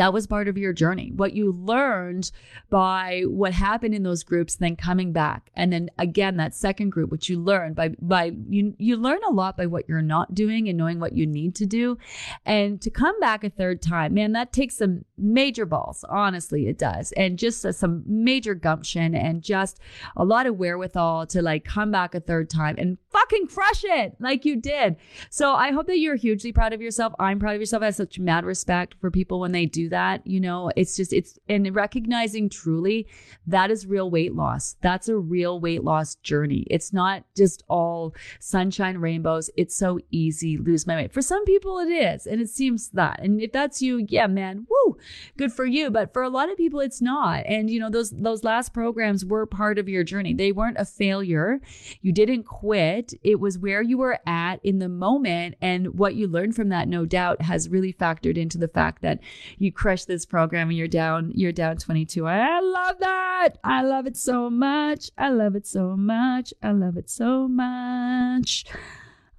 that 0.00 0.14
was 0.14 0.26
part 0.26 0.48
of 0.48 0.56
your 0.56 0.72
journey. 0.72 1.12
What 1.14 1.34
you 1.34 1.52
learned 1.52 2.30
by 2.70 3.24
what 3.26 3.52
happened 3.52 3.94
in 3.94 4.02
those 4.02 4.22
groups, 4.22 4.56
then 4.56 4.74
coming 4.74 5.12
back. 5.12 5.50
And 5.54 5.70
then 5.70 5.90
again, 5.98 6.38
that 6.38 6.54
second 6.54 6.88
group, 6.88 7.10
which 7.10 7.28
you 7.28 7.38
learned 7.38 7.76
by, 7.76 7.90
by 8.00 8.32
you, 8.48 8.74
you 8.78 8.96
learn 8.96 9.20
a 9.28 9.30
lot 9.30 9.58
by 9.58 9.66
what 9.66 9.86
you're 9.90 10.00
not 10.00 10.34
doing 10.34 10.70
and 10.70 10.78
knowing 10.78 11.00
what 11.00 11.12
you 11.12 11.26
need 11.26 11.54
to 11.56 11.66
do. 11.66 11.98
And 12.46 12.80
to 12.80 12.88
come 12.88 13.20
back 13.20 13.44
a 13.44 13.50
third 13.50 13.82
time, 13.82 14.14
man, 14.14 14.32
that 14.32 14.54
takes 14.54 14.78
some 14.78 15.04
major 15.18 15.66
balls. 15.66 16.02
Honestly, 16.08 16.66
it 16.66 16.78
does. 16.78 17.12
And 17.12 17.38
just 17.38 17.66
uh, 17.66 17.70
some 17.70 18.02
major 18.06 18.54
gumption 18.54 19.14
and 19.14 19.42
just 19.42 19.80
a 20.16 20.24
lot 20.24 20.46
of 20.46 20.56
wherewithal 20.56 21.26
to 21.26 21.42
like 21.42 21.66
come 21.66 21.90
back 21.90 22.14
a 22.14 22.20
third 22.20 22.48
time 22.48 22.76
and 22.78 22.96
fucking 23.10 23.48
crush 23.48 23.84
it 23.84 24.16
like 24.18 24.46
you 24.46 24.56
did. 24.56 24.96
So 25.28 25.52
I 25.52 25.72
hope 25.72 25.88
that 25.88 25.98
you're 25.98 26.16
hugely 26.16 26.52
proud 26.52 26.72
of 26.72 26.80
yourself. 26.80 27.12
I'm 27.18 27.38
proud 27.38 27.54
of 27.54 27.60
yourself. 27.60 27.82
I 27.82 27.86
have 27.86 27.96
such 27.96 28.18
mad 28.18 28.46
respect 28.46 28.94
for 28.98 29.10
people 29.10 29.40
when 29.40 29.52
they 29.52 29.66
do 29.66 29.89
that. 29.90 30.26
You 30.26 30.40
know, 30.40 30.70
it's 30.76 30.96
just, 30.96 31.12
it's, 31.12 31.38
and 31.48 31.74
recognizing 31.74 32.48
truly 32.48 33.06
that 33.46 33.70
is 33.70 33.86
real 33.86 34.10
weight 34.10 34.34
loss. 34.34 34.76
That's 34.80 35.08
a 35.08 35.16
real 35.16 35.60
weight 35.60 35.84
loss 35.84 36.16
journey. 36.16 36.66
It's 36.70 36.92
not 36.92 37.24
just 37.36 37.62
all 37.68 38.14
sunshine, 38.38 38.98
rainbows. 38.98 39.50
It's 39.56 39.74
so 39.74 39.98
easy, 40.10 40.56
lose 40.56 40.86
my 40.86 40.96
weight. 40.96 41.12
For 41.12 41.22
some 41.22 41.44
people, 41.44 41.78
it 41.78 41.90
is. 41.90 42.26
And 42.26 42.40
it 42.40 42.48
seems 42.48 42.88
that. 42.90 43.20
And 43.20 43.40
if 43.40 43.52
that's 43.52 43.82
you, 43.82 44.06
yeah, 44.08 44.26
man, 44.26 44.66
woo, 44.68 44.96
good 45.36 45.52
for 45.52 45.66
you. 45.66 45.90
But 45.90 46.12
for 46.12 46.22
a 46.22 46.28
lot 46.28 46.50
of 46.50 46.56
people, 46.56 46.80
it's 46.80 47.00
not. 47.00 47.44
And, 47.46 47.70
you 47.70 47.80
know, 47.80 47.90
those, 47.90 48.10
those 48.10 48.44
last 48.44 48.72
programs 48.72 49.24
were 49.24 49.46
part 49.46 49.78
of 49.78 49.88
your 49.88 50.04
journey. 50.04 50.34
They 50.34 50.52
weren't 50.52 50.78
a 50.78 50.84
failure. 50.84 51.60
You 52.00 52.12
didn't 52.12 52.44
quit. 52.44 53.12
It 53.22 53.40
was 53.40 53.58
where 53.58 53.82
you 53.82 53.98
were 53.98 54.18
at 54.26 54.60
in 54.64 54.78
the 54.78 54.88
moment. 54.88 55.56
And 55.60 55.98
what 55.98 56.14
you 56.14 56.28
learned 56.28 56.54
from 56.54 56.68
that, 56.70 56.88
no 56.88 57.04
doubt, 57.04 57.42
has 57.42 57.68
really 57.68 57.92
factored 57.92 58.36
into 58.36 58.58
the 58.58 58.68
fact 58.68 59.02
that 59.02 59.20
you 59.58 59.72
crush 59.80 60.04
this 60.04 60.26
program 60.26 60.68
and 60.68 60.76
you're 60.76 60.86
down, 60.86 61.32
you're 61.34 61.52
down 61.52 61.78
22. 61.78 62.28
I 62.28 62.60
love 62.60 62.98
that. 63.00 63.48
I 63.64 63.80
love 63.80 64.06
it 64.06 64.14
so 64.14 64.50
much. 64.50 65.10
I 65.16 65.30
love 65.30 65.56
it 65.56 65.66
so 65.66 65.96
much. 65.96 66.52
I 66.62 66.72
love 66.72 66.98
it 66.98 67.08
so 67.08 67.48
much. 67.48 68.66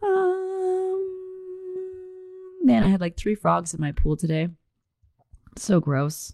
Um, 0.02 0.98
man, 2.64 2.84
I 2.84 2.88
had 2.88 3.02
like 3.02 3.18
three 3.18 3.36
frogs 3.36 3.76
in 3.76 3.82
my 3.82 3.92
pool 3.92 4.18
today. 4.18 4.48
So 5.60 5.80
gross. 5.80 6.34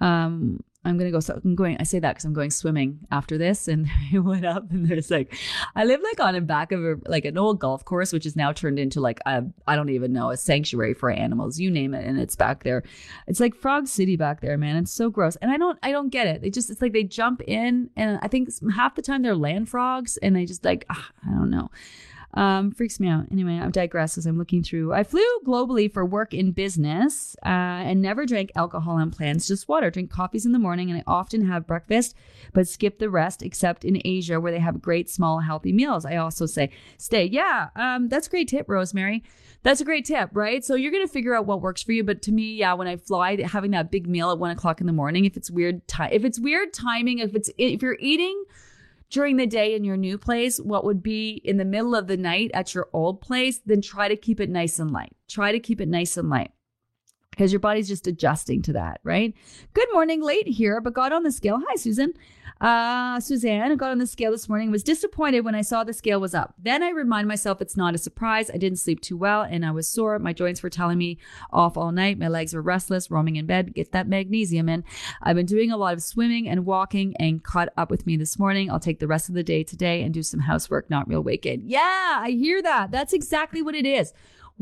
Um, 0.00 0.62
I'm 0.84 0.98
gonna 0.98 1.12
go. 1.12 1.20
So 1.20 1.40
I'm 1.44 1.54
going. 1.54 1.76
I 1.78 1.84
say 1.84 2.00
that 2.00 2.12
because 2.12 2.24
I'm 2.24 2.32
going 2.32 2.50
swimming 2.50 2.98
after 3.12 3.38
this, 3.38 3.68
and 3.68 3.88
I 4.14 4.18
went 4.18 4.44
up, 4.44 4.70
and 4.70 4.86
there's 4.86 5.10
like, 5.10 5.34
I 5.76 5.84
live 5.84 6.00
like 6.02 6.18
on 6.20 6.34
the 6.34 6.40
back 6.40 6.72
of 6.72 6.84
a 6.84 6.96
like 7.06 7.24
an 7.24 7.38
old 7.38 7.60
golf 7.60 7.84
course, 7.84 8.12
which 8.12 8.26
is 8.26 8.34
now 8.34 8.52
turned 8.52 8.78
into 8.78 9.00
like 9.00 9.20
I 9.26 9.42
don't 9.68 9.90
even 9.90 10.12
know 10.12 10.30
a 10.30 10.36
sanctuary 10.36 10.94
for 10.94 11.10
animals, 11.10 11.60
you 11.60 11.70
name 11.70 11.94
it, 11.94 12.04
and 12.04 12.18
it's 12.18 12.34
back 12.34 12.64
there. 12.64 12.82
It's 13.28 13.40
like 13.40 13.54
Frog 13.54 13.86
City 13.86 14.16
back 14.16 14.40
there, 14.40 14.58
man. 14.58 14.76
It's 14.76 14.92
so 14.92 15.08
gross, 15.08 15.36
and 15.36 15.50
I 15.50 15.56
don't 15.56 15.78
I 15.82 15.92
don't 15.92 16.08
get 16.08 16.26
it. 16.26 16.42
They 16.42 16.50
just 16.50 16.68
it's 16.68 16.82
like 16.82 16.92
they 16.92 17.04
jump 17.04 17.42
in, 17.46 17.90
and 17.96 18.18
I 18.20 18.28
think 18.28 18.48
half 18.74 18.96
the 18.96 19.02
time 19.02 19.22
they're 19.22 19.36
land 19.36 19.68
frogs, 19.68 20.16
and 20.16 20.34
they 20.34 20.46
just 20.46 20.64
like 20.64 20.84
ugh, 20.90 21.04
I 21.26 21.30
don't 21.30 21.50
know. 21.50 21.70
Um, 22.34 22.70
freaks 22.72 22.98
me 22.98 23.08
out. 23.08 23.26
Anyway, 23.30 23.60
I 23.60 23.68
digress 23.68 24.16
as 24.16 24.24
I'm 24.24 24.38
looking 24.38 24.62
through. 24.62 24.92
I 24.92 25.04
flew 25.04 25.22
globally 25.46 25.92
for 25.92 26.04
work 26.04 26.32
in 26.32 26.52
business 26.52 27.36
uh, 27.44 27.48
and 27.48 28.00
never 28.00 28.24
drank 28.24 28.50
alcohol 28.56 28.96
on 28.96 29.10
planes, 29.10 29.46
just 29.48 29.68
water. 29.68 29.90
Drink 29.90 30.10
coffees 30.10 30.46
in 30.46 30.52
the 30.52 30.58
morning, 30.58 30.90
and 30.90 30.98
I 30.98 31.04
often 31.06 31.44
have 31.46 31.66
breakfast, 31.66 32.14
but 32.54 32.66
skip 32.66 32.98
the 32.98 33.10
rest, 33.10 33.42
except 33.42 33.84
in 33.84 34.00
Asia 34.04 34.40
where 34.40 34.50
they 34.50 34.60
have 34.60 34.80
great, 34.80 35.10
small, 35.10 35.40
healthy 35.40 35.72
meals. 35.72 36.06
I 36.06 36.16
also 36.16 36.46
say 36.46 36.70
stay. 36.96 37.24
Yeah, 37.24 37.68
um, 37.76 38.08
that's 38.08 38.28
a 38.28 38.30
great 38.30 38.48
tip, 38.48 38.66
Rosemary. 38.68 39.22
That's 39.62 39.80
a 39.80 39.84
great 39.84 40.06
tip, 40.06 40.30
right? 40.32 40.64
So 40.64 40.74
you're 40.74 40.90
going 40.90 41.06
to 41.06 41.12
figure 41.12 41.34
out 41.34 41.46
what 41.46 41.60
works 41.60 41.82
for 41.82 41.92
you. 41.92 42.02
But 42.02 42.22
to 42.22 42.32
me, 42.32 42.54
yeah, 42.54 42.72
when 42.72 42.88
I 42.88 42.96
fly, 42.96 43.40
having 43.42 43.72
that 43.72 43.90
big 43.90 44.08
meal 44.08 44.30
at 44.30 44.38
one 44.38 44.50
o'clock 44.50 44.80
in 44.80 44.86
the 44.86 44.92
morning, 44.92 45.24
if 45.24 45.36
it's 45.36 45.50
weird 45.50 45.86
time, 45.86 46.10
if 46.12 46.24
it's 46.24 46.40
weird 46.40 46.72
timing, 46.72 47.18
if 47.18 47.34
it's 47.34 47.50
if 47.58 47.82
you're 47.82 47.98
eating 48.00 48.44
during 49.12 49.36
the 49.36 49.46
day 49.46 49.74
in 49.74 49.84
your 49.84 49.98
new 49.98 50.16
place, 50.16 50.58
what 50.58 50.84
would 50.84 51.02
be 51.02 51.40
in 51.44 51.58
the 51.58 51.64
middle 51.64 51.94
of 51.94 52.06
the 52.06 52.16
night 52.16 52.50
at 52.54 52.74
your 52.74 52.88
old 52.94 53.20
place, 53.20 53.60
then 53.64 53.82
try 53.82 54.08
to 54.08 54.16
keep 54.16 54.40
it 54.40 54.48
nice 54.48 54.78
and 54.78 54.90
light. 54.90 55.14
Try 55.28 55.52
to 55.52 55.60
keep 55.60 55.80
it 55.82 55.88
nice 55.88 56.16
and 56.16 56.30
light 56.30 56.50
because 57.42 57.52
your 57.52 57.58
body's 57.58 57.88
just 57.88 58.06
adjusting 58.06 58.62
to 58.62 58.72
that, 58.72 59.00
right? 59.02 59.34
Good 59.74 59.88
morning, 59.92 60.22
late 60.22 60.46
here, 60.46 60.80
but 60.80 60.94
got 60.94 61.12
on 61.12 61.24
the 61.24 61.32
scale. 61.32 61.60
Hi, 61.68 61.74
Susan. 61.74 62.14
Uh, 62.60 63.18
Suzanne 63.18 63.76
got 63.76 63.90
on 63.90 63.98
the 63.98 64.06
scale 64.06 64.30
this 64.30 64.48
morning, 64.48 64.70
was 64.70 64.84
disappointed 64.84 65.40
when 65.40 65.56
I 65.56 65.62
saw 65.62 65.82
the 65.82 65.92
scale 65.92 66.20
was 66.20 66.36
up. 66.36 66.54
Then 66.56 66.84
I 66.84 66.90
remind 66.90 67.26
myself 67.26 67.60
it's 67.60 67.76
not 67.76 67.96
a 67.96 67.98
surprise. 67.98 68.48
I 68.48 68.58
didn't 68.58 68.78
sleep 68.78 69.00
too 69.00 69.16
well 69.16 69.42
and 69.42 69.66
I 69.66 69.72
was 69.72 69.88
sore. 69.88 70.16
My 70.20 70.32
joints 70.32 70.62
were 70.62 70.70
telling 70.70 70.98
me 70.98 71.18
off 71.52 71.76
all 71.76 71.90
night. 71.90 72.16
My 72.16 72.28
legs 72.28 72.54
were 72.54 72.62
restless, 72.62 73.10
roaming 73.10 73.34
in 73.34 73.46
bed. 73.46 73.74
Get 73.74 73.90
that 73.90 74.06
magnesium 74.06 74.68
in. 74.68 74.84
I've 75.20 75.34
been 75.34 75.44
doing 75.44 75.72
a 75.72 75.76
lot 75.76 75.94
of 75.94 76.02
swimming 76.04 76.48
and 76.48 76.64
walking 76.64 77.16
and 77.16 77.42
caught 77.42 77.70
up 77.76 77.90
with 77.90 78.06
me 78.06 78.16
this 78.16 78.38
morning. 78.38 78.70
I'll 78.70 78.78
take 78.78 79.00
the 79.00 79.08
rest 79.08 79.28
of 79.28 79.34
the 79.34 79.42
day 79.42 79.64
today 79.64 80.04
and 80.04 80.14
do 80.14 80.22
some 80.22 80.38
housework, 80.38 80.88
not 80.88 81.08
real 81.08 81.24
wicked. 81.24 81.64
Yeah, 81.64 82.20
I 82.22 82.30
hear 82.38 82.62
that. 82.62 82.92
That's 82.92 83.12
exactly 83.12 83.62
what 83.62 83.74
it 83.74 83.86
is 83.86 84.12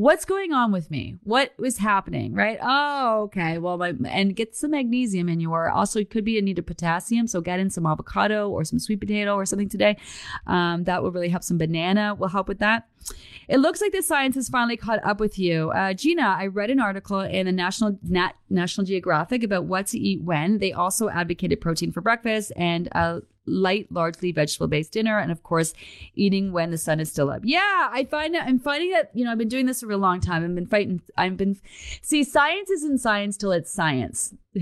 what's 0.00 0.24
going 0.24 0.50
on 0.50 0.72
with 0.72 0.90
me? 0.90 1.16
What 1.24 1.52
was 1.58 1.76
happening? 1.76 2.32
Right? 2.32 2.58
Oh, 2.62 3.24
okay. 3.24 3.58
Well, 3.58 3.76
my, 3.76 3.92
and 4.06 4.34
get 4.34 4.56
some 4.56 4.70
magnesium 4.70 5.28
in 5.28 5.40
your. 5.40 5.68
Also, 5.68 6.00
it 6.00 6.08
could 6.08 6.24
be 6.24 6.38
a 6.38 6.42
need 6.42 6.58
of 6.58 6.64
potassium. 6.64 7.26
So 7.26 7.42
get 7.42 7.60
in 7.60 7.68
some 7.68 7.84
avocado 7.84 8.48
or 8.48 8.64
some 8.64 8.78
sweet 8.78 9.00
potato 9.00 9.34
or 9.34 9.44
something 9.44 9.68
today. 9.68 9.98
Um, 10.46 10.84
that 10.84 11.02
will 11.02 11.12
really 11.12 11.28
help. 11.28 11.44
Some 11.44 11.58
banana 11.58 12.14
will 12.14 12.28
help 12.28 12.48
with 12.48 12.60
that. 12.60 12.88
It 13.46 13.58
looks 13.58 13.80
like 13.80 13.92
the 13.92 14.02
science 14.02 14.36
has 14.36 14.48
finally 14.48 14.76
caught 14.76 15.04
up 15.04 15.20
with 15.20 15.38
you. 15.38 15.70
Uh, 15.70 15.92
Gina, 15.92 16.22
I 16.38 16.46
read 16.46 16.70
an 16.70 16.80
article 16.80 17.20
in 17.20 17.46
the 17.46 17.52
National 17.52 17.98
Nat, 18.02 18.32
National 18.48 18.86
Geographic 18.86 19.42
about 19.42 19.64
what 19.64 19.88
to 19.88 19.98
eat 19.98 20.22
when. 20.22 20.58
They 20.58 20.72
also 20.72 21.10
advocated 21.10 21.60
protein 21.60 21.92
for 21.92 22.00
breakfast 22.00 22.52
and 22.56 22.88
a 22.92 23.22
light, 23.46 23.90
largely 23.90 24.32
vegetable 24.32 24.68
based 24.68 24.92
dinner, 24.92 25.18
and 25.18 25.30
of 25.32 25.42
course, 25.42 25.74
eating 26.14 26.52
when 26.52 26.70
the 26.70 26.78
sun 26.78 27.00
is 27.00 27.10
still 27.10 27.30
up. 27.30 27.42
Yeah, 27.44 27.88
I 27.92 28.06
find 28.10 28.34
that 28.34 28.46
I'm 28.46 28.58
finding 28.58 28.90
that 28.90 29.10
you 29.14 29.24
know 29.24 29.32
I've 29.32 29.38
been 29.38 29.48
doing 29.48 29.66
this 29.66 29.80
for 29.80 29.90
a 29.90 29.96
long 29.96 30.20
time. 30.20 30.44
I've 30.44 30.54
been 30.54 30.66
fighting. 30.66 31.02
I've 31.16 31.36
been 31.36 31.58
see 32.02 32.24
science 32.24 32.70
isn't 32.70 32.98
science 32.98 33.36
till 33.36 33.52
it's 33.52 33.72
science. 33.72 34.34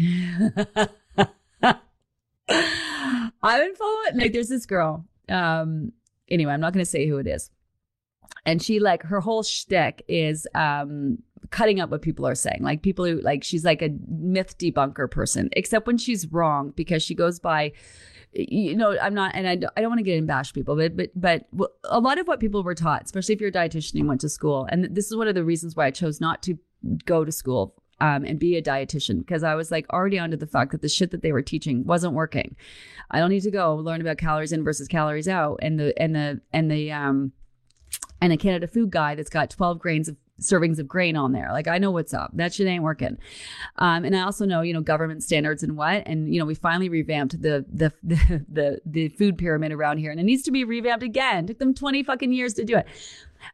I've 3.40 3.60
been 3.60 3.74
following 3.74 4.16
like 4.16 4.32
there's 4.32 4.48
this 4.48 4.66
girl. 4.66 5.04
Um, 5.28 5.92
anyway, 6.28 6.52
I'm 6.52 6.60
not 6.60 6.72
going 6.72 6.84
to 6.84 6.90
say 6.90 7.06
who 7.06 7.18
it 7.18 7.26
is 7.26 7.50
and 8.44 8.62
she 8.62 8.78
like 8.78 9.02
her 9.02 9.20
whole 9.20 9.42
shtick 9.42 10.04
is 10.08 10.46
um 10.54 11.18
cutting 11.50 11.80
up 11.80 11.90
what 11.90 12.02
people 12.02 12.26
are 12.26 12.34
saying. 12.34 12.60
Like 12.60 12.82
people 12.82 13.04
who 13.04 13.20
like 13.20 13.44
she's 13.44 13.64
like 13.64 13.82
a 13.82 13.90
myth 14.08 14.58
debunker 14.58 15.10
person, 15.10 15.48
except 15.52 15.86
when 15.86 15.98
she's 15.98 16.26
wrong 16.26 16.72
because 16.76 17.02
she 17.02 17.14
goes 17.14 17.38
by 17.38 17.72
you 18.32 18.76
know, 18.76 18.96
I'm 19.00 19.14
not, 19.14 19.34
and 19.34 19.48
I 19.48 19.56
don't, 19.56 19.72
I 19.76 19.80
don't 19.80 19.90
want 19.90 20.00
to 20.00 20.04
get 20.04 20.16
in 20.16 20.26
bash 20.26 20.52
people, 20.52 20.76
but, 20.76 20.96
but, 20.96 21.10
but 21.14 21.48
a 21.84 22.00
lot 22.00 22.18
of 22.18 22.26
what 22.26 22.40
people 22.40 22.62
were 22.62 22.74
taught, 22.74 23.04
especially 23.04 23.34
if 23.34 23.40
you're 23.40 23.50
a 23.50 23.52
dietitian 23.52 24.00
and 24.00 24.08
went 24.08 24.20
to 24.22 24.28
school, 24.28 24.66
and 24.70 24.84
this 24.94 25.06
is 25.06 25.16
one 25.16 25.28
of 25.28 25.34
the 25.34 25.44
reasons 25.44 25.76
why 25.76 25.86
I 25.86 25.90
chose 25.90 26.20
not 26.20 26.42
to 26.44 26.58
go 27.04 27.24
to 27.24 27.32
school 27.32 27.74
um, 28.00 28.24
and 28.24 28.38
be 28.38 28.56
a 28.56 28.62
dietitian 28.62 29.18
because 29.18 29.42
I 29.42 29.54
was 29.54 29.70
like 29.70 29.86
already 29.92 30.18
onto 30.18 30.36
the 30.36 30.46
fact 30.46 30.72
that 30.72 30.82
the 30.82 30.88
shit 30.88 31.10
that 31.10 31.22
they 31.22 31.32
were 31.32 31.42
teaching 31.42 31.84
wasn't 31.84 32.14
working. 32.14 32.56
I 33.10 33.18
don't 33.18 33.30
need 33.30 33.42
to 33.42 33.50
go 33.50 33.74
learn 33.76 34.00
about 34.00 34.18
calories 34.18 34.52
in 34.52 34.62
versus 34.62 34.88
calories 34.88 35.28
out, 35.28 35.58
and 35.62 35.78
the 35.78 36.00
and 36.00 36.14
the 36.14 36.40
and 36.52 36.70
the 36.70 36.92
um 36.92 37.32
and 38.20 38.32
a 38.32 38.36
Canada 38.36 38.68
Food 38.68 38.90
Guide 38.90 39.18
that's 39.18 39.30
got 39.30 39.50
12 39.50 39.78
grains 39.78 40.08
of 40.08 40.16
servings 40.40 40.78
of 40.78 40.88
grain 40.88 41.16
on 41.16 41.32
there. 41.32 41.50
Like 41.52 41.68
I 41.68 41.78
know 41.78 41.90
what's 41.90 42.14
up. 42.14 42.30
That 42.34 42.54
shit 42.54 42.66
ain't 42.66 42.82
working. 42.82 43.18
Um, 43.76 44.04
and 44.04 44.16
I 44.16 44.22
also 44.22 44.44
know, 44.44 44.60
you 44.62 44.72
know, 44.72 44.80
government 44.80 45.22
standards 45.22 45.62
and 45.62 45.76
what. 45.76 46.02
And 46.06 46.32
you 46.32 46.38
know, 46.38 46.46
we 46.46 46.54
finally 46.54 46.88
revamped 46.88 47.40
the 47.40 47.64
the 47.72 47.92
the 48.02 48.44
the, 48.48 48.80
the 48.86 49.08
food 49.08 49.38
pyramid 49.38 49.72
around 49.72 49.98
here, 49.98 50.10
and 50.10 50.20
it 50.20 50.24
needs 50.24 50.42
to 50.42 50.50
be 50.50 50.64
revamped 50.64 51.02
again. 51.02 51.46
Took 51.46 51.58
them 51.58 51.74
20 51.74 52.02
fucking 52.02 52.32
years 52.32 52.54
to 52.54 52.64
do 52.64 52.76
it. 52.76 52.86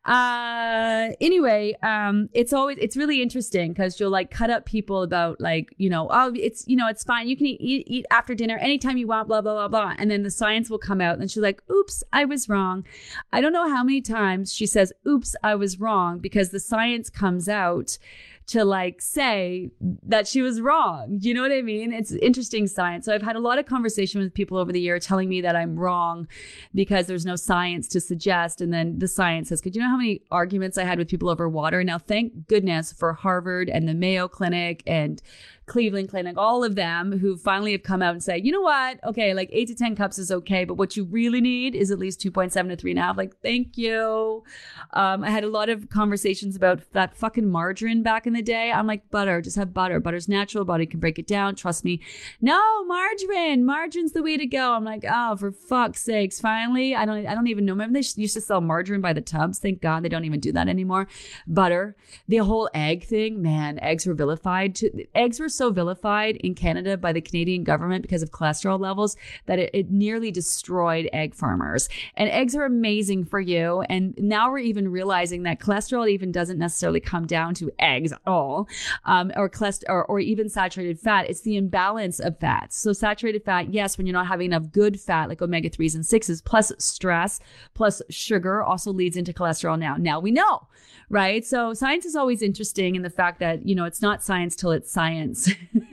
Uh, 0.05 1.11
anyway, 1.20 1.76
um, 1.82 2.28
it's 2.32 2.53
always 2.53 2.78
it's 2.80 2.97
really 2.97 3.22
interesting 3.22 3.72
because 3.72 3.99
you'll 3.99 4.11
like 4.11 4.30
cut 4.30 4.51
up 4.51 4.66
people 4.66 5.03
about 5.03 5.41
like 5.41 5.74
you 5.78 5.89
know 5.89 6.09
oh 6.11 6.32
it's 6.35 6.66
you 6.66 6.76
know 6.76 6.89
it's 6.89 7.05
fine 7.05 7.28
you 7.28 7.37
can 7.37 7.47
eat, 7.47 7.61
eat 7.61 7.85
eat 7.87 8.07
after 8.11 8.35
dinner 8.35 8.57
anytime 8.59 8.97
you 8.97 9.07
want 9.07 9.28
blah 9.28 9.41
blah 9.41 9.55
blah 9.55 9.68
blah 9.68 9.95
and 9.99 10.11
then 10.11 10.22
the 10.22 10.30
science 10.30 10.68
will 10.68 10.78
come 10.78 11.01
out 11.01 11.18
and 11.18 11.30
she's 11.30 11.43
like 11.43 11.62
oops 11.70 12.03
I 12.12 12.24
was 12.24 12.49
wrong. 12.49 12.85
I 13.32 13.41
don't 13.41 13.53
know 13.53 13.68
how 13.68 13.85
many 13.85 14.01
times 14.01 14.53
she 14.53 14.66
says 14.66 14.93
oops 15.07 15.35
I 15.43 15.55
was 15.55 15.80
wrong 15.80 16.18
because 16.18 16.51
the 16.51 16.61
science 16.61 17.11
comes 17.11 17.49
out 17.49 17.99
to 18.47 18.64
like 18.64 19.01
say 19.01 19.70
that 20.03 20.26
she 20.26 20.42
was 20.42 20.61
wrong. 20.61 21.18
You 21.20 21.32
know 21.32 21.42
what 21.42 21.53
I 21.53 21.62
mean? 21.62 21.92
It's 21.92 22.12
interesting 22.12 22.66
science. 22.66 23.07
So 23.07 23.14
I've 23.14 23.22
had 23.22 23.36
a 23.36 23.40
lot 23.40 23.59
of 23.59 23.66
conversation 23.66 24.20
with 24.20 24.34
people 24.34 24.59
over 24.59 24.70
the 24.70 24.80
year 24.80 24.99
telling 24.99 25.28
me 25.28 25.40
that 25.40 25.57
I'm 25.57 25.76
wrong 25.76 26.28
because 26.74 27.07
there's 27.07 27.24
no 27.24 27.36
science 27.36 27.88
to 27.88 28.01
suggest. 28.01 28.61
And 28.61 28.72
then 28.72 28.99
the 28.99 29.09
science 29.09 29.49
says, 29.49 29.61
could 29.61 29.74
you 29.74 29.80
know 29.80 29.88
how 29.88 29.97
many 29.97 30.22
arguments 30.30 30.76
I 30.76 30.84
had 30.84 30.99
with 30.99 31.09
people 31.09 31.28
over 31.30 31.49
water? 31.49 31.82
Now, 31.82 31.99
thank 31.99 32.47
goodness 32.47 32.92
for 32.92 33.14
Harvard 33.14 33.70
and 33.70 33.88
the 33.88 33.95
Mayo 33.95 34.28
Clinic 34.28 34.82
and 34.86 35.22
Cleveland 35.67 36.11
Clinic, 36.11 36.37
all 36.37 36.62
of 36.62 36.75
them 36.75 37.19
who 37.19 37.37
finally 37.37 37.73
have 37.73 37.83
come 37.83 38.03
out 38.03 38.12
and 38.12 38.23
say, 38.23 38.39
you 38.39 38.53
know 38.53 38.61
what? 38.61 39.03
Okay, 39.05 39.33
like 39.33 39.49
eight 39.53 39.69
to 39.69 39.75
10 39.75 39.97
cups 39.97 40.19
is 40.19 40.31
okay, 40.31 40.65
but 40.65 40.75
what 40.75 40.97
you 40.97 41.05
really 41.05 41.41
need 41.41 41.75
is 41.75 41.91
at 41.91 41.99
least 41.99 42.21
2.7 42.21 42.69
to 42.69 42.77
three 42.77 42.91
and 42.91 43.01
a 43.01 43.03
half. 43.03 43.17
Like, 43.17 43.41
thank 43.41 43.79
you. 43.79 44.45
Um, 44.93 45.25
I 45.25 45.31
had 45.31 45.43
a 45.43 45.49
lot 45.49 45.71
of 45.71 45.89
conversations 45.89 46.55
about 46.55 46.83
that 46.93 47.17
fucking 47.17 47.49
margarine 47.51 48.03
back 48.03 48.27
in 48.27 48.35
the 48.35 48.43
day. 48.43 48.73
I'm 48.73 48.87
like, 48.87 49.11
butter, 49.11 49.41
just 49.41 49.57
have 49.57 49.73
butter. 49.73 50.01
Butter's 50.01 50.29
natural. 50.29 50.65
Body 50.65 50.87
can 50.87 51.01
break 51.01 51.19
it 51.19 51.27
down. 51.27 51.55
Trust 51.55 51.85
me. 51.85 52.01
No, 52.41 52.85
margarine. 52.85 53.65
Margarine's 53.65 54.12
the 54.12 54.23
way 54.23 54.37
to 54.37 54.47
go. 54.47 54.73
I'm 54.73 54.85
like, 54.85 55.05
oh, 55.09 55.37
for 55.37 55.51
fuck's 55.51 56.01
sakes. 56.01 56.41
Finally, 56.41 56.95
I 56.95 57.07
don't, 57.07 57.27
I 57.27 57.35
don't 57.35 57.47
even 57.47 57.65
know. 57.65 57.73
Remember 57.73 57.99
they 57.99 58.07
used 58.21 58.35
to 58.35 58.41
sell 58.41 58.61
margarine 58.61 59.01
by 59.01 59.15
the 59.15 59.21
tubs. 59.23 59.59
Thank 59.59 59.81
God 59.81 60.03
they 60.03 60.09
don't 60.11 60.25
even 60.25 60.41
do 60.41 60.53
that 60.53 60.69
anymore. 60.69 61.09
Butter, 61.47 61.97
the 62.29 62.39
whole 62.39 62.69
egg 62.75 63.05
thing, 63.05 63.41
man, 63.41 63.79
eggs 63.81 64.07
were 64.07 64.15
vilified. 64.15 64.75
To, 64.77 65.07
eggs 65.15 65.41
were 65.41 65.49
so 65.57 65.71
vilified 65.71 66.37
in 66.37 66.55
Canada 66.55 66.97
by 66.97 67.13
the 67.13 67.21
Canadian 67.21 67.65
government 67.65 68.03
because 68.03 68.23
of 68.23 68.31
cholesterol 68.31 68.79
levels 68.79 69.17
that 69.47 69.59
it, 69.59 69.71
it 69.73 69.91
nearly 69.91 70.31
destroyed 70.31 71.09
egg 71.13 71.35
farmers. 71.35 71.89
And 72.17 72.29
eggs 72.31 72.55
are 72.55 72.65
amazing 72.65 73.25
for 73.25 73.41
you. 73.41 73.83
And 73.83 74.15
now 74.19 74.51
we're 74.51 74.59
even 74.59 74.89
realizing 74.89 75.43
that 75.45 75.61
cholesterol 75.61 76.09
even 76.09 76.33
doesn't 76.33 76.59
necessarily 76.59 77.01
come 77.01 77.27
down 77.27 77.55
to 77.55 77.71
eggs 77.79 78.13
at 78.13 78.21
all, 78.27 78.69
um, 79.05 79.33
or 79.37 79.49
cholesterol, 79.49 79.89
or, 79.89 80.05
or 80.07 80.21
even 80.21 80.49
saturated 80.49 80.99
fat. 80.99 81.29
It's 81.29 81.43
the 81.43 81.57
imbalance 81.57 82.21
of 82.21 82.39
fats. 82.39 82.77
So 82.77 82.93
saturated 82.93 83.45
fat, 83.45 83.73
yes, 83.73 83.97
when 83.97 84.07
you're 84.07 84.15
not 84.15 84.27
having 84.27 84.47
enough 84.47 84.71
good 84.73 85.01
fat 85.01 85.29
like 85.29 85.43
omega 85.43 85.71
threes 85.71 85.95
and 85.95 86.05
sixes, 86.05 86.43
plus 86.43 86.73
stress, 86.79 87.41
plus 87.75 88.03
sugar, 88.11 88.63
also 88.63 88.93
leads 88.93 89.17
into 89.17 89.33
cholesterol. 89.33 89.79
Now, 89.79 89.97
now 89.97 90.21
we 90.21 90.31
know 90.31 90.67
right? 91.11 91.45
So 91.45 91.75
science 91.75 92.05
is 92.05 92.17
always 92.17 92.43
interesting 92.43 92.95
in 92.95 93.03
the 93.03 93.11
fact 93.11 93.39
that, 93.41 93.67
you 93.67 93.75
know, 93.75 93.85
it's 93.85 94.03
not 94.03 94.23
science 94.23 94.57
till 94.57 94.71
it's 94.73 94.91
science. 94.91 95.43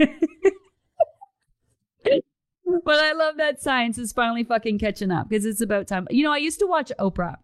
but 2.83 2.99
I 2.99 3.11
love 3.13 3.37
that 3.37 3.61
science 3.61 3.97
is 3.97 4.11
finally 4.13 4.43
fucking 4.43 4.79
catching 4.79 5.11
up 5.11 5.29
because 5.29 5.45
it's 5.45 5.61
about 5.61 5.87
time. 5.87 6.07
You 6.09 6.23
know, 6.23 6.31
I 6.31 6.37
used 6.37 6.59
to 6.59 6.67
watch 6.67 6.91
Oprah 6.99 7.37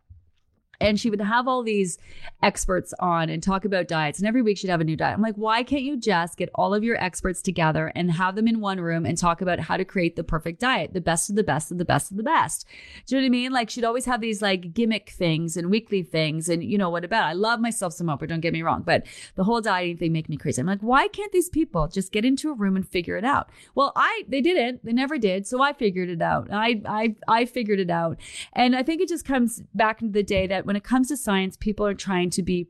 and 0.80 1.00
she 1.00 1.10
would 1.10 1.22
have 1.22 1.48
all 1.48 1.64
these 1.64 1.98
experts 2.44 2.94
on 3.00 3.30
and 3.30 3.42
talk 3.42 3.66
about 3.66 3.88
diets. 3.88 4.20
And 4.20 4.28
every 4.28 4.42
week 4.42 4.58
she'd 4.58 4.70
have 4.70 4.82
a 4.82 4.84
new 4.84 4.96
diet. 4.96 5.16
I'm 5.16 5.22
like, 5.22 5.36
why 5.36 5.64
can't 5.64 5.84
you 5.84 5.98
just 5.98 6.38
get 6.38 6.50
all 6.54 6.74
of 6.74 6.84
your 6.84 7.02
experts 7.02 7.42
together 7.42 7.92
and 7.96 8.12
have 8.12 8.36
them 8.36 8.48
in 8.48 8.60
one 8.60 8.80
room 8.80 9.06
and 9.06 9.18
talk 9.18 9.42
about 9.42 9.60
how 9.60 9.78
to 9.78 9.86
create 9.86 10.16
the 10.16 10.24
perfect 10.24 10.60
diet, 10.60 10.94
the 10.94 11.02
best 11.02 11.30
of 11.30 11.36
the 11.36 11.44
best 11.44 11.72
of 11.72 11.78
the 11.78 11.86
best 11.86 12.12
of 12.12 12.18
the 12.18 12.24
best? 12.24 12.68
Do 13.06 13.16
you 13.16 13.22
know 13.22 13.26
what 13.26 13.28
I 13.28 13.32
mean? 13.32 13.52
Like 13.52 13.70
she'd 13.70 13.84
always 13.84 14.06
have 14.06 14.22
these 14.22 14.42
like 14.42 14.74
gimmick 14.74 15.10
things 15.10 15.58
and 15.58 15.72
weekly 15.72 16.04
things. 16.04 16.48
And 16.48 16.64
you 16.64 16.78
know 16.78 16.90
what 16.90 17.04
about? 17.04 17.26
I 17.26 17.34
love 17.34 17.60
myself 17.60 17.94
some 17.94 18.08
Oprah, 18.08 18.28
don't 18.28 18.42
get 18.42 18.54
me 18.54 18.62
wrong, 18.62 18.84
but 18.84 19.06
the 19.36 19.44
whole 19.44 19.62
dieting 19.62 19.98
thing 19.98 20.14
make 20.14 20.30
me 20.30 20.38
crazy. 20.38 20.62
I'm 20.62 20.68
like, 20.68 20.82
why 20.82 21.08
can't 21.08 21.32
these 21.32 21.50
people 21.50 21.88
just 21.88 22.12
get 22.12 22.24
into 22.24 22.52
a 22.52 22.54
room 22.54 22.76
and 22.76 22.88
figure 22.88 23.18
it 23.18 23.26
out? 23.26 23.50
Well, 23.74 23.94
I 23.96 24.24
they 24.28 24.42
didn't. 24.42 24.86
They 24.86 24.94
never 24.94 25.18
did. 25.18 25.48
So 25.48 25.62
I 25.62 25.74
figured 25.74 26.10
it 26.10 26.22
out. 26.22 26.50
I 26.52 26.82
I 26.86 27.16
I 27.28 27.46
figured 27.46 27.80
it 27.80 27.90
out. 27.90 28.18
And 28.54 28.76
I 28.76 28.84
think 28.84 29.02
it 29.02 29.10
just 29.10 29.26
comes 29.26 29.64
back 29.74 30.02
into 30.02 30.14
the 30.14 30.24
day 30.24 30.46
that 30.48 30.67
when 30.68 30.76
it 30.76 30.84
comes 30.84 31.08
to 31.08 31.16
science, 31.16 31.56
people 31.56 31.86
are 31.88 31.94
trying 31.94 32.30
to 32.32 32.44
be 32.44 32.68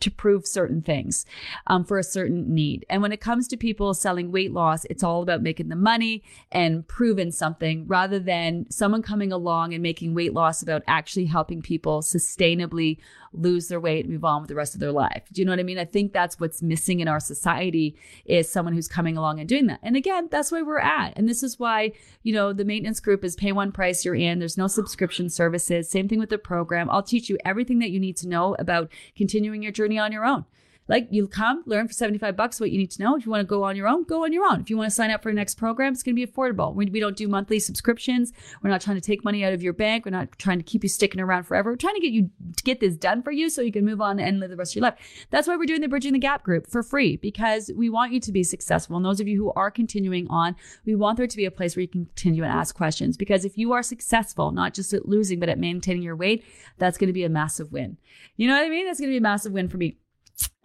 to 0.00 0.10
prove 0.10 0.44
certain 0.44 0.82
things 0.82 1.24
um, 1.68 1.84
for 1.84 1.98
a 1.98 2.02
certain 2.02 2.52
need. 2.52 2.84
And 2.90 3.00
when 3.00 3.12
it 3.12 3.20
comes 3.20 3.46
to 3.48 3.56
people 3.56 3.94
selling 3.94 4.32
weight 4.32 4.52
loss, 4.52 4.84
it's 4.86 5.04
all 5.04 5.22
about 5.22 5.40
making 5.40 5.68
the 5.68 5.76
money 5.76 6.24
and 6.50 6.86
proving 6.86 7.30
something 7.30 7.86
rather 7.86 8.18
than 8.18 8.68
someone 8.70 9.02
coming 9.02 9.32
along 9.32 9.72
and 9.72 9.82
making 9.82 10.14
weight 10.14 10.34
loss 10.34 10.62
about 10.62 10.82
actually 10.88 11.26
helping 11.26 11.62
people 11.62 12.02
sustainably 12.02 12.98
lose 13.32 13.68
their 13.68 13.80
weight 13.80 14.04
and 14.04 14.12
move 14.12 14.24
on 14.24 14.40
with 14.40 14.48
the 14.48 14.54
rest 14.54 14.74
of 14.74 14.80
their 14.80 14.92
life. 14.92 15.24
Do 15.32 15.40
you 15.40 15.44
know 15.44 15.52
what 15.52 15.60
I 15.60 15.64
mean? 15.64 15.78
I 15.78 15.84
think 15.84 16.12
that's 16.12 16.40
what's 16.40 16.62
missing 16.62 17.00
in 17.00 17.08
our 17.08 17.20
society 17.20 17.96
is 18.24 18.50
someone 18.50 18.74
who's 18.74 18.88
coming 18.88 19.16
along 19.16 19.40
and 19.40 19.48
doing 19.48 19.66
that. 19.66 19.80
And 19.82 19.96
again, 19.96 20.28
that's 20.30 20.52
where 20.52 20.64
we're 20.64 20.78
at. 20.78 21.12
And 21.16 21.28
this 21.28 21.42
is 21.42 21.58
why, 21.58 21.92
you 22.22 22.32
know, 22.32 22.52
the 22.52 22.64
maintenance 22.64 23.00
group 23.00 23.24
is 23.24 23.36
pay 23.36 23.52
one 23.52 23.72
price, 23.72 24.04
you're 24.04 24.14
in. 24.14 24.38
There's 24.38 24.58
no 24.58 24.66
subscription 24.66 25.28
services. 25.28 25.88
Same 25.88 26.08
thing 26.08 26.18
with 26.18 26.30
the 26.30 26.38
program. 26.38 26.90
I'll 26.90 27.02
teach 27.02 27.28
you 27.28 27.38
everything 27.44 27.78
that 27.80 27.90
you 27.90 28.00
need 28.00 28.16
to 28.18 28.28
know 28.28 28.56
about 28.58 28.90
continuing 29.16 29.62
your 29.62 29.72
journey 29.72 29.98
on 29.98 30.12
your 30.12 30.24
own. 30.24 30.44
Like 30.88 31.08
you'll 31.10 31.28
come, 31.28 31.62
learn 31.66 31.86
for 31.86 31.92
75 31.92 32.34
bucks 32.34 32.58
what 32.58 32.70
you 32.70 32.78
need 32.78 32.90
to 32.92 33.02
know. 33.02 33.14
If 33.14 33.26
you 33.26 33.30
want 33.30 33.42
to 33.42 33.46
go 33.46 33.62
on 33.62 33.76
your 33.76 33.86
own, 33.86 34.04
go 34.04 34.24
on 34.24 34.32
your 34.32 34.46
own. 34.50 34.60
If 34.60 34.70
you 34.70 34.76
want 34.76 34.88
to 34.88 34.94
sign 34.94 35.10
up 35.10 35.22
for 35.22 35.30
the 35.30 35.36
next 35.36 35.56
program, 35.56 35.92
it's 35.92 36.02
going 36.02 36.16
to 36.16 36.26
be 36.26 36.30
affordable. 36.30 36.74
We, 36.74 36.86
we 36.86 36.98
don't 36.98 37.16
do 37.16 37.28
monthly 37.28 37.60
subscriptions. 37.60 38.32
We're 38.62 38.70
not 38.70 38.80
trying 38.80 38.96
to 38.96 39.02
take 39.02 39.22
money 39.22 39.44
out 39.44 39.52
of 39.52 39.62
your 39.62 39.74
bank. 39.74 40.06
We're 40.06 40.12
not 40.12 40.38
trying 40.38 40.58
to 40.58 40.64
keep 40.64 40.82
you 40.82 40.88
sticking 40.88 41.20
around 41.20 41.44
forever. 41.44 41.70
We're 41.70 41.76
trying 41.76 41.96
to 41.96 42.00
get 42.00 42.12
you 42.12 42.30
to 42.56 42.62
get 42.64 42.80
this 42.80 42.96
done 42.96 43.22
for 43.22 43.30
you 43.30 43.50
so 43.50 43.60
you 43.60 43.72
can 43.72 43.84
move 43.84 44.00
on 44.00 44.18
and 44.18 44.40
live 44.40 44.50
the 44.50 44.56
rest 44.56 44.72
of 44.72 44.76
your 44.76 44.84
life. 44.84 45.26
That's 45.30 45.46
why 45.46 45.56
we're 45.56 45.66
doing 45.66 45.82
the 45.82 45.88
Bridging 45.88 46.14
the 46.14 46.18
Gap 46.18 46.42
group 46.42 46.66
for 46.66 46.82
free 46.82 47.16
because 47.16 47.70
we 47.76 47.90
want 47.90 48.12
you 48.12 48.20
to 48.20 48.32
be 48.32 48.42
successful. 48.42 48.96
And 48.96 49.04
those 49.04 49.20
of 49.20 49.28
you 49.28 49.36
who 49.36 49.52
are 49.52 49.70
continuing 49.70 50.26
on, 50.28 50.56
we 50.86 50.94
want 50.94 51.18
there 51.18 51.26
to 51.26 51.36
be 51.36 51.44
a 51.44 51.50
place 51.50 51.76
where 51.76 51.82
you 51.82 51.88
can 51.88 52.06
continue 52.06 52.44
and 52.44 52.52
ask 52.52 52.74
questions 52.74 53.16
because 53.16 53.44
if 53.44 53.58
you 53.58 53.72
are 53.72 53.82
successful, 53.82 54.52
not 54.52 54.72
just 54.72 54.94
at 54.94 55.08
losing, 55.08 55.38
but 55.38 55.48
at 55.48 55.58
maintaining 55.58 56.02
your 56.02 56.16
weight, 56.16 56.44
that's 56.78 56.96
going 56.96 57.08
to 57.08 57.12
be 57.12 57.24
a 57.24 57.28
massive 57.28 57.72
win. 57.72 57.98
You 58.36 58.48
know 58.48 58.54
what 58.54 58.64
I 58.64 58.70
mean? 58.70 58.86
That's 58.86 59.00
going 59.00 59.10
to 59.10 59.14
be 59.14 59.18
a 59.18 59.20
massive 59.20 59.52
win 59.52 59.68
for 59.68 59.76
me 59.76 59.98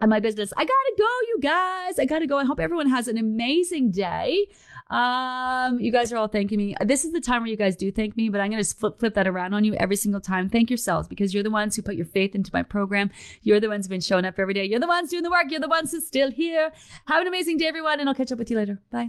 and 0.00 0.10
my 0.10 0.20
business. 0.20 0.52
I 0.56 0.64
gotta 0.64 0.94
go, 0.98 1.04
you 1.28 1.38
guys. 1.40 1.98
I 1.98 2.04
gotta 2.04 2.26
go. 2.26 2.38
I 2.38 2.44
hope 2.44 2.60
everyone 2.60 2.88
has 2.90 3.08
an 3.08 3.18
amazing 3.18 3.90
day. 3.90 4.46
Um, 4.90 5.80
you 5.80 5.90
guys 5.90 6.12
are 6.12 6.16
all 6.18 6.28
thanking 6.28 6.58
me. 6.58 6.76
This 6.84 7.04
is 7.04 7.12
the 7.12 7.20
time 7.20 7.42
where 7.42 7.50
you 7.50 7.56
guys 7.56 7.74
do 7.74 7.90
thank 7.90 8.16
me, 8.16 8.28
but 8.28 8.40
I'm 8.40 8.50
gonna 8.50 8.64
flip 8.64 8.98
flip 8.98 9.14
that 9.14 9.26
around 9.26 9.54
on 9.54 9.64
you 9.64 9.74
every 9.74 9.96
single 9.96 10.20
time. 10.20 10.48
Thank 10.48 10.70
yourselves 10.70 11.08
because 11.08 11.32
you're 11.32 11.42
the 11.42 11.50
ones 11.50 11.74
who 11.74 11.82
put 11.82 11.96
your 11.96 12.06
faith 12.06 12.34
into 12.34 12.50
my 12.52 12.62
program. 12.62 13.10
You're 13.42 13.60
the 13.60 13.68
ones 13.68 13.86
who've 13.86 13.90
been 13.90 14.00
showing 14.00 14.24
up 14.24 14.38
every 14.38 14.54
day. 14.54 14.64
You're 14.64 14.80
the 14.80 14.86
ones 14.86 15.10
doing 15.10 15.22
the 15.22 15.30
work. 15.30 15.46
You're 15.50 15.60
the 15.60 15.68
ones 15.68 15.92
who's 15.92 16.06
still 16.06 16.30
here. 16.30 16.72
Have 17.06 17.22
an 17.22 17.28
amazing 17.28 17.56
day, 17.56 17.66
everyone, 17.66 18.00
and 18.00 18.08
I'll 18.08 18.14
catch 18.14 18.32
up 18.32 18.38
with 18.38 18.50
you 18.50 18.58
later. 18.58 18.80
Bye. 18.90 19.08